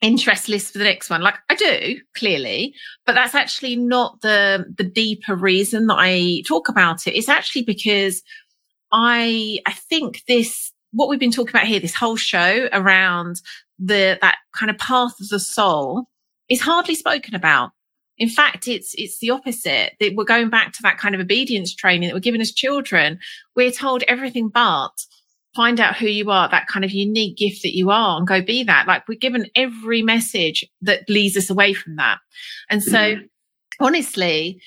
interest 0.02 0.48
list 0.48 0.72
for 0.72 0.78
the 0.78 0.84
next 0.84 1.10
one. 1.10 1.22
Like 1.22 1.36
I 1.48 1.54
do 1.54 2.00
clearly, 2.14 2.74
but 3.04 3.14
that's 3.14 3.34
actually 3.34 3.76
not 3.76 4.20
the, 4.20 4.66
the 4.76 4.84
deeper 4.84 5.34
reason 5.34 5.86
that 5.88 5.98
I 5.98 6.42
talk 6.46 6.68
about 6.68 7.06
it. 7.06 7.16
It's 7.16 7.28
actually 7.28 7.62
because 7.62 8.22
I, 8.92 9.58
I 9.66 9.72
think 9.72 10.22
this, 10.28 10.72
what 10.92 11.08
we've 11.08 11.20
been 11.20 11.32
talking 11.32 11.54
about 11.54 11.66
here, 11.66 11.80
this 11.80 11.94
whole 11.94 12.16
show 12.16 12.68
around 12.72 13.40
the, 13.78 14.18
that 14.20 14.36
kind 14.54 14.70
of 14.70 14.78
path 14.78 15.20
of 15.20 15.28
the 15.28 15.40
soul 15.40 16.06
is 16.50 16.60
hardly 16.60 16.94
spoken 16.94 17.34
about. 17.34 17.70
In 18.18 18.28
fact, 18.28 18.68
it's, 18.68 18.94
it's 18.98 19.18
the 19.20 19.30
opposite 19.30 19.94
that 19.98 20.14
we're 20.14 20.24
going 20.24 20.50
back 20.50 20.72
to 20.74 20.82
that 20.82 20.98
kind 20.98 21.14
of 21.14 21.20
obedience 21.22 21.74
training 21.74 22.08
that 22.08 22.14
we're 22.14 22.20
given 22.20 22.42
as 22.42 22.52
children. 22.52 23.18
We're 23.56 23.70
told 23.70 24.02
everything 24.02 24.48
but 24.50 24.90
find 25.56 25.80
out 25.80 25.96
who 25.96 26.06
you 26.06 26.30
are, 26.30 26.48
that 26.50 26.66
kind 26.68 26.84
of 26.84 26.90
unique 26.90 27.38
gift 27.38 27.62
that 27.62 27.74
you 27.74 27.90
are 27.90 28.18
and 28.18 28.26
go 28.26 28.42
be 28.42 28.62
that. 28.64 28.86
Like 28.86 29.08
we're 29.08 29.18
given 29.18 29.46
every 29.56 30.02
message 30.02 30.64
that 30.82 31.08
leads 31.08 31.36
us 31.36 31.48
away 31.50 31.72
from 31.72 31.96
that. 31.96 32.18
And 32.68 32.82
so 32.82 32.98
Mhm. 33.16 33.28
honestly, 33.80 34.60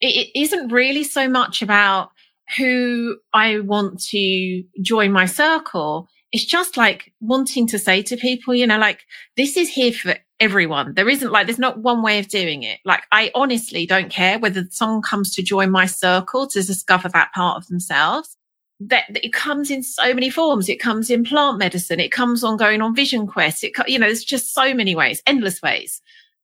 it, 0.00 0.28
it 0.34 0.40
isn't 0.40 0.68
really 0.70 1.02
so 1.02 1.28
much 1.28 1.62
about 1.62 2.10
who 2.56 3.16
I 3.32 3.60
want 3.60 4.00
to 4.10 4.62
join 4.82 5.12
my 5.12 5.26
circle. 5.26 6.08
It's 6.32 6.44
just 6.44 6.76
like 6.76 7.12
wanting 7.20 7.66
to 7.68 7.78
say 7.78 8.02
to 8.02 8.16
people, 8.16 8.54
you 8.54 8.66
know, 8.66 8.78
like 8.78 9.00
this 9.36 9.56
is 9.56 9.70
here 9.70 9.92
for 9.92 10.14
everyone. 10.40 10.94
There 10.94 11.08
isn't 11.08 11.32
like, 11.32 11.46
there's 11.46 11.58
not 11.58 11.78
one 11.78 12.02
way 12.02 12.18
of 12.18 12.28
doing 12.28 12.62
it. 12.62 12.80
Like 12.84 13.04
I 13.10 13.30
honestly 13.34 13.86
don't 13.86 14.10
care 14.10 14.38
whether 14.38 14.66
someone 14.70 15.02
comes 15.02 15.34
to 15.34 15.42
join 15.42 15.70
my 15.70 15.86
circle 15.86 16.46
to 16.48 16.62
discover 16.62 17.08
that 17.08 17.32
part 17.32 17.56
of 17.56 17.66
themselves 17.68 18.36
that 18.80 19.04
it 19.08 19.32
comes 19.32 19.70
in 19.70 19.82
so 19.82 20.14
many 20.14 20.30
forms. 20.30 20.68
It 20.68 20.80
comes 20.80 21.10
in 21.10 21.24
plant 21.24 21.58
medicine. 21.58 21.98
It 21.98 22.12
comes 22.12 22.44
on 22.44 22.56
going 22.56 22.80
on 22.80 22.94
vision 22.94 23.26
quest. 23.26 23.64
It, 23.64 23.72
you 23.88 23.98
know, 23.98 24.06
there's 24.06 24.24
just 24.24 24.54
so 24.54 24.72
many 24.72 24.94
ways, 24.94 25.22
endless 25.26 25.60
ways. 25.60 26.00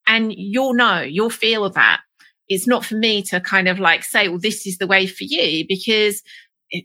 And 0.06 0.34
you'll 0.34 0.74
know, 0.74 1.00
you'll 1.00 1.30
feel 1.30 1.68
that. 1.70 2.00
It's 2.48 2.66
not 2.66 2.84
for 2.84 2.96
me 2.96 3.22
to 3.24 3.40
kind 3.40 3.68
of 3.68 3.78
like 3.78 4.04
say, 4.04 4.28
well, 4.28 4.38
this 4.38 4.66
is 4.66 4.78
the 4.78 4.86
way 4.86 5.06
for 5.06 5.24
you 5.24 5.64
because, 5.66 6.22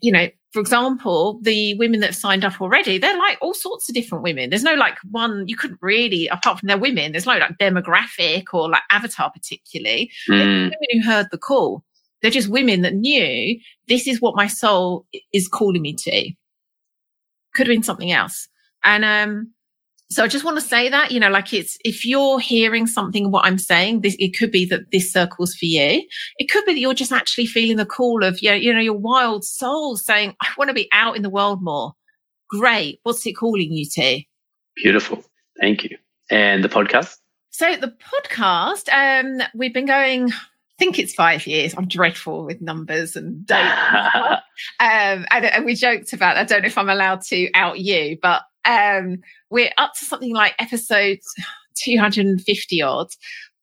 you 0.02 0.12
know, 0.12 0.28
for 0.52 0.60
example, 0.60 1.40
the 1.44 1.76
women 1.76 2.00
that 2.00 2.16
signed 2.16 2.44
up 2.44 2.60
already, 2.60 2.98
they're 2.98 3.18
like 3.18 3.38
all 3.42 3.54
sorts 3.54 3.88
of 3.88 3.96
different 3.96 4.24
women. 4.24 4.50
There's 4.50 4.64
no 4.64 4.74
like 4.74 4.98
one, 5.12 5.48
you 5.48 5.56
couldn't 5.56 5.80
really, 5.82 6.28
apart 6.28 6.60
from 6.60 6.68
their 6.68 6.78
women, 6.78 7.12
there's 7.12 7.26
no 7.26 7.38
like 7.38 7.58
demographic 7.60 8.46
or 8.54 8.70
like 8.70 8.82
avatar 8.90 9.32
particularly. 9.32 10.12
Mm. 10.30 10.72
Women 10.72 10.72
who 10.92 11.02
heard 11.04 11.28
the 11.32 11.38
call. 11.38 11.84
They're 12.22 12.32
just 12.32 12.50
women 12.50 12.82
that 12.82 12.96
knew 12.96 13.60
this 13.88 14.08
is 14.08 14.20
what 14.20 14.36
my 14.36 14.48
soul 14.48 15.06
is 15.32 15.48
calling 15.48 15.82
me 15.82 15.94
to. 15.94 16.32
Could 17.56 17.68
have 17.68 17.74
been 17.74 17.84
something 17.84 18.12
else. 18.12 18.48
And, 18.84 19.06
um, 19.06 19.54
so 20.12 20.24
I 20.24 20.28
just 20.28 20.44
want 20.44 20.58
to 20.58 20.66
say 20.66 20.90
that, 20.90 21.12
you 21.12 21.20
know, 21.20 21.30
like 21.30 21.54
it's, 21.54 21.78
if 21.86 22.04
you're 22.04 22.40
hearing 22.40 22.88
something, 22.88 23.30
what 23.30 23.46
I'm 23.46 23.60
saying, 23.60 24.02
this, 24.02 24.16
it 24.18 24.36
could 24.36 24.52
be 24.52 24.66
that 24.66 24.92
this 24.92 25.12
circle's 25.12 25.54
for 25.54 25.66
you. 25.66 26.04
It 26.40 26.50
could 26.50 26.66
be 26.66 26.74
that 26.74 26.80
you're 26.80 26.96
just 26.96 27.12
actually 27.12 27.46
feeling 27.46 27.78
the 27.78 27.86
call 27.86 28.24
of, 28.24 28.42
you 28.42 28.50
know, 28.50 28.56
you 28.56 28.74
know, 28.74 28.80
your 28.80 28.98
wild 28.98 29.44
soul 29.44 29.98
saying, 29.98 30.36
I 30.42 30.48
want 30.58 30.70
to 30.70 30.74
be 30.74 30.90
out 30.92 31.16
in 31.16 31.22
the 31.22 31.30
world 31.30 31.62
more. 31.62 31.94
Great. 32.50 33.00
What's 33.04 33.26
it 33.28 33.34
calling 33.34 33.72
you 33.72 33.86
to? 33.94 34.22
Beautiful. 34.78 35.24
Thank 35.60 35.84
you. 35.84 35.96
And 36.32 36.64
the 36.64 36.70
podcast? 36.70 37.18
So 37.52 37.76
the 37.76 37.94
podcast, 38.26 38.90
um, 38.92 39.46
we've 39.54 39.74
been 39.74 39.86
going, 39.86 40.32
I 40.32 40.36
think 40.80 40.98
it's 40.98 41.14
five 41.14 41.46
years. 41.46 41.76
I'm 41.78 41.88
dreadful 41.88 42.46
with 42.46 42.62
numbers 42.62 43.16
and 43.16 43.46
dates. 43.46 43.62
um, 44.80 45.26
and, 45.30 45.46
and, 45.46 45.66
we 45.66 45.76
joked 45.76 46.14
about, 46.14 46.38
I 46.38 46.46
don't 46.46 46.62
know 46.62 46.68
if 46.68 46.78
I'm 46.80 46.90
allowed 46.90 47.22
to 47.26 47.50
out 47.54 47.80
you, 47.80 48.18
but 48.20 48.42
um, 48.66 49.18
we're 49.50 49.72
up 49.78 49.94
to 49.96 50.06
something 50.06 50.34
like 50.34 50.56
episode 50.60 51.20
250 51.76 52.82
odd. 52.82 53.08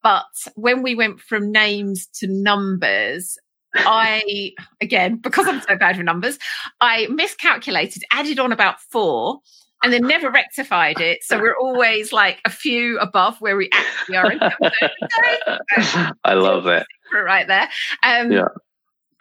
But 0.02 0.24
when 0.54 0.82
we 0.82 0.94
went 0.94 1.20
from 1.20 1.50
names 1.50 2.06
to 2.20 2.26
numbers, 2.28 3.36
I, 3.74 4.52
again, 4.80 5.16
because 5.16 5.46
I'm 5.46 5.60
so 5.60 5.76
bad 5.76 5.96
with 5.96 6.06
numbers, 6.06 6.38
I 6.80 7.06
miscalculated, 7.08 8.04
added 8.12 8.38
on 8.38 8.52
about 8.52 8.80
four, 8.80 9.40
and 9.82 9.92
then 9.92 10.02
never 10.02 10.30
rectified 10.30 11.00
it. 11.00 11.22
So 11.22 11.38
we're 11.40 11.56
always 11.56 12.12
like 12.12 12.40
a 12.44 12.50
few 12.50 12.98
above 12.98 13.40
where 13.40 13.56
we 13.56 13.68
actually 13.72 14.16
are. 14.16 14.32
In 14.32 14.40
I 16.24 16.34
love 16.34 16.66
it. 16.66 16.86
Right 17.12 17.46
there. 17.46 17.68
Um, 18.02 18.32
yeah. 18.32 18.48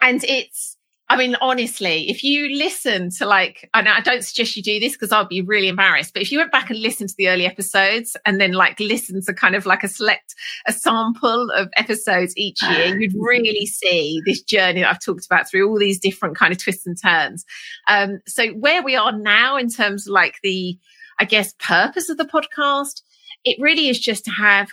And 0.00 0.24
it's, 0.24 0.75
I 1.08 1.16
mean, 1.16 1.36
honestly, 1.40 2.10
if 2.10 2.24
you 2.24 2.56
listen 2.56 3.10
to 3.18 3.26
like, 3.26 3.70
I, 3.72 3.80
I 3.80 4.00
don't 4.00 4.24
suggest 4.24 4.56
you 4.56 4.62
do 4.62 4.80
this 4.80 4.92
because 4.92 5.12
I'll 5.12 5.24
be 5.24 5.40
really 5.40 5.68
embarrassed, 5.68 6.12
but 6.12 6.22
if 6.22 6.32
you 6.32 6.38
went 6.38 6.50
back 6.50 6.68
and 6.68 6.80
listened 6.80 7.10
to 7.10 7.14
the 7.16 7.28
early 7.28 7.46
episodes 7.46 8.16
and 8.26 8.40
then 8.40 8.52
like 8.52 8.80
listen 8.80 9.22
to 9.22 9.32
kind 9.32 9.54
of 9.54 9.66
like 9.66 9.84
a 9.84 9.88
select, 9.88 10.34
a 10.66 10.72
sample 10.72 11.48
of 11.52 11.68
episodes 11.76 12.36
each 12.36 12.60
year, 12.62 12.96
you'd 13.00 13.14
really 13.16 13.66
see 13.66 14.20
this 14.26 14.42
journey 14.42 14.80
that 14.80 14.90
I've 14.90 15.04
talked 15.04 15.26
about 15.26 15.48
through 15.48 15.68
all 15.68 15.78
these 15.78 16.00
different 16.00 16.36
kind 16.36 16.52
of 16.52 16.58
twists 16.58 16.86
and 16.86 17.00
turns. 17.00 17.44
Um, 17.88 18.20
so 18.26 18.48
where 18.54 18.82
we 18.82 18.96
are 18.96 19.16
now 19.16 19.56
in 19.56 19.68
terms 19.68 20.08
of 20.08 20.12
like 20.12 20.38
the, 20.42 20.76
I 21.20 21.24
guess, 21.24 21.54
purpose 21.60 22.08
of 22.08 22.16
the 22.16 22.24
podcast, 22.24 23.02
it 23.44 23.56
really 23.60 23.88
is 23.88 24.00
just 24.00 24.24
to 24.24 24.32
have 24.32 24.70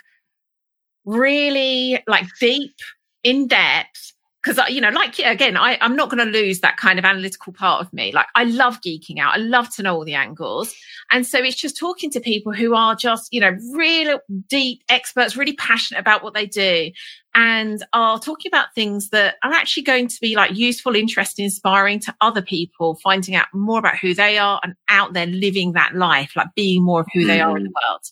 really 1.04 2.02
like 2.08 2.26
deep, 2.40 2.74
in 3.22 3.48
depth, 3.48 4.13
because 4.44 4.60
you 4.68 4.80
know 4.80 4.90
like 4.90 5.18
again 5.18 5.56
I, 5.56 5.78
i'm 5.80 5.96
not 5.96 6.10
going 6.10 6.24
to 6.24 6.30
lose 6.30 6.60
that 6.60 6.76
kind 6.76 6.98
of 6.98 7.04
analytical 7.04 7.52
part 7.52 7.80
of 7.84 7.92
me. 7.92 8.12
Like 8.12 8.26
i 8.34 8.44
love 8.44 8.80
geeking 8.80 9.18
out. 9.18 9.34
I 9.34 9.38
love 9.38 9.74
to 9.76 9.82
know 9.82 9.94
all 9.96 10.04
the 10.04 10.14
angles. 10.14 10.74
And 11.10 11.26
so 11.26 11.38
it's 11.38 11.56
just 11.56 11.76
talking 11.76 12.10
to 12.10 12.20
people 12.20 12.52
who 12.52 12.74
are 12.74 12.94
just 12.94 13.32
you 13.32 13.40
know 13.40 13.56
real 13.72 14.20
deep 14.48 14.82
experts 14.88 15.36
really 15.36 15.54
passionate 15.54 16.00
about 16.00 16.22
what 16.22 16.34
they 16.34 16.46
do 16.46 16.90
and 17.34 17.84
are 17.92 18.18
talking 18.18 18.50
about 18.50 18.74
things 18.74 19.10
that 19.10 19.36
are 19.42 19.52
actually 19.52 19.82
going 19.82 20.08
to 20.08 20.16
be 20.20 20.36
like 20.36 20.56
useful 20.56 20.94
interesting 20.94 21.46
inspiring 21.46 21.98
to 22.00 22.14
other 22.20 22.42
people 22.42 22.98
finding 23.02 23.34
out 23.34 23.46
more 23.52 23.78
about 23.78 23.96
who 23.96 24.14
they 24.14 24.38
are 24.38 24.60
and 24.62 24.74
out 24.88 25.12
there 25.14 25.26
living 25.26 25.72
that 25.72 25.94
life 25.94 26.32
like 26.36 26.48
being 26.54 26.82
more 26.82 27.00
of 27.00 27.06
who 27.12 27.24
mm. 27.24 27.26
they 27.26 27.40
are 27.40 27.56
in 27.56 27.64
the 27.64 27.70
world. 27.70 28.02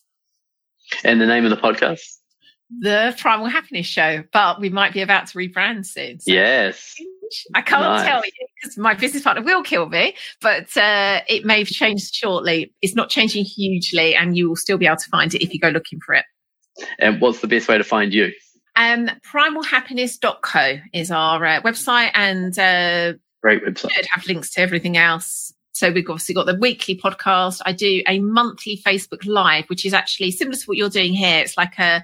And 1.03 1.21
the 1.21 1.25
name 1.25 1.45
of 1.45 1.49
the 1.49 1.57
podcast 1.57 2.17
the 2.79 3.15
Primal 3.17 3.47
Happiness 3.47 3.85
Show, 3.85 4.23
but 4.31 4.59
we 4.59 4.69
might 4.69 4.93
be 4.93 5.01
about 5.01 5.27
to 5.27 5.37
rebrand 5.37 5.85
soon. 5.85 6.19
So 6.19 6.31
yes. 6.31 6.95
I 7.55 7.61
can't 7.61 7.81
nice. 7.81 8.05
tell 8.05 8.23
you 8.23 8.47
because 8.61 8.77
my 8.77 8.93
business 8.93 9.23
partner 9.23 9.43
will 9.43 9.63
kill 9.63 9.89
me, 9.89 10.15
but 10.41 10.75
uh, 10.77 11.21
it 11.27 11.45
may 11.45 11.59
have 11.59 11.67
changed 11.67 12.13
shortly. 12.13 12.73
It's 12.81 12.95
not 12.95 13.09
changing 13.09 13.45
hugely, 13.45 14.15
and 14.15 14.37
you 14.37 14.49
will 14.49 14.55
still 14.55 14.77
be 14.77 14.85
able 14.85 14.97
to 14.97 15.09
find 15.09 15.33
it 15.33 15.43
if 15.43 15.53
you 15.53 15.59
go 15.59 15.69
looking 15.69 15.99
for 16.05 16.15
it. 16.15 16.25
And 16.99 17.21
what's 17.21 17.39
the 17.39 17.47
best 17.47 17.67
way 17.67 17.77
to 17.77 17.83
find 17.83 18.13
you? 18.13 18.31
Um, 18.75 19.09
primalhappiness.co 19.31 20.79
is 20.93 21.11
our 21.11 21.45
uh, 21.45 21.61
website, 21.61 22.11
and 22.13 22.57
uh, 22.57 23.13
great 23.41 23.63
website. 23.63 24.05
Have 24.11 24.25
links 24.27 24.51
to 24.51 24.61
everything 24.61 24.97
else. 24.97 25.53
So 25.73 25.91
we've 25.91 26.07
obviously 26.07 26.35
got 26.35 26.45
the 26.45 26.55
weekly 26.55 26.95
podcast. 26.95 27.61
I 27.65 27.71
do 27.73 28.03
a 28.07 28.19
monthly 28.19 28.79
Facebook 28.85 29.25
Live, 29.25 29.65
which 29.67 29.85
is 29.85 29.93
actually 29.93 30.31
similar 30.31 30.55
to 30.55 30.65
what 30.65 30.77
you're 30.77 30.89
doing 30.89 31.13
here. 31.13 31.39
It's 31.39 31.57
like 31.57 31.79
a 31.79 32.03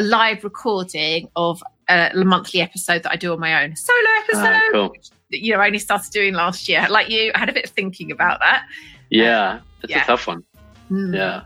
a 0.00 0.02
live 0.02 0.42
recording 0.44 1.28
of 1.36 1.62
a, 1.88 2.10
monthly 2.14 2.62
episode 2.62 3.02
that 3.02 3.12
I 3.12 3.16
do 3.16 3.32
on 3.34 3.40
my 3.40 3.62
own 3.62 3.76
solo 3.76 3.98
episode. 4.22 4.46
Uh, 4.46 4.72
cool. 4.72 4.92
That, 5.30 5.40
you 5.40 5.52
know, 5.52 5.60
I 5.60 5.66
only 5.66 5.78
started 5.78 6.10
doing 6.10 6.32
last 6.32 6.68
year. 6.68 6.86
Like 6.88 7.10
you, 7.10 7.30
I 7.34 7.38
had 7.38 7.50
a 7.50 7.52
bit 7.52 7.66
of 7.66 7.70
thinking 7.70 8.10
about 8.10 8.40
that. 8.40 8.66
Yeah, 9.10 9.50
um, 9.50 9.62
it's 9.82 9.90
yeah. 9.90 10.02
a 10.02 10.06
tough 10.06 10.26
one. 10.26 10.42
Mm. 10.90 11.14
Yeah. 11.14 11.42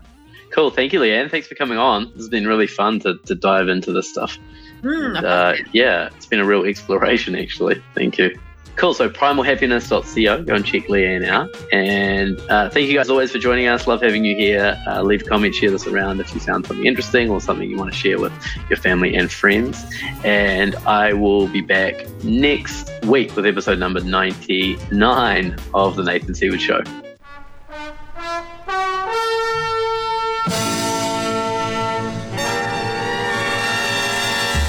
Cool. 0.51 0.71
Thank 0.71 0.93
you, 0.93 1.01
Lian. 1.01 1.29
Thanks 1.29 1.47
for 1.47 1.55
coming 1.55 1.77
on. 1.77 2.11
It's 2.15 2.29
been 2.29 2.47
really 2.47 2.67
fun 2.67 3.01
to, 3.01 3.17
to 3.25 3.35
dive 3.35 3.67
into 3.67 3.91
this 3.91 4.09
stuff. 4.09 4.37
Mm, 4.81 5.17
and, 5.17 5.25
uh, 5.25 5.53
yeah, 5.73 6.09
it's 6.15 6.27
been 6.27 6.39
a 6.39 6.45
real 6.45 6.63
exploration, 6.63 7.35
actually. 7.35 7.83
Thank 7.93 8.17
you. 8.17 8.39
Cool. 8.75 8.93
So 8.93 9.09
primalhappiness.co. 9.09 10.43
Go 10.43 10.53
and 10.53 10.65
check 10.65 10.89
Lian 10.89 11.25
out. 11.25 11.55
And 11.71 12.39
uh, 12.49 12.69
thank 12.69 12.87
you 12.87 12.97
guys 12.97 13.09
always 13.09 13.31
for 13.31 13.39
joining 13.39 13.67
us. 13.67 13.87
Love 13.87 14.01
having 14.01 14.25
you 14.25 14.35
here. 14.35 14.77
Uh, 14.85 15.01
leave 15.01 15.21
a 15.21 15.25
comment, 15.25 15.55
share 15.55 15.71
this 15.71 15.87
around 15.87 16.19
if 16.19 16.33
you 16.33 16.41
found 16.41 16.65
something 16.65 16.85
interesting 16.85 17.29
or 17.29 17.39
something 17.39 17.69
you 17.69 17.77
want 17.77 17.91
to 17.91 17.97
share 17.97 18.19
with 18.19 18.33
your 18.69 18.77
family 18.77 19.15
and 19.15 19.31
friends. 19.31 19.85
And 20.23 20.75
I 20.87 21.13
will 21.13 21.47
be 21.47 21.61
back 21.61 22.05
next 22.23 22.91
week 23.03 23.35
with 23.35 23.45
episode 23.45 23.79
number 23.79 24.01
99 24.01 25.57
of 25.73 25.95
The 25.95 26.03
Nathan 26.03 26.35
Seaward 26.35 26.61
Show. 26.61 26.83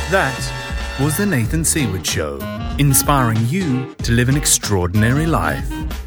That 0.09 0.55
was 1.01 1.18
The 1.18 1.26
Nathan 1.26 1.62
Seaward 1.62 2.07
Show 2.07 2.38
inspiring 2.78 3.44
you 3.49 3.94
to 3.97 4.12
live 4.12 4.30
an 4.30 4.36
extraordinary 4.36 5.26
life. 5.26 6.05